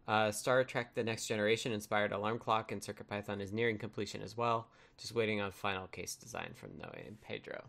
Uh, 0.09 0.33
Star 0.33 0.65
Trek 0.65 0.95
The 0.95 1.05
Next 1.05 1.27
Generation 1.27 1.73
inspired 1.73 2.13
alarm 2.13 2.39
clock 2.39 2.73
and 2.73 2.81
CircuitPython 2.81 3.41
is 3.41 3.53
nearing 3.53 3.79
completion 3.79 4.21
as 4.21 4.37
well. 4.37 4.69
Just 4.99 5.15
waiting 5.15 5.41
on 5.41 5.53
final 5.53 5.87
case 5.87 6.17
design 6.17 6.53
from 6.55 6.77
Noe 6.79 6.91
and 7.07 7.21
Pedro. 7.21 7.65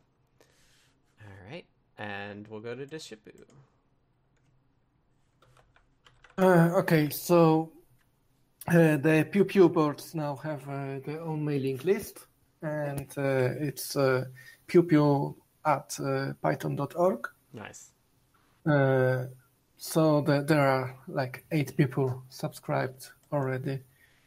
All 1.22 1.50
right, 1.50 1.66
and 1.98 2.48
we'll 2.48 2.60
go 2.60 2.76
to 2.76 2.86
Deshipu. 2.86 3.46
Uh, 6.38 6.72
okay, 6.76 7.10
so 7.10 7.72
uh, 8.68 8.98
the 8.98 9.28
Pew 9.32 9.46
Pew 9.46 9.70
boards 9.70 10.16
now 10.16 10.36
have 10.38 10.68
uh, 10.68 11.00
their 11.06 11.22
own 11.22 11.46
mailing 11.46 11.80
list, 11.84 12.26
and 12.64 13.08
uh, 13.18 13.50
it's 13.60 13.96
uh, 13.96 14.26
pew 14.66 14.82
pew 14.82 15.36
at 15.66 15.96
uh, 16.04 16.34
python.org. 16.42 17.28
Nice. 17.54 17.92
Uh, 18.66 19.26
so 19.78 20.22
the, 20.22 20.42
there 20.42 20.68
are 20.68 20.96
like 21.08 21.46
eight 21.52 21.78
people 21.78 22.24
subscribed 22.30 23.10
already, 23.32 23.82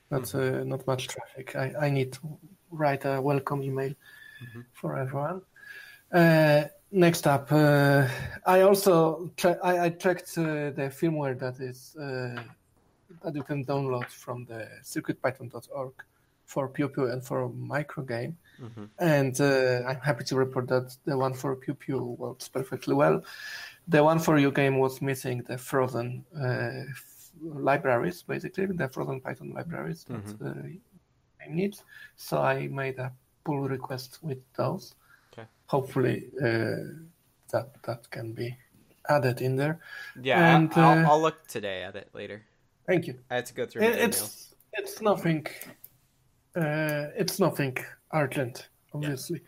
but 0.08 0.32
uh, 0.32 0.62
not 0.62 0.86
much 0.86 1.08
traffic. 1.08 1.56
I, 1.56 1.72
I 1.86 1.90
need 1.90 2.12
to 2.12 2.20
write 2.70 3.04
a 3.04 3.20
welcome 3.20 3.64
email 3.64 3.94
for 4.74 4.96
everyone. 4.96 5.42
Next 6.92 7.26
up, 7.26 7.50
uh, 7.50 8.06
I 8.46 8.60
also 8.62 9.30
che- 9.36 9.58
I, 9.62 9.86
I 9.86 9.90
checked 9.90 10.38
uh, 10.38 10.70
the 10.70 10.90
firmware 10.98 11.38
that 11.38 11.58
is 11.60 11.96
uh, 11.96 12.40
that 13.22 13.34
you 13.34 13.42
can 13.42 13.64
download 13.64 14.06
from 14.06 14.44
the 14.44 14.68
circuitpython.org 14.82 15.92
for 16.44 16.68
Pew 16.68 16.88
Pew 16.88 17.06
and 17.10 17.24
for 17.24 17.48
Microgame. 17.50 18.34
Mhm. 18.62 18.88
And 18.98 19.40
uh, 19.40 19.82
I'm 19.88 20.00
happy 20.00 20.24
to 20.24 20.36
report 20.36 20.68
that 20.68 20.96
the 21.04 21.18
one 21.18 21.34
for 21.34 21.56
Pew 21.56 21.74
Pew 21.74 21.98
works 22.18 22.48
perfectly 22.48 22.94
well. 22.94 23.22
The 23.88 24.02
one 24.02 24.18
for 24.20 24.36
UGame 24.38 24.78
was 24.78 25.02
missing 25.02 25.42
the 25.42 25.58
frozen 25.58 26.24
uh, 26.40 26.84
f- 26.90 27.30
libraries, 27.42 28.22
basically, 28.22 28.66
the 28.66 28.88
frozen 28.88 29.20
Python 29.20 29.50
libraries 29.52 30.04
that 30.04 30.46
uh, 30.46 30.52
game 31.44 31.56
needs. 31.56 31.82
So 32.16 32.38
I 32.38 32.68
made 32.68 32.98
a 32.98 33.12
pull 33.44 33.68
request 33.68 34.20
with 34.22 34.38
those. 34.56 34.94
Hopefully 35.68 36.28
uh, 36.40 36.76
that 37.52 37.68
that 37.84 38.10
can 38.10 38.32
be 38.32 38.56
added 39.08 39.40
in 39.40 39.56
there. 39.56 39.78
Yeah, 40.22 40.56
And, 40.56 40.72
I'll, 40.74 40.98
uh, 41.06 41.08
I'll 41.10 41.20
look 41.22 41.46
today 41.48 41.82
at 41.82 41.94
it 41.96 42.08
later. 42.14 42.42
Thank 42.86 43.06
you. 43.06 43.18
I 43.30 43.36
had 43.36 43.46
to 43.46 43.54
go 43.54 43.66
through 43.66 43.82
It- 43.82 43.98
it's 43.98 44.54
it's 44.72 45.00
nothing. 45.00 45.46
Uh, 46.54 47.06
it's 47.16 47.38
nothing 47.40 47.76
urgent, 48.12 48.68
obviously. 48.94 49.40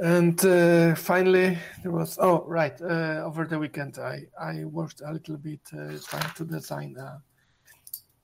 And 0.00 0.38
uh, 0.44 0.94
finally, 0.94 1.58
there 1.82 1.90
was 1.92 2.18
oh 2.20 2.44
right 2.46 2.80
uh, 2.80 3.22
over 3.26 3.44
the 3.46 3.58
weekend 3.58 3.98
I 3.98 4.26
I 4.40 4.64
worked 4.64 5.00
a 5.00 5.12
little 5.12 5.36
bit 5.36 5.60
uh, 5.72 5.98
trying 6.08 6.32
to 6.36 6.44
design 6.44 6.96
a, 6.96 7.22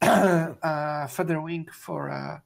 a 0.62 1.08
feather 1.08 1.40
wing 1.40 1.66
for 1.72 2.08
a 2.08 2.42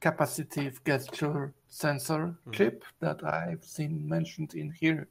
capacitive 0.00 0.82
gesture 0.86 1.52
sensor 1.74 2.36
chip 2.52 2.84
that 3.00 3.24
I've 3.24 3.64
seen 3.64 4.08
mentioned 4.08 4.54
in 4.54 4.70
here 4.70 5.08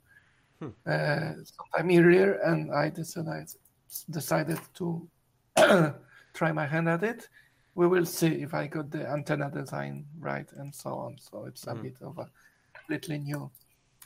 uh, 0.85 1.33
sometime 1.43 1.89
earlier, 1.99 2.39
and 2.45 2.71
I 2.73 2.89
decided 2.89 3.49
decided 4.09 4.59
to 4.79 5.07
try 6.33 6.51
my 6.51 6.65
hand 6.65 6.87
at 6.89 7.03
it. 7.03 7.27
We 7.75 7.87
will 7.87 8.05
see 8.05 8.41
if 8.45 8.53
I 8.53 8.67
got 8.67 8.91
the 8.91 9.03
antenna 9.09 9.49
design 9.51 10.05
right 10.19 10.49
and 10.59 10.73
so 10.73 10.89
on. 11.05 11.17
So 11.19 11.45
it's 11.49 11.67
a 11.67 11.73
Mhm. 11.73 11.81
bit 11.83 11.97
of 12.01 12.17
a 12.17 12.27
completely 12.77 13.17
new 13.19 13.51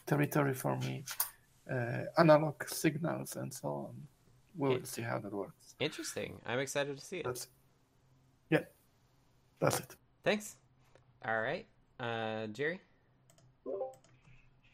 territory 0.05 0.53
for 0.53 0.75
me. 0.77 1.03
Uh, 1.71 2.03
analog 2.17 2.55
signals 2.67 3.35
and 3.35 3.53
so 3.53 3.67
on. 3.67 4.07
We 4.55 4.69
will 4.69 4.85
see 4.85 5.03
how 5.03 5.19
that 5.19 5.33
works. 5.33 5.75
Interesting. 5.79 6.41
I'm 6.45 6.59
excited 6.59 6.97
to 6.97 7.05
see 7.05 7.19
it. 7.19 7.25
That's 7.25 7.47
yeah, 8.49 8.65
that's 9.59 9.79
it. 9.79 9.95
Thanks. 10.23 10.57
All 11.25 11.41
right, 11.41 11.67
uh, 11.99 12.47
Jerry. 12.47 12.79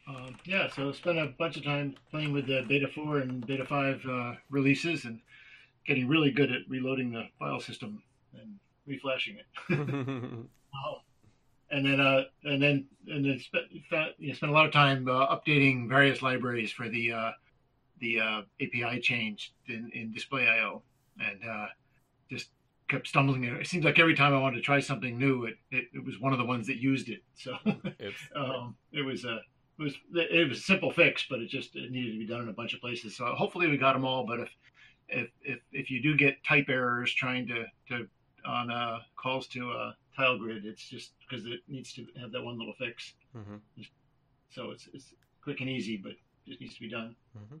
Um, 0.06 0.36
yeah, 0.44 0.68
so 0.70 0.92
spent 0.92 1.18
a 1.18 1.32
bunch 1.38 1.56
of 1.56 1.64
time 1.64 1.94
playing 2.10 2.32
with 2.32 2.46
the 2.46 2.64
Beta 2.68 2.88
4 2.94 3.18
and 3.18 3.46
Beta 3.46 3.64
5 3.64 4.00
uh, 4.08 4.34
releases 4.50 5.04
and 5.04 5.20
getting 5.86 6.08
really 6.08 6.30
good 6.30 6.52
at 6.52 6.60
reloading 6.68 7.10
the 7.10 7.24
file 7.38 7.60
system 7.60 8.02
and 8.34 8.58
reflashing 8.86 9.38
it. 9.38 10.46
Oh. 10.74 11.00
And 11.70 11.84
then, 11.84 11.98
uh, 11.98 12.24
and 12.44 12.62
then, 12.62 12.86
and 13.08 13.24
then 13.24 13.40
spent, 13.40 13.64
you 14.18 14.32
spent 14.34 14.52
a 14.52 14.54
lot 14.54 14.66
of 14.66 14.70
time 14.70 15.08
uh, 15.08 15.34
updating 15.34 15.88
various 15.88 16.22
libraries 16.22 16.70
for 16.70 16.88
the 16.88 17.12
uh, 17.12 17.30
the 18.00 18.20
uh, 18.20 18.42
API 18.60 19.00
change 19.00 19.52
in, 19.66 19.90
in 19.92 20.12
Display.io, 20.12 20.82
and 21.18 21.40
uh, 21.42 21.66
just 22.30 22.50
kept 22.88 23.08
stumbling. 23.08 23.44
It 23.44 23.66
seems 23.66 23.84
like 23.84 23.98
every 23.98 24.14
time 24.14 24.34
I 24.34 24.38
wanted 24.38 24.56
to 24.56 24.62
try 24.62 24.80
something 24.80 25.18
new, 25.18 25.44
it, 25.44 25.56
it, 25.70 25.84
it 25.94 26.04
was 26.04 26.20
one 26.20 26.32
of 26.32 26.38
the 26.38 26.44
ones 26.44 26.66
that 26.66 26.76
used 26.76 27.08
it. 27.08 27.22
So 27.34 27.56
um, 28.36 28.76
it 28.92 29.02
was 29.02 29.24
a 29.24 29.40
it 29.78 29.82
was 29.82 29.94
it 30.12 30.48
was 30.48 30.58
a 30.58 30.62
simple 30.62 30.92
fix, 30.92 31.26
but 31.28 31.40
it 31.40 31.48
just 31.48 31.74
it 31.76 31.90
needed 31.90 32.12
to 32.12 32.18
be 32.18 32.26
done 32.26 32.42
in 32.42 32.48
a 32.48 32.52
bunch 32.52 32.74
of 32.74 32.80
places. 32.80 33.16
So 33.16 33.26
hopefully 33.26 33.68
we 33.68 33.76
got 33.76 33.94
them 33.94 34.04
all. 34.04 34.26
But 34.26 34.40
if 34.40 34.48
if 35.08 35.30
if, 35.42 35.58
if 35.72 35.90
you 35.90 36.02
do 36.02 36.16
get 36.16 36.42
type 36.44 36.66
errors 36.68 37.12
trying 37.12 37.46
to 37.48 37.64
to 37.88 38.06
on 38.46 38.70
uh, 38.70 38.98
calls 39.16 39.46
to 39.48 39.70
uh, 39.72 39.92
tile 40.16 40.38
grid, 40.38 40.64
it's 40.64 40.88
just 40.88 41.12
because 41.20 41.46
it 41.46 41.60
needs 41.68 41.92
to 41.94 42.06
have 42.20 42.30
that 42.32 42.42
one 42.42 42.58
little 42.58 42.74
fix. 42.78 43.14
Mm-hmm. 43.36 43.56
So 44.50 44.70
it's 44.70 44.88
it's 44.92 45.14
quick 45.42 45.60
and 45.60 45.70
easy, 45.70 45.96
but 45.96 46.12
it 46.46 46.60
needs 46.60 46.74
to 46.74 46.80
be 46.80 46.90
done. 46.90 47.16
Mhm. 47.36 47.60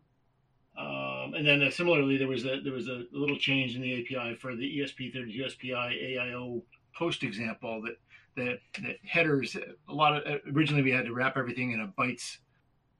Um, 0.76 1.34
and 1.34 1.46
then 1.46 1.62
uh, 1.62 1.70
similarly, 1.70 2.16
there 2.16 2.28
was 2.28 2.44
a 2.44 2.60
there 2.60 2.72
was 2.72 2.88
a 2.88 3.04
little 3.12 3.38
change 3.38 3.76
in 3.76 3.82
the 3.82 4.00
API 4.00 4.34
for 4.34 4.56
the 4.56 4.64
E 4.64 4.84
ESP32 4.84 5.40
USPI 5.40 6.18
AIO 6.18 6.62
post 6.96 7.22
example 7.22 7.82
that 7.82 7.96
that 8.36 8.58
that 8.82 8.96
headers 9.04 9.56
a 9.56 9.92
lot 9.92 10.16
of 10.16 10.40
originally 10.52 10.82
we 10.82 10.90
had 10.90 11.04
to 11.04 11.14
wrap 11.14 11.36
everything 11.36 11.72
in 11.72 11.80
a 11.80 11.86
bytes 11.86 12.38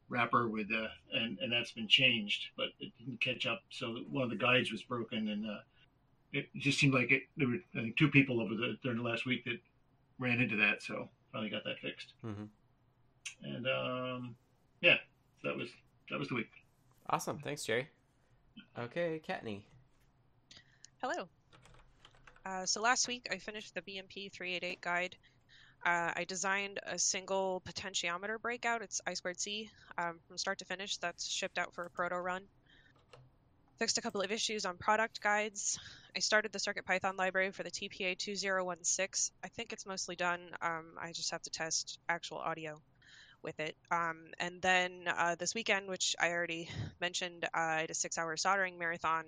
wrapper 0.09 0.49
with 0.49 0.69
uh, 0.73 0.87
and 1.13 1.39
and 1.41 1.53
that's 1.53 1.73
been 1.73 1.89
changed, 1.89 2.47
but 2.57 2.69
it 2.79 2.93
didn't 2.99 3.21
catch 3.21 3.47
up. 3.47 3.63
So 3.71 3.97
one 4.11 4.23
of 4.23 4.31
the 4.31 4.37
guides 4.37 4.71
was 4.71 4.83
broken, 4.83 5.29
and 5.29 5.47
uh, 5.47 5.61
it 6.33 6.47
just 6.57 6.79
seemed 6.79 6.95
like 6.95 7.11
it. 7.11 7.23
There 7.37 7.49
were 7.49 7.59
I 7.75 7.83
think 7.83 7.97
two 7.97 8.09
people 8.09 8.41
over 8.41 8.55
the 8.55 8.77
during 8.83 8.99
the 8.99 9.09
last 9.09 9.27
week 9.27 9.45
that 9.45 9.59
ran 10.19 10.41
into 10.41 10.57
that, 10.57 10.83
so 10.83 11.09
finally 11.33 11.51
got 11.51 11.65
that 11.65 11.79
fixed. 11.81 12.13
Mm-hmm. 12.25 12.45
And 13.43 13.67
um, 13.67 14.37
yeah, 14.81 14.97
so 15.43 15.49
that 15.49 15.57
was 15.57 15.69
that 16.11 16.19
was 16.19 16.29
the 16.29 16.37
week. 16.37 16.51
Awesome. 17.09 17.39
Thanks, 17.39 17.65
Jerry. 17.65 17.89
Okay, 18.79 19.21
Kattni. 19.27 19.63
Hello. 21.01 21.29
Uh, 22.47 22.67
so 22.67 22.81
last 22.81 23.09
week 23.09 23.29
I 23.31 23.39
finished 23.39 23.75
the 23.75 23.83
BMP 23.83 24.33
388 24.33 24.81
guide. 24.81 25.17
Uh, 25.85 26.13
I 26.17 26.25
designed 26.27 26.81
a 26.87 26.99
single 26.99 27.63
potentiometer 27.67 28.41
breakout. 28.41 28.81
It's 28.81 29.03
I 29.07 29.15
squared 29.15 29.39
C 29.39 29.71
um, 29.99 30.19
from 30.27 30.39
start 30.39 30.59
to 30.59 30.65
finish. 30.65 30.97
That's 30.97 31.27
shipped 31.27 31.59
out 31.59 31.75
for 31.75 31.85
a 31.85 31.91
proto 31.91 32.17
run. 32.17 32.43
Fixed 33.79 33.99
a 33.99 34.01
couple 34.01 34.23
of 34.23 34.33
issues 34.33 34.65
on 34.65 34.79
product 34.79 35.21
guides. 35.21 35.79
I 36.17 36.21
started 36.21 36.53
the 36.53 36.59
CircuitPython 36.59 37.19
library 37.19 37.51
for 37.51 37.65
the 37.65 37.71
TPA 37.71 38.17
2016. 38.17 39.35
I 39.43 39.49
think 39.49 39.73
it's 39.73 39.85
mostly 39.85 40.17
done. 40.17 40.41
Um, 40.63 40.97
I 40.99 41.13
just 41.13 41.33
have 41.33 41.43
to 41.43 41.51
test 41.51 41.99
actual 42.09 42.39
audio 42.39 42.81
with 43.45 43.61
it. 43.61 43.77
Um, 43.91 44.17
and 44.41 44.61
then 44.63 45.05
uh, 45.07 45.37
this 45.37 45.55
weekend, 45.55 45.89
which 45.89 46.17
I 46.19 46.31
already 46.31 46.69
mentioned, 47.01 47.45
uh, 47.45 47.49
I 47.55 47.81
had 47.83 47.91
a 47.91 47.95
six-hour 47.95 48.37
soldering 48.37 48.79
marathon, 48.79 49.25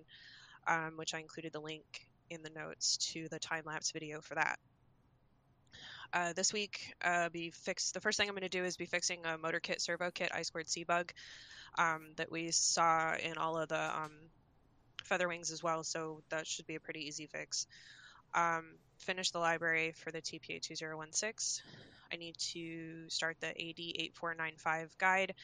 um, 0.67 0.95
which 0.97 1.15
I 1.15 1.21
included 1.21 1.53
the 1.53 1.61
link 1.61 1.85
in 2.31 2.43
the 2.43 2.51
notes 2.51 2.97
to 3.13 3.29
the 3.29 3.39
time 3.39 3.63
lapse 3.67 3.93
video 3.93 4.21
for 4.21 4.35
that. 4.35 4.59
Uh, 6.13 6.33
this 6.33 6.53
week, 6.53 6.95
uh, 7.05 7.29
be 7.29 7.51
fixed. 7.51 7.95
The 7.95 8.01
first 8.01 8.19
thing 8.19 8.29
I'm 8.29 8.35
going 8.35 8.43
to 8.43 8.49
do 8.49 8.65
is 8.65 8.77
be 8.77 8.87
fixing 8.87 9.25
a 9.27 9.39
motor 9.39 9.61
kit 9.61 9.81
servo 9.81 10.11
kit 10.11 10.31
I 10.33 10.43
squared 10.43 10.69
C 10.69 10.85
bug 10.85 11.13
um, 11.79 12.13
that 12.17 12.31
we 12.31 12.51
saw 12.53 13.15
in 13.15 13.37
all 13.37 13.59
of 13.59 13.69
the 13.69 13.97
um, 13.99 14.13
feather 15.05 15.29
wings 15.29 15.51
as 15.51 15.63
well. 15.63 15.83
So 15.83 16.23
that 16.31 16.47
should 16.47 16.67
be 16.67 16.77
a 16.77 16.81
pretty 16.81 17.07
easy 17.07 17.27
fix. 17.27 17.67
Um, 18.35 18.65
finish 18.99 19.31
the 19.31 19.39
library 19.39 19.93
for 19.93 20.11
the 20.11 20.21
TPA 20.21 20.61
2016. 20.63 21.65
I 22.13 22.17
need 22.17 22.37
to 22.53 23.09
start 23.09 23.37
the 23.41 23.49
AD 23.49 23.79
8495 23.79 24.97
guide, 24.99 25.35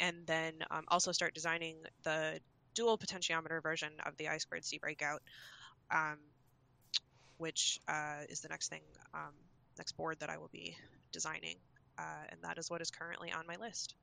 and 0.00 0.26
then 0.26 0.54
um, 0.70 0.84
also 0.88 1.12
start 1.12 1.34
designing 1.34 1.76
the 2.02 2.40
dual 2.74 2.98
potentiometer 2.98 3.62
version 3.62 3.90
of 4.06 4.16
the 4.16 4.28
I 4.28 4.38
squared 4.38 4.64
C 4.64 4.78
breakout, 4.78 5.22
um, 5.90 6.18
which 7.38 7.80
uh, 7.88 8.22
is 8.28 8.40
the 8.40 8.48
next 8.48 8.68
thing, 8.68 8.82
um, 9.14 9.32
next 9.78 9.92
board 9.92 10.18
that 10.20 10.30
I 10.30 10.38
will 10.38 10.50
be 10.52 10.76
designing, 11.12 11.56
uh, 11.98 12.24
and 12.28 12.40
that 12.42 12.58
is 12.58 12.70
what 12.70 12.80
is 12.80 12.90
currently 12.90 13.32
on 13.32 13.46
my 13.46 13.56
list. 13.56 13.94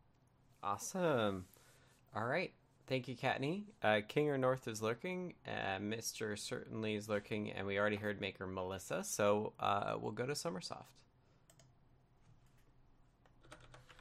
Awesome. 0.63 1.45
All 2.15 2.25
right. 2.25 2.51
Thank 2.87 3.07
you, 3.07 3.15
Kattni. 3.15 3.63
Uh, 3.81 4.01
King 4.07 4.29
or 4.29 4.37
North 4.37 4.67
is 4.67 4.81
lurking. 4.81 5.33
Uh, 5.47 5.79
Mr. 5.79 6.37
Certainly 6.37 6.95
is 6.95 7.09
lurking, 7.09 7.51
and 7.51 7.65
we 7.65 7.79
already 7.79 7.95
heard 7.95 8.21
Maker 8.21 8.45
Melissa, 8.45 9.03
so 9.03 9.53
uh, 9.59 9.95
we'll 9.99 10.11
go 10.11 10.25
to 10.25 10.33
Sommersoft. 10.33 10.85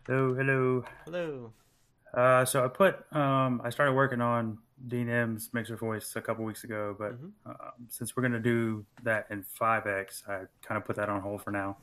Hello, 0.06 0.34
hello. 0.34 0.84
Hello. 1.06 1.52
Uh, 2.12 2.44
so 2.44 2.64
I 2.64 2.68
put 2.68 3.04
um, 3.14 3.60
I 3.64 3.70
started 3.70 3.94
working 3.94 4.20
on 4.20 4.58
Dean 4.88 5.08
M's 5.08 5.50
mixer 5.52 5.76
voice 5.76 6.14
a 6.16 6.20
couple 6.20 6.44
weeks 6.44 6.64
ago, 6.64 6.94
but 6.98 7.12
Mhm. 7.14 7.32
um, 7.46 7.86
since 7.88 8.14
we're 8.16 8.22
gonna 8.22 8.38
do 8.40 8.84
that 9.02 9.26
in 9.30 9.44
5x, 9.44 10.28
I 10.28 10.46
kind 10.62 10.76
of 10.78 10.84
put 10.84 10.96
that 10.96 11.08
on 11.08 11.20
hold 11.22 11.42
for 11.42 11.50
now. 11.50 11.78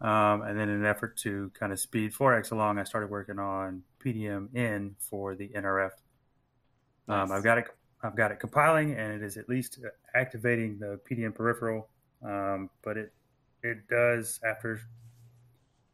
Um, 0.00 0.42
and 0.42 0.58
then 0.58 0.68
in 0.68 0.80
an 0.80 0.84
effort 0.84 1.16
to 1.18 1.50
kind 1.50 1.72
of 1.72 1.78
speed 1.78 2.12
4x 2.12 2.50
along, 2.50 2.78
I 2.78 2.84
started 2.84 3.10
working 3.10 3.38
on 3.38 3.84
PDM 4.00 4.54
in 4.54 4.96
for 4.98 5.34
the 5.34 5.48
NRF. 5.54 5.92
Um, 7.08 7.30
I've 7.32 7.44
got 7.44 7.58
it. 7.58 7.68
I've 8.02 8.16
got 8.16 8.32
it 8.32 8.40
compiling, 8.40 8.92
and 8.92 9.12
it 9.14 9.22
is 9.22 9.36
at 9.38 9.48
least 9.48 9.78
activating 10.14 10.78
the 10.78 11.00
PDM 11.04 11.32
peripheral. 11.32 11.88
Um, 12.22 12.70
but 12.82 12.96
it 12.98 13.14
it 13.62 13.86
does 13.88 14.40
after 14.44 14.80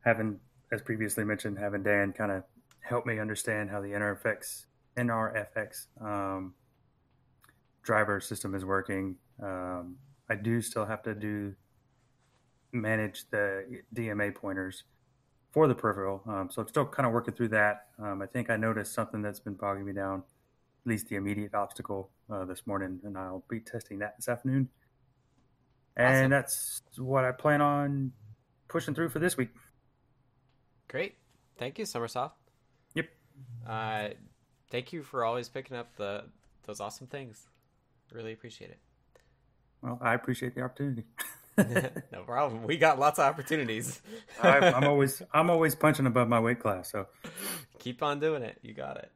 having, 0.05 0.41
as 0.73 0.83
previously 0.83 1.25
mentioned, 1.25 1.59
having 1.59 1.83
Dan 1.83 2.13
kind 2.13 2.33
of 2.33 2.45
help 2.81 3.07
me 3.07 3.19
understand 3.19 3.71
how 3.71 3.81
the 3.81 3.89
NRFX 3.89 4.67
NRFX 4.97 5.87
um, 6.01 6.55
driver 7.83 8.21
system 8.21 8.55
is 8.55 8.65
working. 8.65 9.17
Um, 9.43 9.97
I 10.29 10.35
do 10.35 10.61
still 10.61 10.85
have 10.85 11.03
to 11.05 11.15
do 11.15 11.55
manage 12.73 13.29
the 13.31 13.83
DMA 13.95 14.35
pointers 14.35 14.85
for 15.53 15.67
the 15.67 15.75
peripheral, 15.75 16.23
um, 16.29 16.49
so 16.51 16.63
I'm 16.63 16.69
still 16.69 16.87
kind 16.87 17.07
of 17.07 17.13
working 17.13 17.35
through 17.35 17.49
that. 17.49 17.87
Um, 17.99 18.23
I 18.23 18.27
think 18.27 18.51
I 18.51 18.57
noticed 18.57 18.95
something 18.95 19.21
that's 19.23 19.41
been 19.41 19.55
bogging 19.55 19.85
me 19.85 19.93
down, 19.93 20.19
at 20.19 20.89
least 20.89 21.09
the 21.09 21.17
immediate 21.17 21.55
obstacle 21.55 22.11
uh, 22.33 22.45
this 22.45 22.67
morning, 22.67 23.01
and 23.03 23.19
I'll 23.19 23.45
be 23.51 23.59
testing 23.59 23.99
that 23.99 24.17
this 24.17 24.29
afternoon. 24.29 24.69
And 25.97 26.17
Awesome. 26.17 26.31
that's 26.31 26.83
what 26.99 27.25
I 27.25 27.33
plan 27.33 27.61
on 27.61 28.13
pushing 28.69 28.95
through 28.95 29.09
for 29.09 29.19
this 29.19 29.37
week. 29.37 29.51
Great. 30.91 31.15
Thank 31.57 31.79
you, 31.79 31.85
Sommersoft. 31.85 32.33
Yep. 32.95 33.09
Uh, 33.65 34.09
thank 34.71 34.93
you 34.93 35.05
for 35.05 35.25
always 35.25 35.49
picking 35.49 35.77
up 35.77 35.95
the 35.97 36.25
those 36.67 36.81
awesome 36.81 37.07
things. 37.07 37.47
Really 38.13 38.33
appreciate 38.33 38.71
it. 38.71 38.79
Well, 39.83 39.99
I 40.03 40.15
appreciate 40.15 40.57
the 40.57 40.63
opportunity. 40.63 41.05
no 42.13 42.25
problem. 42.27 42.65
We 42.65 42.77
got 42.77 42.99
lots 42.99 43.21
of 43.21 43.27
opportunities. 43.27 44.03
I, 44.43 44.59
I'm 44.59 44.85
always 44.85 45.23
I'm 45.33 45.49
always 45.49 45.77
punching 45.77 46.07
above 46.07 46.29
my 46.29 46.41
weight 46.41 46.59
class. 46.59 46.91
So 46.91 47.07
Keep 47.79 48.03
on 48.03 48.19
doing 48.19 48.43
it. 48.43 48.59
You 48.63 48.75
got 48.75 48.97
it. 48.97 49.13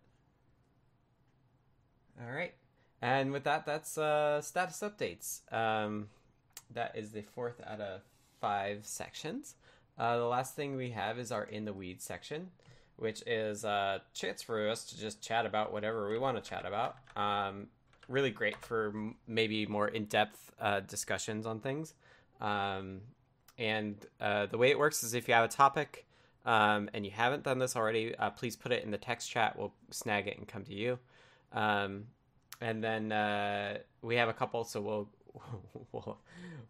All 2.22 2.32
right. 2.32 2.54
And 3.02 3.32
with 3.32 3.44
that, 3.44 3.66
that's 3.66 3.98
uh, 3.98 4.40
status 4.40 4.80
updates. 4.80 5.40
Um, 5.52 6.06
that 6.72 6.96
is 6.96 7.10
the 7.10 7.22
fourth 7.22 7.60
out 7.66 7.80
of 7.80 8.02
five 8.40 8.86
sections. 8.86 9.56
Uh, 9.98 10.18
the 10.18 10.24
last 10.24 10.56
thing 10.56 10.76
we 10.76 10.90
have 10.90 11.18
is 11.18 11.30
our 11.30 11.44
in 11.44 11.64
the 11.64 11.72
weeds 11.72 12.04
section, 12.04 12.50
which 12.96 13.22
is 13.26 13.64
a 13.64 14.02
chance 14.12 14.42
for 14.42 14.68
us 14.68 14.84
to 14.86 14.98
just 14.98 15.22
chat 15.22 15.46
about 15.46 15.72
whatever 15.72 16.08
we 16.08 16.18
want 16.18 16.42
to 16.42 16.48
chat 16.48 16.66
about. 16.66 16.96
Um, 17.16 17.68
really 18.08 18.30
great 18.30 18.56
for 18.64 18.88
m- 18.88 19.16
maybe 19.26 19.66
more 19.66 19.88
in 19.88 20.04
depth 20.06 20.52
uh, 20.60 20.80
discussions 20.80 21.46
on 21.46 21.60
things. 21.60 21.94
Um, 22.40 23.00
and 23.58 23.96
uh, 24.20 24.46
the 24.46 24.58
way 24.58 24.70
it 24.70 24.78
works 24.78 25.02
is 25.04 25.14
if 25.14 25.28
you 25.28 25.34
have 25.34 25.44
a 25.44 25.48
topic 25.48 26.06
um, 26.44 26.90
and 26.92 27.04
you 27.04 27.12
haven't 27.12 27.44
done 27.44 27.58
this 27.58 27.76
already, 27.76 28.14
uh, 28.16 28.30
please 28.30 28.56
put 28.56 28.72
it 28.72 28.84
in 28.84 28.90
the 28.90 28.98
text 28.98 29.30
chat. 29.30 29.56
We'll 29.56 29.72
snag 29.90 30.26
it 30.26 30.38
and 30.38 30.46
come 30.46 30.64
to 30.64 30.74
you. 30.74 30.98
Um, 31.52 32.04
and 32.60 32.82
then 32.82 33.12
uh, 33.12 33.78
we 34.02 34.16
have 34.16 34.28
a 34.28 34.32
couple, 34.32 34.64
so 34.64 34.80
we'll 34.80 35.08
we'll 35.92 36.18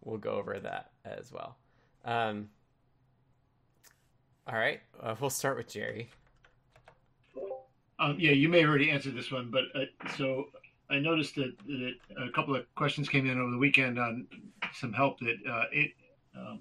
we'll 0.03 0.19
go 0.19 0.33
over 0.33 0.59
that 0.59 0.91
as 1.05 1.33
well. 1.33 1.57
Um, 2.05 2.49
all 4.47 4.59
right, 4.59 4.81
uh, 5.03 5.15
we'll 5.21 5.31
start 5.31 5.57
with 5.57 5.69
Jerry. 5.69 6.11
Um, 7.99 8.17
yeah, 8.19 8.33
you 8.33 8.49
may 8.49 8.61
have 8.61 8.69
already 8.69 8.91
answered 8.91 9.15
this 9.15 9.31
one, 9.31 9.51
but 9.51 9.65
uh, 9.75 9.85
so 10.17 10.49
I 10.91 10.99
noticed 10.99 11.37
that, 11.37 11.55
that 11.67 11.95
a 12.19 12.31
couple 12.31 12.55
of 12.55 12.73
questions 12.75 13.09
came 13.09 13.27
in 13.29 13.41
over 13.41 13.51
the 13.51 13.59
weekend 13.59 13.99
on 13.99 14.27
some 14.75 14.93
help 14.93 15.19
that 15.21 15.37
uh, 15.49 15.65
it 15.73 15.93
um, 16.37 16.61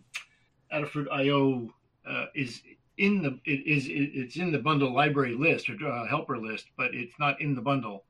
Adafruit 0.72 1.08
IO 1.12 1.70
uh, 2.08 2.26
is 2.36 2.62
in 2.98 3.22
the 3.22 3.40
it 3.46 3.66
is 3.66 3.88
it, 3.88 4.12
it's 4.14 4.36
in 4.38 4.52
the 4.52 4.60
bundle 4.60 4.94
library 4.94 5.36
list 5.36 5.70
or 5.70 5.76
uh, 5.86 6.08
helper 6.08 6.38
list, 6.38 6.68
but 6.78 6.94
it's 6.94 7.18
not 7.20 7.40
in 7.42 7.56
the 7.56 7.62
bundle. 7.62 8.06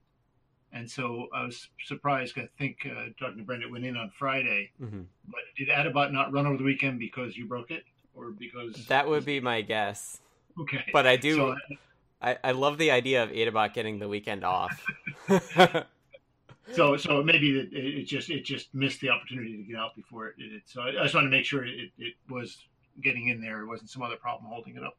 And 0.72 0.90
so 0.90 1.28
I 1.34 1.46
was 1.46 1.70
surprised. 1.86 2.38
I 2.38 2.50
think 2.58 2.78
uh, 2.86 3.06
talking 3.20 3.38
to 3.38 3.44
Brenda 3.44 3.68
it 3.68 3.72
went 3.72 3.86
in 3.86 3.96
on 3.96 4.10
Friday. 4.10 4.72
Mm-hmm. 4.82 5.02
But 5.28 5.42
did 5.56 5.70
Adabot 5.70 6.12
not 6.12 6.34
run 6.34 6.48
over 6.48 6.58
the 6.58 6.64
weekend 6.64 7.00
because 7.00 7.38
you 7.38 7.46
broke 7.46 7.70
it, 7.70 7.84
or 8.16 8.32
because 8.32 8.86
That 8.88 9.08
would 9.08 9.26
be 9.26 9.40
my 9.40 9.62
guess, 9.62 10.20
okay? 10.60 10.86
but 10.94 11.06
I 11.08 11.16
do. 11.18 11.36
So, 11.36 11.56
I, 12.22 12.38
I 12.44 12.52
love 12.52 12.78
the 12.78 12.92
idea 12.92 13.24
of 13.24 13.32
Adabot 13.32 13.74
getting 13.74 14.00
the 14.00 14.08
weekend 14.08 14.44
off. 14.44 14.86
So, 16.72 16.96
so 16.96 17.22
maybe 17.22 17.60
it, 17.60 17.74
it 17.74 18.04
just 18.06 18.30
it 18.30 18.46
just 18.46 18.74
missed 18.74 19.02
the 19.02 19.10
opportunity 19.10 19.58
to 19.58 19.64
get 19.64 19.76
out 19.76 19.96
before 19.98 20.28
it 20.28 20.38
did 20.38 20.54
it. 20.54 20.62
So 20.66 20.82
I, 20.82 20.88
I 20.90 21.04
just 21.04 21.14
wanted 21.14 21.30
to 21.30 21.36
make 21.36 21.46
sure 21.46 21.66
it, 21.66 21.92
it 21.98 22.14
was 22.30 22.58
getting 23.02 23.28
in 23.28 23.42
there. 23.42 23.62
It 23.62 23.68
wasn't 23.68 23.90
some 23.90 24.02
other 24.02 24.16
problem 24.16 24.50
holding 24.50 24.78
it 24.78 24.84
up. 24.84 24.96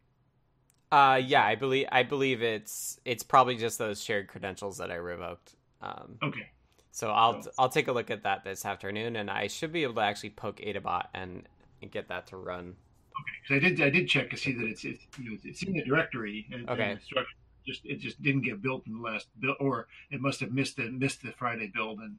Uh, 0.92 1.16
yeah, 1.16 1.42
I 1.44 1.54
believe 1.54 1.86
I 1.90 2.02
believe 2.02 2.42
it's 2.42 3.00
it's 3.06 3.22
probably 3.22 3.56
just 3.56 3.78
those 3.78 4.02
shared 4.02 4.28
credentials 4.28 4.76
that 4.76 4.90
I 4.90 4.96
revoked. 4.96 5.54
Um, 5.80 6.18
Okay. 6.22 6.50
so 6.90 7.10
I'll 7.10 7.42
So- 7.42 7.50
I'll 7.58 7.70
take 7.70 7.88
a 7.88 7.92
look 7.92 8.10
at 8.10 8.24
that 8.24 8.44
this 8.44 8.66
afternoon, 8.66 9.16
and 9.16 9.30
I 9.30 9.46
should 9.46 9.72
be 9.72 9.84
able 9.84 9.94
to 9.94 10.02
actually 10.02 10.30
poke 10.30 10.58
Adabot 10.58 11.06
and, 11.14 11.48
and 11.80 11.90
get 11.90 12.08
that 12.08 12.26
to 12.28 12.36
run. 12.36 12.76
Okay, 13.20 13.32
because 13.42 13.56
I 13.56 13.68
did 13.68 13.80
I 13.80 13.90
did 13.90 14.08
check 14.08 14.30
to 14.30 14.36
see 14.36 14.52
that 14.52 14.66
it's 14.66 14.84
it's 14.84 15.04
you 15.18 15.30
know, 15.30 15.36
it's 15.44 15.62
in 15.62 15.72
the 15.72 15.82
directory 15.84 16.46
and, 16.52 16.68
Okay. 16.68 16.90
and 16.90 16.98
the 17.00 17.04
structure 17.04 17.34
just 17.66 17.84
it 17.84 17.98
just 17.98 18.22
didn't 18.22 18.42
get 18.42 18.60
built 18.60 18.86
in 18.86 18.94
the 18.94 19.00
last 19.00 19.28
build 19.40 19.56
or 19.60 19.86
it 20.10 20.20
must 20.20 20.40
have 20.40 20.52
missed 20.52 20.76
the 20.76 20.90
missed 20.90 21.22
the 21.22 21.32
Friday 21.32 21.70
build 21.74 21.98
and 22.00 22.16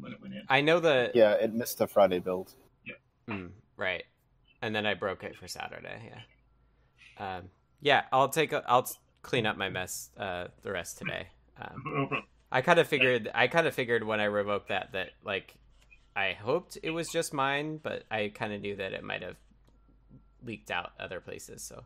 when 0.00 0.12
it 0.12 0.20
went 0.20 0.34
in. 0.34 0.42
I 0.48 0.60
know 0.60 0.80
the 0.80 1.10
Yeah, 1.14 1.32
it 1.32 1.52
missed 1.54 1.78
the 1.78 1.86
Friday 1.86 2.18
build. 2.18 2.54
Mm, 3.28 3.50
right, 3.76 4.04
and 4.62 4.72
then 4.72 4.86
I 4.86 4.94
broke 4.94 5.24
it 5.24 5.36
for 5.36 5.48
Saturday. 5.48 6.12
Yeah, 7.18 7.36
um, 7.38 7.44
yeah. 7.80 8.04
I'll 8.12 8.28
take 8.28 8.52
a, 8.52 8.62
I'll 8.68 8.88
clean 9.22 9.46
up 9.46 9.56
my 9.56 9.68
mess 9.68 10.10
uh, 10.16 10.46
the 10.62 10.70
rest 10.70 10.98
today. 10.98 11.26
Um, 11.60 11.82
No 11.84 12.06
problem. 12.06 12.22
I 12.52 12.60
kind 12.62 12.78
of 12.78 12.86
figured 12.86 13.28
I 13.34 13.48
kind 13.48 13.66
of 13.66 13.74
figured 13.74 14.04
when 14.04 14.20
I 14.20 14.24
revoked 14.26 14.68
that 14.68 14.92
that 14.92 15.10
like 15.24 15.56
I 16.14 16.34
hoped 16.34 16.78
it 16.84 16.90
was 16.90 17.08
just 17.08 17.34
mine, 17.34 17.80
but 17.82 18.04
I 18.12 18.30
kind 18.32 18.52
of 18.52 18.60
knew 18.60 18.76
that 18.76 18.92
it 18.92 19.02
might 19.02 19.22
have 19.22 19.36
leaked 20.44 20.70
out 20.70 20.92
other 20.98 21.20
places. 21.20 21.62
So 21.62 21.84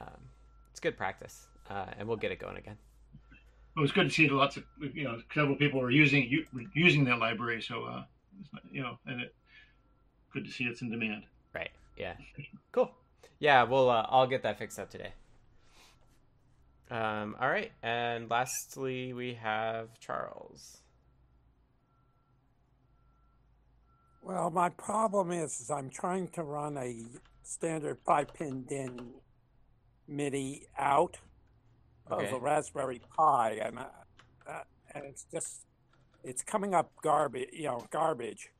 um, 0.00 0.20
it's 0.70 0.80
good 0.80 0.96
practice, 0.96 1.46
uh, 1.70 1.86
and 1.98 2.06
we'll 2.08 2.16
get 2.16 2.32
it 2.32 2.38
going 2.38 2.56
again. 2.56 2.76
It 3.76 3.80
was 3.80 3.92
good 3.92 4.08
to 4.08 4.10
see 4.12 4.26
that 4.26 4.34
lots 4.34 4.56
of 4.56 4.64
you 4.80 5.04
know 5.04 5.20
several 5.32 5.56
people 5.56 5.80
were 5.80 5.90
using 5.90 6.28
u- 6.28 6.46
using 6.74 7.04
that 7.04 7.18
library. 7.18 7.62
So 7.62 7.84
uh, 7.84 8.04
you 8.72 8.82
know, 8.82 8.98
and 9.06 9.20
it 9.20 9.34
good 10.32 10.44
to 10.44 10.50
see 10.50 10.64
it's 10.64 10.82
in 10.82 10.90
demand. 10.90 11.24
Right? 11.54 11.70
Yeah. 11.96 12.14
Cool. 12.72 12.90
Yeah. 13.38 13.62
Well, 13.64 13.88
uh, 13.88 14.06
I'll 14.08 14.26
get 14.26 14.42
that 14.42 14.58
fixed 14.58 14.78
up 14.78 14.90
today. 14.90 15.12
Um, 16.90 17.36
all 17.38 17.50
right, 17.50 17.70
and 17.82 18.30
lastly, 18.30 19.12
we 19.12 19.34
have 19.34 19.98
Charles. 20.00 20.78
Well, 24.22 24.50
my 24.50 24.70
problem 24.70 25.30
is, 25.30 25.60
is 25.60 25.70
I'm 25.70 25.90
trying 25.90 26.28
to 26.28 26.42
run 26.42 26.78
a 26.78 26.96
standard 27.48 27.98
five 28.04 28.32
pin 28.34 28.64
DIN 28.68 29.14
MIDI 30.06 30.66
out 30.78 31.16
okay. 32.10 32.26
of 32.26 32.32
a 32.34 32.38
Raspberry 32.38 33.00
Pi, 33.16 33.60
and 33.64 33.78
uh, 33.78 33.84
uh, 34.48 34.60
and 34.94 35.04
it's 35.04 35.24
just 35.32 35.64
it's 36.22 36.42
coming 36.42 36.74
up 36.74 36.92
garbage, 37.02 37.48
you 37.52 37.64
know, 37.64 37.86
garbage 37.90 38.50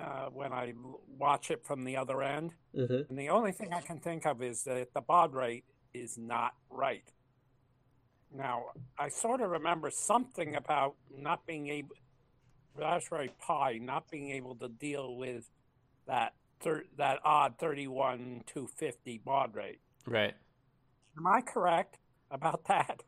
uh, 0.00 0.26
when 0.32 0.52
I 0.52 0.72
watch 1.18 1.50
it 1.50 1.64
from 1.64 1.84
the 1.84 1.96
other 1.96 2.22
end. 2.22 2.52
Mm-hmm. 2.76 3.08
And 3.08 3.18
the 3.18 3.28
only 3.28 3.52
thing 3.52 3.72
I 3.72 3.80
can 3.80 4.00
think 4.00 4.26
of 4.26 4.42
is 4.42 4.64
that 4.64 4.92
the 4.92 5.00
baud 5.00 5.34
rate 5.34 5.64
is 5.94 6.18
not 6.18 6.52
right. 6.70 7.08
Now, 8.34 8.66
I 8.98 9.08
sort 9.08 9.40
of 9.40 9.50
remember 9.50 9.90
something 9.90 10.56
about 10.56 10.96
not 11.16 11.46
being 11.46 11.68
able, 11.68 11.94
Raspberry 12.74 13.30
Pi 13.40 13.78
not 13.80 14.10
being 14.10 14.32
able 14.32 14.56
to 14.56 14.68
deal 14.68 15.16
with 15.16 15.48
that 16.06 16.34
thir- 16.60 16.84
that 16.96 17.20
odd 17.24 17.58
31 17.58 18.42
250 18.46 19.18
baud 19.18 19.54
rate. 19.54 19.80
Right. 20.06 20.34
Am 21.16 21.26
I 21.26 21.40
correct 21.40 21.98
about 22.30 22.64
that? 22.66 23.02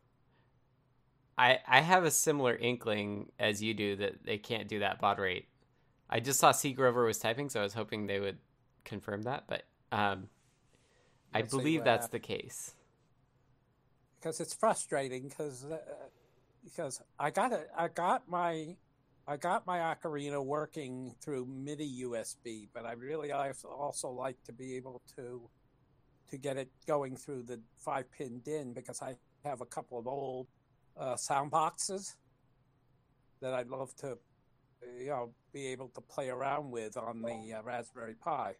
I 1.36 1.58
I 1.66 1.80
have 1.80 2.04
a 2.04 2.10
similar 2.10 2.56
inkling 2.56 3.30
as 3.38 3.62
you 3.62 3.74
do 3.74 3.96
that 3.96 4.24
they 4.24 4.38
can't 4.38 4.68
do 4.68 4.80
that 4.80 5.00
baud 5.00 5.18
rate. 5.18 5.48
I 6.10 6.20
just 6.20 6.40
saw 6.40 6.52
C 6.52 6.72
Grover 6.72 7.04
was 7.04 7.18
typing, 7.18 7.48
so 7.48 7.60
I 7.60 7.62
was 7.62 7.74
hoping 7.74 8.06
they 8.06 8.18
would 8.18 8.38
confirm 8.84 9.22
that, 9.22 9.44
but 9.46 9.64
um, 9.92 10.28
I 11.34 11.42
believe 11.42 11.84
that's 11.84 12.06
hap- 12.06 12.12
the 12.12 12.18
case. 12.18 12.74
Because 14.18 14.40
it's 14.40 14.54
frustrating 14.54 15.28
because 15.28 15.64
uh, 15.64 15.78
because 16.64 17.00
I 17.18 17.30
got 17.30 17.52
it, 17.52 17.70
I 17.76 17.88
got 17.88 18.28
my 18.28 18.76
I 19.28 19.36
got 19.36 19.66
my 19.66 19.80
ocarina 19.80 20.42
working 20.42 21.14
through 21.20 21.44
MIDI 21.44 22.02
USB, 22.02 22.66
but 22.72 22.86
I 22.86 22.92
really 22.92 23.30
I 23.30 23.52
also 23.62 24.08
like 24.08 24.42
to 24.44 24.54
be 24.54 24.74
able 24.76 25.02
to 25.16 25.42
to 26.30 26.38
get 26.38 26.56
it 26.56 26.70
going 26.86 27.14
through 27.14 27.42
the 27.42 27.60
five 27.76 28.10
pin 28.10 28.40
DIN 28.42 28.72
because 28.72 29.02
I 29.02 29.16
have 29.44 29.60
a 29.60 29.66
couple 29.66 29.98
of 29.98 30.06
old 30.06 30.46
uh, 30.98 31.16
sound 31.16 31.50
boxes 31.50 32.16
that 33.42 33.52
I'd 33.52 33.68
love 33.68 33.94
to, 33.96 34.16
you 34.98 35.08
know, 35.08 35.30
be 35.52 35.66
able 35.68 35.88
to 35.88 36.00
play 36.00 36.30
around 36.30 36.70
with 36.70 36.96
on 36.96 37.20
the 37.20 37.54
uh, 37.54 37.62
Raspberry 37.62 38.14
Pi. 38.14 38.54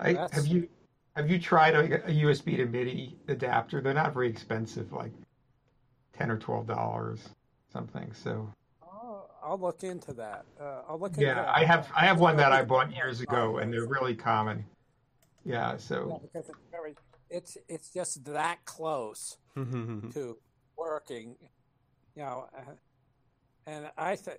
I, 0.00 0.12
That's- 0.14 0.32
have 0.32 0.46
you 0.46 0.66
have 1.14 1.30
you 1.30 1.38
tried 1.38 1.74
a, 1.74 2.06
a 2.06 2.12
USB 2.24 2.56
to 2.56 2.64
MIDI 2.64 3.18
adapter? 3.28 3.82
They're 3.82 3.92
not 3.92 4.14
very 4.14 4.28
expensive, 4.30 4.94
like 4.94 5.12
ten 6.16 6.30
or 6.30 6.38
twelve 6.38 6.66
dollars, 6.66 7.20
something. 7.76 8.12
So 8.14 8.48
I'll, 8.82 9.30
I'll 9.42 9.58
look 9.58 9.84
into 9.84 10.12
that. 10.14 10.46
Uh, 10.60 10.82
I'll 10.88 10.98
look 10.98 11.12
yeah, 11.16 11.38
into 11.38 11.56
I 11.56 11.64
have 11.64 11.88
I 11.94 12.06
have 12.06 12.18
one 12.18 12.36
that 12.38 12.52
I 12.52 12.62
bought 12.62 12.94
years 12.94 13.20
ago, 13.20 13.58
and 13.58 13.72
they're 13.72 13.86
really 13.86 14.14
common. 14.14 14.64
Yeah, 15.44 15.76
so 15.76 16.06
Yeah, 16.08 16.14
so 16.14 16.20
because 16.22 16.48
it's 16.48 16.58
very, 16.70 16.94
it's 17.30 17.56
it's 17.68 17.90
just 17.90 18.24
that 18.24 18.64
close 18.64 19.38
to 19.56 20.38
working, 20.76 21.36
you 22.14 22.22
know. 22.22 22.46
Uh, 22.56 22.72
and 23.66 23.90
I 23.98 24.16
think 24.16 24.38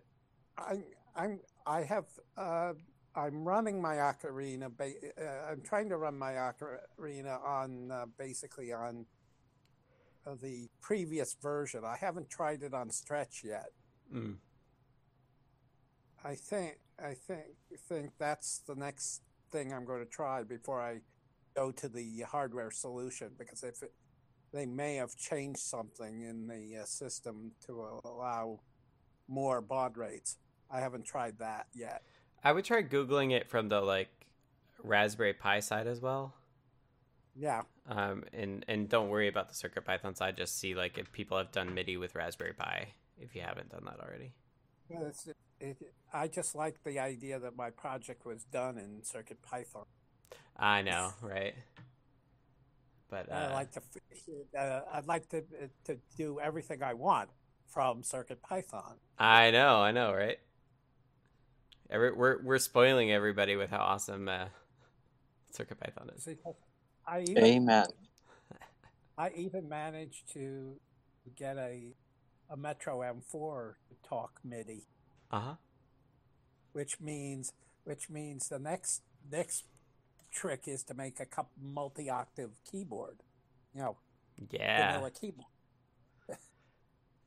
I'm 0.57 0.83
I'm 1.15 1.39
I 1.65 1.83
have 1.83 2.05
uh, 2.35 2.73
I'm 3.15 3.43
running 3.43 3.79
my 3.81 3.95
ocarina. 3.97 4.75
Ba- 4.75 5.13
uh, 5.21 5.51
I'm 5.51 5.61
trying 5.61 5.89
to 5.89 5.97
run 5.97 6.17
my 6.17 6.33
ocarina 6.33 7.43
on 7.45 7.91
uh, 7.91 8.05
basically 8.17 8.73
on 8.73 9.05
the 10.35 10.69
previous 10.81 11.35
version. 11.41 11.83
I 11.85 11.97
haven't 11.97 12.29
tried 12.29 12.63
it 12.63 12.73
on 12.73 12.89
Stretch 12.89 13.43
yet. 13.43 13.71
Mm. 14.13 14.35
I 16.23 16.35
think 16.35 16.79
I 16.99 17.13
think 17.13 17.43
think 17.87 18.11
that's 18.17 18.59
the 18.67 18.75
next 18.75 19.21
thing 19.51 19.73
I'm 19.73 19.85
going 19.85 20.03
to 20.03 20.09
try 20.09 20.43
before 20.43 20.81
I 20.81 20.99
go 21.55 21.71
to 21.71 21.87
the 21.87 22.21
hardware 22.21 22.71
solution 22.71 23.31
because 23.37 23.63
if 23.63 23.81
it, 23.81 23.91
they 24.53 24.65
may 24.65 24.95
have 24.95 25.15
changed 25.15 25.59
something 25.59 26.21
in 26.21 26.47
the 26.47 26.81
uh, 26.81 26.85
system 26.85 27.51
to 27.65 28.01
allow 28.05 28.59
more 29.27 29.61
baud 29.61 29.97
rates. 29.97 30.37
I 30.69 30.79
haven't 30.79 31.05
tried 31.05 31.39
that 31.39 31.67
yet. 31.73 32.01
I 32.43 32.51
would 32.51 32.65
try 32.65 32.83
googling 32.83 33.31
it 33.31 33.49
from 33.49 33.69
the 33.69 33.81
like 33.81 34.09
Raspberry 34.83 35.33
Pi 35.33 35.59
side 35.59 35.87
as 35.87 36.01
well. 36.01 36.33
Yeah, 37.39 37.61
Um, 37.87 38.23
and 38.33 38.65
and 38.67 38.89
don't 38.89 39.09
worry 39.09 39.27
about 39.27 39.49
the 39.49 39.55
Circuit 39.55 39.85
Python 39.85 40.15
side. 40.15 40.37
Just 40.37 40.59
see 40.59 40.73
like 40.73 40.97
if 40.97 41.11
people 41.11 41.37
have 41.37 41.51
done 41.51 41.73
MIDI 41.73 41.97
with 41.97 42.15
Raspberry 42.15 42.53
Pi. 42.53 42.93
If 43.19 43.35
you 43.35 43.41
haven't 43.41 43.69
done 43.69 43.83
that 43.85 43.99
already. 43.99 44.33
Yeah, 44.89 45.01
it's, 45.07 45.27
it, 45.59 45.77
I 46.13 46.27
just 46.27 46.55
like 46.55 46.83
the 46.83 46.99
idea 46.99 47.39
that 47.39 47.55
my 47.55 47.69
project 47.69 48.25
was 48.25 48.43
done 48.43 48.77
in 48.77 49.03
Circuit 49.03 49.41
Python. 49.41 49.85
I 50.57 50.81
know, 50.81 51.11
right? 51.21 51.55
But 53.09 53.31
I 53.31 53.45
uh, 53.45 53.53
like 53.53 53.71
to, 53.71 53.81
uh, 54.57 54.81
I'd 54.93 55.07
like 55.07 55.29
to 55.29 55.43
to 55.85 55.97
do 56.17 56.39
everything 56.39 56.83
I 56.83 56.93
want 56.93 57.29
from 57.67 58.03
Circuit 58.03 58.41
Python. 58.41 58.95
I 59.17 59.51
know, 59.51 59.77
I 59.77 59.91
know, 59.91 60.13
right? 60.13 60.39
Every, 61.89 62.11
we're 62.11 62.41
we're 62.43 62.59
spoiling 62.59 63.11
everybody 63.11 63.55
with 63.55 63.69
how 63.69 63.79
awesome 63.79 64.27
uh, 64.27 64.47
Circuit 65.51 65.79
Python 65.79 66.09
is. 66.15 66.29
See, 67.07 67.13
I 67.13 67.21
even, 67.21 67.43
Amen. 67.43 67.85
I 69.17 69.29
even 69.35 69.69
managed 69.69 70.31
to 70.33 70.75
get 71.35 71.57
a 71.57 71.93
a 72.49 72.55
Metro 72.55 72.99
M4 73.01 73.73
to 73.89 73.95
talk 74.07 74.39
MIDI, 74.43 74.83
Uh 75.31 75.39
huh. 75.39 75.55
which 76.71 76.99
means 77.01 77.51
which 77.83 78.09
means 78.09 78.49
the 78.49 78.59
next 78.59 79.01
next 79.29 79.65
trick 80.31 80.63
is 80.67 80.83
to 80.83 80.93
make 80.93 81.19
a 81.19 81.25
couple 81.25 81.51
multi-octave 81.61 82.51
keyboard. 82.69 83.17
You 83.73 83.81
know, 83.81 83.97
Yeah. 84.51 84.93
vanilla 84.93 85.11
keyboard. 85.11 85.47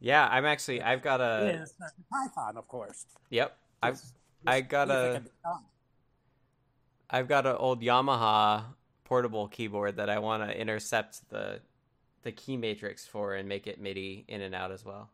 Yeah, 0.03 0.27
I'm 0.31 0.47
actually. 0.47 0.81
I've 0.83 1.03
got 1.03 1.21
a. 1.21 1.53
Yeah, 1.53 1.65
Circuit 1.67 2.05
Python, 2.11 2.57
of 2.57 2.67
course. 2.69 3.05
Yep. 3.29 3.55
I've 3.83 3.95
It's- 3.95 4.13
I 4.47 4.63
got 4.63 4.89
easy 4.89 4.97
a. 4.97 5.13
to 5.15 5.21
become. 5.21 5.65
I've 7.11 7.29
got 7.29 7.47
an 7.47 7.57
old 7.57 7.83
Yamaha 7.83 8.65
portable 9.11 9.49
keyboard 9.49 9.97
that 9.97 10.09
I 10.09 10.21
want 10.21 10.49
to 10.49 10.57
intercept 10.57 11.29
the 11.31 11.61
the 12.23 12.31
key 12.31 12.57
matrix 12.57 13.07
for 13.07 13.35
and 13.35 13.49
make 13.49 13.67
it 13.67 13.81
MIDI 13.81 14.25
in 14.29 14.41
and 14.41 14.55
out 14.55 14.71
as 14.71 14.85
well. 14.85 15.11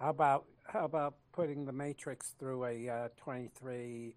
How 0.00 0.10
about 0.10 0.46
how 0.66 0.84
about 0.84 1.14
putting 1.32 1.64
the 1.64 1.72
matrix 1.72 2.34
through 2.40 2.64
a 2.64 2.88
uh, 2.88 3.08
23, 3.18 4.14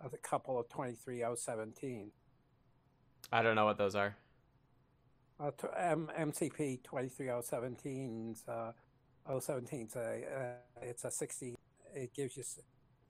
a 0.00 0.16
couple 0.18 0.56
of 0.58 0.68
23017? 0.68 2.12
I 3.32 3.42
don't 3.42 3.56
know 3.56 3.64
what 3.64 3.76
those 3.76 3.96
are. 3.96 4.14
Uh, 5.40 5.50
t- 5.50 5.66
M- 5.76 6.10
MCP 6.16 6.82
23017's 6.82 8.44
uh, 8.46 8.72
017's 9.28 9.96
a 9.96 10.00
uh, 10.00 10.80
it's 10.80 11.04
a 11.04 11.10
60. 11.10 11.56
It 11.92 12.14
gives 12.14 12.36
you 12.36 12.44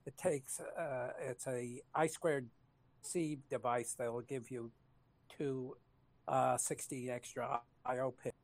it 0.07 0.16
takes 0.16 0.59
uh, 0.61 1.12
it's 1.20 1.47
a 1.47 1.82
I 1.94 2.07
squared 2.07 2.49
C 3.03 3.38
device 3.51 3.94
that 3.99 4.11
will 4.11 4.22
give 4.22 4.51
you 4.51 4.70
two 5.29 5.77
uh, 6.29 6.57
60 6.57 7.11
extra 7.11 7.61
I/O 7.85 8.11
pins. 8.12 8.35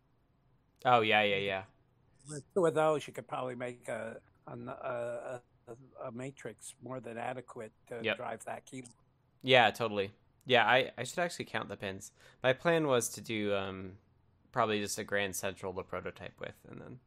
Oh 0.85 1.01
yeah, 1.01 1.22
yeah, 1.22 1.37
yeah. 1.37 1.62
With 2.28 2.43
two 2.55 2.66
of 2.66 2.74
those, 2.74 3.07
you 3.07 3.12
could 3.12 3.28
probably 3.28 3.55
make 3.55 3.89
a 3.89 4.20
a, 4.47 4.53
a, 4.57 5.41
a 6.05 6.12
matrix 6.12 6.74
more 6.83 7.01
than 7.01 7.16
adequate 7.18 7.72
to 7.89 8.03
Yep. 8.03 8.16
drive 8.16 8.45
that 8.45 8.64
keyboard. 8.66 8.95
Yeah, 9.43 9.70
totally. 9.70 10.12
Yeah, 10.45 10.66
I, 10.66 10.91
I 10.99 11.05
should 11.05 11.18
actually 11.20 11.45
count 11.47 11.68
the 11.68 11.76
pins. 11.76 12.12
My 12.43 12.53
plan 12.53 12.87
was 12.87 13.09
to 13.11 13.20
do 13.20 13.55
um 13.55 13.99
probably 14.53 14.80
just 14.80 14.99
a 14.99 15.05
grand 15.05 15.35
central 15.37 15.72
to 15.74 15.83
prototype 15.83 16.39
with, 16.41 16.55
and 16.68 16.80
then 16.80 16.99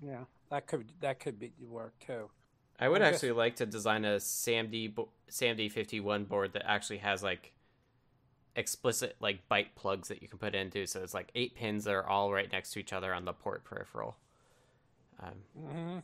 Yeah, 0.00 0.24
that 0.50 0.66
could 0.66 0.92
that 1.00 1.20
could 1.20 1.38
be 1.38 1.52
work 1.66 1.94
too. 1.98 2.30
I 2.78 2.88
would 2.88 3.00
just- 3.00 3.14
actually 3.14 3.32
like 3.32 3.56
to 3.56 3.66
design 3.66 4.04
a 4.04 4.16
SAMD 4.20 4.94
SAMD 5.30 5.70
fifty 5.70 6.00
one 6.00 6.24
board 6.24 6.52
that 6.54 6.64
actually 6.66 6.98
has 6.98 7.22
like 7.22 7.52
explicit 8.56 9.16
like 9.20 9.48
byte 9.50 9.74
plugs 9.76 10.08
that 10.08 10.22
you 10.22 10.28
can 10.28 10.38
put 10.38 10.54
into. 10.54 10.86
So 10.86 11.02
it's 11.02 11.14
like 11.14 11.30
eight 11.34 11.54
pins 11.54 11.84
that 11.84 11.94
are 11.94 12.06
all 12.06 12.32
right 12.32 12.50
next 12.52 12.72
to 12.72 12.80
each 12.80 12.92
other 12.92 13.14
on 13.14 13.24
the 13.24 13.32
port 13.32 13.64
peripheral. 13.64 14.16
Um, 15.20 15.44
hmm 15.56 15.98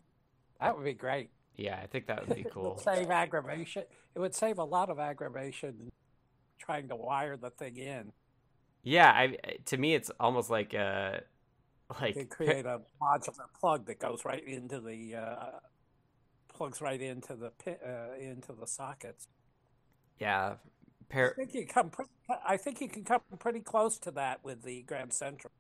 That 0.60 0.76
would 0.76 0.84
be 0.84 0.94
great. 0.94 1.30
yeah, 1.56 1.78
I 1.82 1.86
think 1.86 2.06
that 2.06 2.20
would 2.20 2.34
be 2.34 2.44
It 2.44 2.52
cool. 2.52 2.62
would 2.62 2.80
save 2.80 3.10
aggravation. 3.10 3.84
It 4.14 4.18
would 4.18 4.34
save 4.34 4.58
a 4.58 4.64
lot 4.64 4.90
of 4.90 4.98
aggravation 4.98 5.90
trying 6.58 6.88
to 6.88 6.96
wire 6.96 7.36
the 7.36 7.50
thing 7.50 7.76
in. 7.76 8.12
Yeah, 8.82 9.10
I 9.10 9.36
to 9.66 9.76
me 9.76 9.94
it's 9.94 10.10
almost 10.20 10.50
like 10.50 10.74
uh 10.74 11.18
like 12.00 12.14
You 12.14 12.26
create 12.26 12.66
a 12.66 12.82
modular 13.00 13.46
plug 13.58 13.86
that 13.86 13.98
goes 13.98 14.24
right 14.24 14.44
into 14.46 14.80
the 14.80 15.14
uh, 15.14 15.50
plugs 16.48 16.80
right 16.80 17.00
into 17.00 17.36
the 17.36 17.50
pi- 17.52 17.78
uh, 17.84 18.14
into 18.18 18.52
the 18.52 18.66
sockets. 18.66 19.28
yeah, 20.18 20.54
I 21.12 21.28
think 21.36 21.54
you 21.54 21.66
come. 21.66 21.90
I 22.46 22.56
think 22.56 22.80
you 22.80 22.88
can 22.88 23.04
come 23.04 23.20
pretty 23.38 23.60
close 23.60 23.98
to 24.00 24.10
that 24.12 24.44
with 24.44 24.62
the 24.62 24.82
Grand 24.82 25.12
Central. 25.12 25.52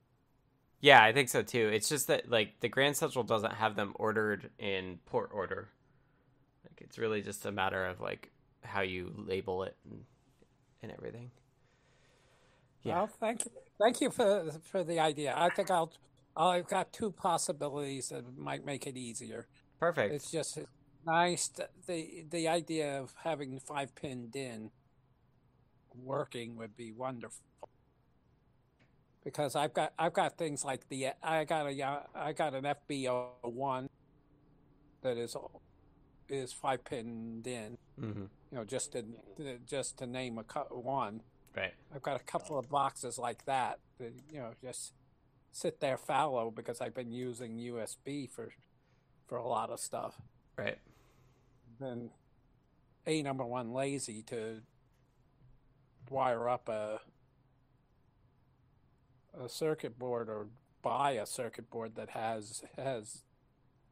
Yeah, 0.80 1.02
I 1.02 1.12
think 1.12 1.28
so 1.28 1.42
too. 1.42 1.70
It's 1.72 1.88
just 1.88 2.06
that 2.08 2.30
like 2.30 2.60
the 2.60 2.68
Grand 2.68 2.96
Central 2.96 3.24
doesn't 3.24 3.54
have 3.54 3.74
them 3.76 3.92
ordered 3.96 4.50
in 4.58 4.98
port 5.06 5.30
order. 5.32 5.68
Like 6.64 6.80
it's 6.80 6.98
really 6.98 7.22
just 7.22 7.46
a 7.46 7.52
matter 7.52 7.86
of 7.86 8.00
like 8.00 8.30
how 8.62 8.82
you 8.82 9.12
label 9.16 9.62
it 9.62 9.76
and, 9.90 10.04
and 10.82 10.92
everything. 10.92 11.30
Yeah. 12.82 12.96
Well, 12.96 13.10
thank 13.20 13.44
you. 13.44 13.50
Thank 13.80 14.00
you 14.00 14.10
for 14.10 14.52
for 14.62 14.84
the 14.84 15.00
idea. 15.00 15.34
I 15.36 15.50
think 15.50 15.70
I'll. 15.70 15.92
I've 16.36 16.68
got 16.68 16.92
two 16.92 17.10
possibilities 17.10 18.10
that 18.10 18.38
might 18.38 18.64
make 18.64 18.86
it 18.86 18.96
easier. 18.96 19.48
Perfect. 19.80 20.14
It's 20.14 20.30
just 20.30 20.58
nice 21.04 21.48
to, 21.48 21.68
the 21.86 22.24
the 22.30 22.46
idea 22.46 23.00
of 23.00 23.12
having 23.24 23.58
five 23.58 23.94
pin 23.96 24.28
DIN 24.30 24.70
working 26.04 26.56
would 26.56 26.76
be 26.76 26.92
wonderful. 26.92 27.42
Because 29.24 29.56
I've 29.56 29.74
got 29.74 29.92
I've 29.98 30.12
got 30.12 30.38
things 30.38 30.64
like 30.64 30.88
the 30.88 31.08
I 31.22 31.44
got 31.44 31.66
a 31.66 32.02
I 32.14 32.32
got 32.32 32.54
an 32.54 32.64
FBO 32.64 33.26
one 33.42 33.88
that 35.02 35.16
is 35.16 35.36
is 36.28 36.52
five 36.52 36.84
pin 36.84 37.40
DIN. 37.42 37.78
hmm 37.98 38.22
You 38.50 38.58
know, 38.58 38.64
just 38.64 38.92
to 38.92 39.04
just 39.66 39.98
to 39.98 40.06
name 40.06 40.38
a 40.38 40.44
cou- 40.44 40.68
one. 40.70 41.22
Right. 41.56 41.74
I've 41.94 42.02
got 42.02 42.20
a 42.20 42.24
couple 42.24 42.58
of 42.58 42.68
boxes 42.68 43.18
like 43.18 43.44
that 43.46 43.80
that 43.98 44.12
you 44.32 44.38
know 44.38 44.52
just 44.62 44.92
sit 45.50 45.80
there 45.80 45.98
fallow 45.98 46.50
because 46.50 46.80
I've 46.80 46.94
been 46.94 47.12
using 47.12 47.58
USB 47.58 48.30
for 48.30 48.52
for 49.26 49.36
a 49.36 49.46
lot 49.46 49.70
of 49.70 49.80
stuff. 49.80 50.20
Right. 50.56 50.78
Then 51.80 52.10
a 53.06 53.22
number 53.22 53.44
one 53.44 53.72
lazy 53.72 54.22
to 54.24 54.62
wire 56.10 56.48
up 56.48 56.68
a 56.68 57.00
a 59.38 59.48
circuit 59.48 59.98
board 59.98 60.28
or 60.28 60.48
buy 60.82 61.12
a 61.12 61.26
circuit 61.26 61.70
board 61.70 61.94
that 61.96 62.10
has 62.10 62.62
has 62.76 63.22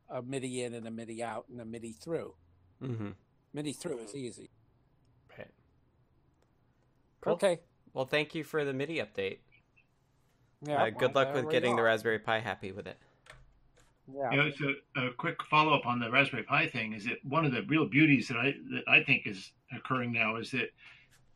a 0.08 0.22
MIDI 0.22 0.62
in 0.62 0.74
and 0.74 0.86
a 0.86 0.90
MIDI 0.90 1.22
out 1.22 1.46
and 1.50 1.60
a 1.60 1.64
MIDI 1.64 1.92
through. 1.92 2.34
hmm 2.80 3.10
MIDI 3.52 3.72
through 3.72 3.98
is 3.98 4.14
easy. 4.14 4.50
Right. 5.36 5.50
Cool. 7.20 7.34
Okay. 7.34 7.60
Well, 7.94 8.04
thank 8.04 8.34
you 8.34 8.44
for 8.44 8.64
the 8.64 8.74
MIDI 8.74 8.98
update. 8.98 9.38
Yeah. 10.66 10.82
uh, 10.82 10.90
good 10.90 11.14
well, 11.14 11.24
luck 11.24 11.34
with 11.34 11.46
we 11.46 11.52
getting 11.52 11.76
the. 11.76 11.82
Raspberry 11.82 12.18
Pi 12.18 12.40
happy 12.40 12.72
with 12.72 12.86
it. 12.86 12.98
Yeah. 14.12 14.30
You 14.30 14.36
know, 14.36 14.50
so 14.50 15.02
a 15.02 15.10
quick 15.12 15.42
follow 15.50 15.74
up 15.74 15.86
on 15.86 15.98
the 15.98 16.10
Raspberry 16.10 16.44
Pi 16.44 16.68
thing 16.68 16.92
is 16.92 17.04
that 17.04 17.24
one 17.24 17.44
of 17.44 17.52
the 17.52 17.62
real 17.62 17.86
beauties 17.86 18.28
that 18.28 18.36
I 18.36 18.54
that 18.70 18.82
I 18.86 19.02
think 19.02 19.26
is 19.26 19.52
occurring 19.74 20.12
now 20.12 20.36
is 20.36 20.50
that 20.52 20.70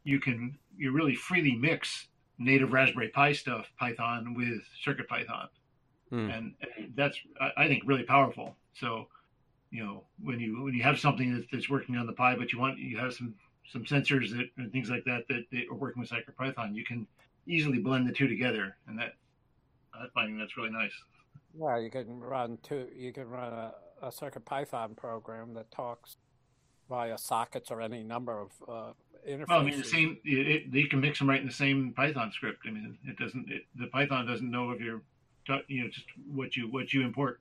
you 0.04 0.20
can 0.20 0.56
you 0.80 0.92
really 0.92 1.14
freely 1.14 1.54
mix 1.54 2.08
native 2.38 2.72
Raspberry 2.72 3.08
Pi 3.08 3.32
stuff 3.32 3.70
Python 3.78 4.34
with 4.34 4.62
Circuit 4.82 5.06
Python, 5.08 5.48
Hmm. 6.08 6.28
and, 6.30 6.54
and 6.76 6.92
that's 6.96 7.16
I, 7.40 7.50
I 7.56 7.68
think 7.68 7.84
really 7.86 8.02
powerful. 8.02 8.56
So, 8.74 9.06
you 9.70 9.84
know, 9.84 10.04
when 10.20 10.40
you 10.40 10.62
when 10.62 10.74
you 10.74 10.82
have 10.82 10.98
something 10.98 11.32
that, 11.34 11.46
that's 11.52 11.68
working 11.70 11.96
on 11.96 12.06
the 12.06 12.14
Pi, 12.14 12.34
but 12.34 12.52
you 12.52 12.58
want 12.58 12.78
you 12.78 12.98
have 12.98 13.12
some 13.12 13.34
some 13.70 13.84
sensors 13.84 14.30
that 14.36 14.46
and 14.56 14.72
things 14.72 14.90
like 14.90 15.04
that 15.04 15.28
that, 15.28 15.44
that 15.52 15.64
are 15.70 15.76
working 15.76 16.00
with 16.00 16.08
Circuit 16.08 16.36
Python, 16.36 16.74
you 16.74 16.84
can 16.84 17.06
easily 17.46 17.78
blend 17.78 18.08
the 18.08 18.12
two 18.12 18.26
together, 18.26 18.76
and 18.88 18.98
that 18.98 19.12
I 19.94 20.06
find 20.14 20.40
that's 20.40 20.56
really 20.56 20.70
nice. 20.70 20.92
Yeah, 21.56 21.78
you 21.78 21.90
can 21.90 22.18
run 22.18 22.58
two. 22.62 22.88
You 22.96 23.12
can 23.12 23.28
run 23.28 23.52
a, 23.52 23.72
a 24.02 24.10
Circuit 24.10 24.44
Python 24.46 24.94
program 24.96 25.54
that 25.54 25.70
talks 25.70 26.16
via 26.88 27.18
sockets 27.18 27.70
or 27.70 27.80
any 27.80 28.02
number 28.02 28.40
of 28.40 28.50
uh, 28.68 28.92
interfaces. 29.28 29.48
Well, 29.48 29.60
I 29.60 29.64
mean, 29.64 29.78
the 29.78 29.84
same. 29.84 30.18
It, 30.24 30.46
it, 30.46 30.74
you 30.74 30.88
can 30.88 31.00
mix 31.00 31.18
them 31.18 31.28
right 31.28 31.40
in 31.40 31.46
the 31.46 31.52
same 31.52 31.92
Python 31.94 32.32
script. 32.32 32.60
I 32.66 32.70
mean, 32.70 32.98
it 33.04 33.18
doesn't. 33.18 33.50
It, 33.50 33.62
the 33.78 33.86
Python 33.88 34.26
doesn't 34.26 34.50
know 34.50 34.70
if 34.70 34.80
you're, 34.80 35.02
you 35.68 35.82
know, 35.84 35.88
just 35.88 36.06
what 36.32 36.56
you 36.56 36.68
what 36.70 36.92
you 36.92 37.02
import. 37.02 37.40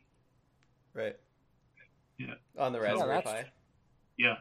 Right. 0.94 1.16
Yeah. 2.18 2.34
On 2.58 2.74
the 2.74 2.80
Raspberry 2.80 3.16
that's- 3.16 3.44
Pi. 3.44 3.50
Yeah. 4.18 4.36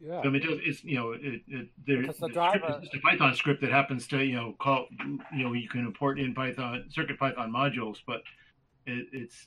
Yeah. 0.00 0.22
So, 0.22 0.28
I 0.28 0.32
mean, 0.32 0.42
it, 0.42 0.60
it's 0.62 0.84
you 0.84 0.96
know, 0.96 1.12
it, 1.12 1.42
it 1.48 1.68
there, 1.86 2.00
Because 2.02 2.18
the 2.18 2.26
the 2.26 2.32
driver- 2.34 2.78
is 2.82 2.82
just 2.82 2.94
a 2.94 3.00
Python 3.00 3.34
script 3.34 3.62
that 3.62 3.70
happens 3.70 4.06
to 4.08 4.22
you 4.22 4.34
know 4.34 4.54
call 4.58 4.86
you 5.34 5.44
know 5.44 5.52
you 5.52 5.68
can 5.68 5.80
import 5.80 6.18
in 6.18 6.34
Python 6.34 6.84
Circuit 6.90 7.18
Python 7.18 7.50
modules, 7.50 7.98
but 8.06 8.22
it, 8.86 9.06
it's 9.12 9.46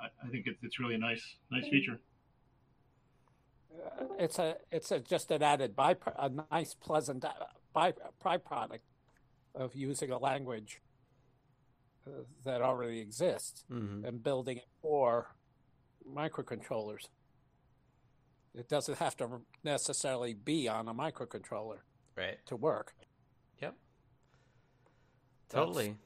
I, 0.00 0.06
I 0.26 0.30
think 0.30 0.46
it's 0.46 0.58
it's 0.62 0.80
really 0.80 0.94
a 0.94 0.98
nice 0.98 1.36
nice 1.52 1.68
feature. 1.68 2.00
It's 4.18 4.38
a 4.38 4.56
it's 4.70 4.90
a 4.90 5.00
just 5.00 5.30
an 5.30 5.42
added 5.42 5.76
by 5.76 5.96
a 6.18 6.30
nice 6.50 6.74
pleasant 6.74 7.24
uh, 7.24 7.30
by 7.72 7.92
byproduct 8.24 8.80
of 9.54 9.74
using 9.74 10.10
a 10.10 10.18
language 10.18 10.80
uh, 12.06 12.10
that 12.44 12.62
already 12.62 13.00
exists 13.00 13.64
Mhm. 13.70 14.06
and 14.06 14.22
building 14.22 14.58
it 14.58 14.68
for 14.82 15.34
microcontrollers. 16.08 17.08
It 18.54 18.68
doesn't 18.68 18.98
have 18.98 19.16
to 19.18 19.42
necessarily 19.64 20.32
be 20.34 20.68
on 20.68 20.88
a 20.88 20.94
microcontroller 20.94 21.80
Right. 22.16 22.38
to 22.46 22.56
work. 22.56 22.94
Yep. 23.60 23.74
That's- 25.48 25.66
Totally. 25.66 25.96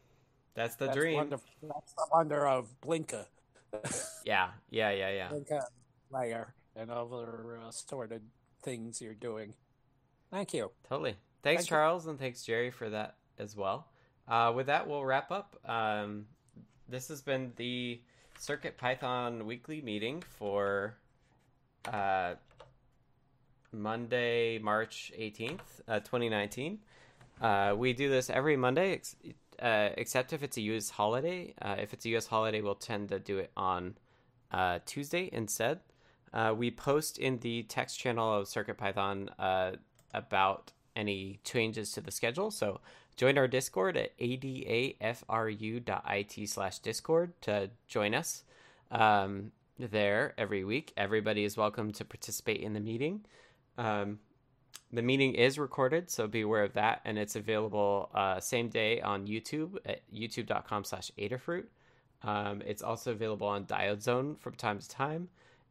That's 0.54 0.74
the 0.76 0.86
that's 0.86 0.96
dream. 0.96 1.14
Wonder, 1.16 1.38
that's 1.62 1.92
the 1.94 2.06
wonder 2.12 2.46
of 2.48 2.74
Blinka. 2.80 3.26
Yeah. 4.24 4.50
Yeah. 4.70 4.90
Yeah. 4.90 5.10
Yeah. 5.10 5.28
Blinka 5.30 5.62
layer 6.10 6.54
and 6.76 6.90
other 6.90 7.58
uh, 7.64 7.70
sorted 7.70 8.22
things 8.62 9.00
you're 9.00 9.14
doing. 9.14 9.54
Thank 10.30 10.54
you. 10.54 10.70
Totally. 10.88 11.16
Thanks, 11.42 11.62
Thank 11.62 11.70
you. 11.70 11.76
Charles, 11.76 12.06
and 12.06 12.18
thanks, 12.18 12.44
Jerry, 12.44 12.70
for 12.70 12.90
that 12.90 13.16
as 13.38 13.56
well. 13.56 13.88
Uh, 14.28 14.52
with 14.54 14.66
that, 14.66 14.86
we'll 14.86 15.04
wrap 15.04 15.30
up. 15.30 15.56
Um, 15.68 16.26
this 16.88 17.08
has 17.08 17.22
been 17.22 17.52
the 17.56 18.00
Circuit 18.38 18.76
Python 18.76 19.46
weekly 19.46 19.80
meeting 19.80 20.22
for 20.38 20.94
uh, 21.90 22.34
Monday, 23.72 24.58
March 24.58 25.12
18th, 25.18 25.60
uh, 25.88 26.00
2019. 26.00 26.78
Uh, 27.40 27.74
we 27.76 27.92
do 27.92 28.08
this 28.10 28.30
every 28.30 28.56
Monday, 28.56 28.94
ex- 28.94 29.16
uh, 29.60 29.90
except 29.96 30.32
if 30.32 30.42
it's 30.42 30.56
a 30.56 30.62
US 30.62 30.90
holiday. 30.90 31.54
Uh, 31.60 31.76
if 31.78 31.92
it's 31.92 32.04
a 32.04 32.16
US 32.16 32.26
holiday, 32.26 32.60
we'll 32.60 32.74
tend 32.74 33.08
to 33.08 33.18
do 33.18 33.38
it 33.38 33.50
on 33.56 33.94
uh, 34.52 34.78
Tuesday 34.84 35.28
instead. 35.32 35.80
Uh, 36.32 36.54
we 36.56 36.70
post 36.70 37.18
in 37.18 37.38
the 37.38 37.64
text 37.64 37.98
channel 37.98 38.32
of 38.32 38.46
CircuitPython 38.46 39.30
uh, 39.38 39.72
about 40.14 40.72
any 40.94 41.40
changes 41.44 41.92
to 41.92 42.00
the 42.00 42.10
schedule. 42.10 42.50
So 42.50 42.80
join 43.16 43.38
our 43.38 43.48
Discord 43.48 43.96
at 43.96 44.16
adafru.it 44.18 45.08
slash 46.48 46.78
Discord 46.78 47.32
to 47.42 47.70
join 47.88 48.14
us 48.14 48.44
um, 48.90 49.52
there 49.78 50.34
every 50.38 50.64
week. 50.64 50.92
Everybody 50.96 51.44
is 51.44 51.56
welcome 51.56 51.92
to 51.92 52.04
participate 52.04 52.60
in 52.60 52.74
the 52.74 52.80
meeting. 52.80 53.24
Um, 53.78 54.18
the 54.92 55.02
meeting 55.02 55.34
is 55.34 55.58
recorded, 55.58 56.10
so 56.10 56.26
be 56.26 56.40
aware 56.40 56.64
of 56.64 56.72
that, 56.72 57.00
and 57.04 57.16
it's 57.16 57.36
available 57.36 58.10
uh, 58.12 58.40
same 58.40 58.68
day 58.68 59.00
on 59.00 59.26
YouTube 59.26 59.76
at 59.86 60.00
youtube.com 60.12 60.84
slash 60.84 61.12
Adafruit. 61.16 61.66
Um, 62.22 62.60
it's 62.66 62.82
also 62.82 63.12
available 63.12 63.46
on 63.46 63.64
Diode 63.66 64.02
Zone 64.02 64.36
from 64.40 64.54
time 64.54 64.80
to 64.80 64.88
time, 64.88 65.28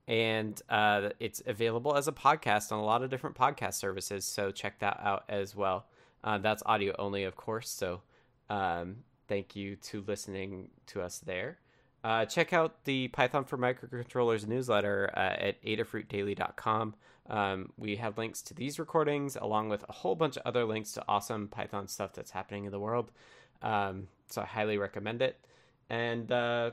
and 0.09 0.59
uh, 0.69 1.09
it's 1.19 1.41
available 1.45 1.95
as 1.95 2.07
a 2.07 2.11
podcast 2.11 2.71
on 2.71 2.79
a 2.79 2.83
lot 2.83 3.03
of 3.03 3.11
different 3.11 3.35
podcast 3.35 3.75
services. 3.75 4.25
So 4.25 4.51
check 4.51 4.79
that 4.79 4.99
out 5.03 5.23
as 5.29 5.55
well. 5.55 5.85
Uh, 6.23 6.39
that's 6.39 6.63
audio 6.65 6.95
only, 6.97 7.23
of 7.25 7.35
course. 7.35 7.69
So 7.69 8.01
um, 8.49 8.97
thank 9.27 9.55
you 9.55 9.75
to 9.75 10.03
listening 10.07 10.69
to 10.87 11.01
us 11.01 11.19
there. 11.19 11.59
Uh, 12.03 12.25
check 12.25 12.53
out 12.53 12.85
the 12.85 13.09
Python 13.09 13.45
for 13.45 13.57
Microcontrollers 13.57 14.47
newsletter 14.47 15.11
uh, 15.15 15.19
at 15.19 15.63
adafruitdaily.com. 15.63 16.95
Um, 17.29 17.71
we 17.77 17.97
have 17.97 18.17
links 18.17 18.41
to 18.43 18.55
these 18.55 18.79
recordings 18.79 19.35
along 19.35 19.69
with 19.69 19.87
a 19.87 19.91
whole 19.91 20.15
bunch 20.15 20.37
of 20.37 20.43
other 20.43 20.65
links 20.65 20.91
to 20.93 21.03
awesome 21.07 21.47
Python 21.47 21.87
stuff 21.87 22.13
that's 22.13 22.31
happening 22.31 22.65
in 22.65 22.71
the 22.71 22.79
world. 22.79 23.11
Um, 23.61 24.07
so 24.27 24.41
I 24.41 24.45
highly 24.45 24.79
recommend 24.79 25.21
it. 25.21 25.37
And 25.87 26.31
uh, 26.31 26.71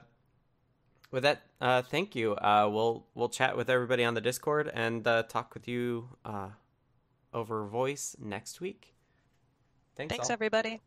with 1.11 1.22
that, 1.22 1.42
uh, 1.61 1.82
thank 1.82 2.14
you. 2.14 2.34
Uh, 2.34 2.68
we'll 2.70 3.07
we'll 3.14 3.28
chat 3.28 3.57
with 3.57 3.70
everybody 3.70 4.04
on 4.04 4.14
the 4.14 4.20
Discord 4.20 4.70
and 4.72 5.07
uh, 5.07 5.22
talk 5.24 5.54
with 5.54 5.68
you 5.68 6.09
uh, 6.24 6.48
over 7.32 7.66
voice 7.66 8.16
next 8.18 8.61
week. 8.61 8.94
Thanks, 9.94 10.12
Thanks, 10.12 10.28
all. 10.28 10.34
everybody. 10.34 10.80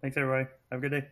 Thanks, 0.00 0.16
everybody. 0.16 0.48
Have 0.70 0.78
a 0.78 0.88
good 0.88 1.00
day. 1.00 1.08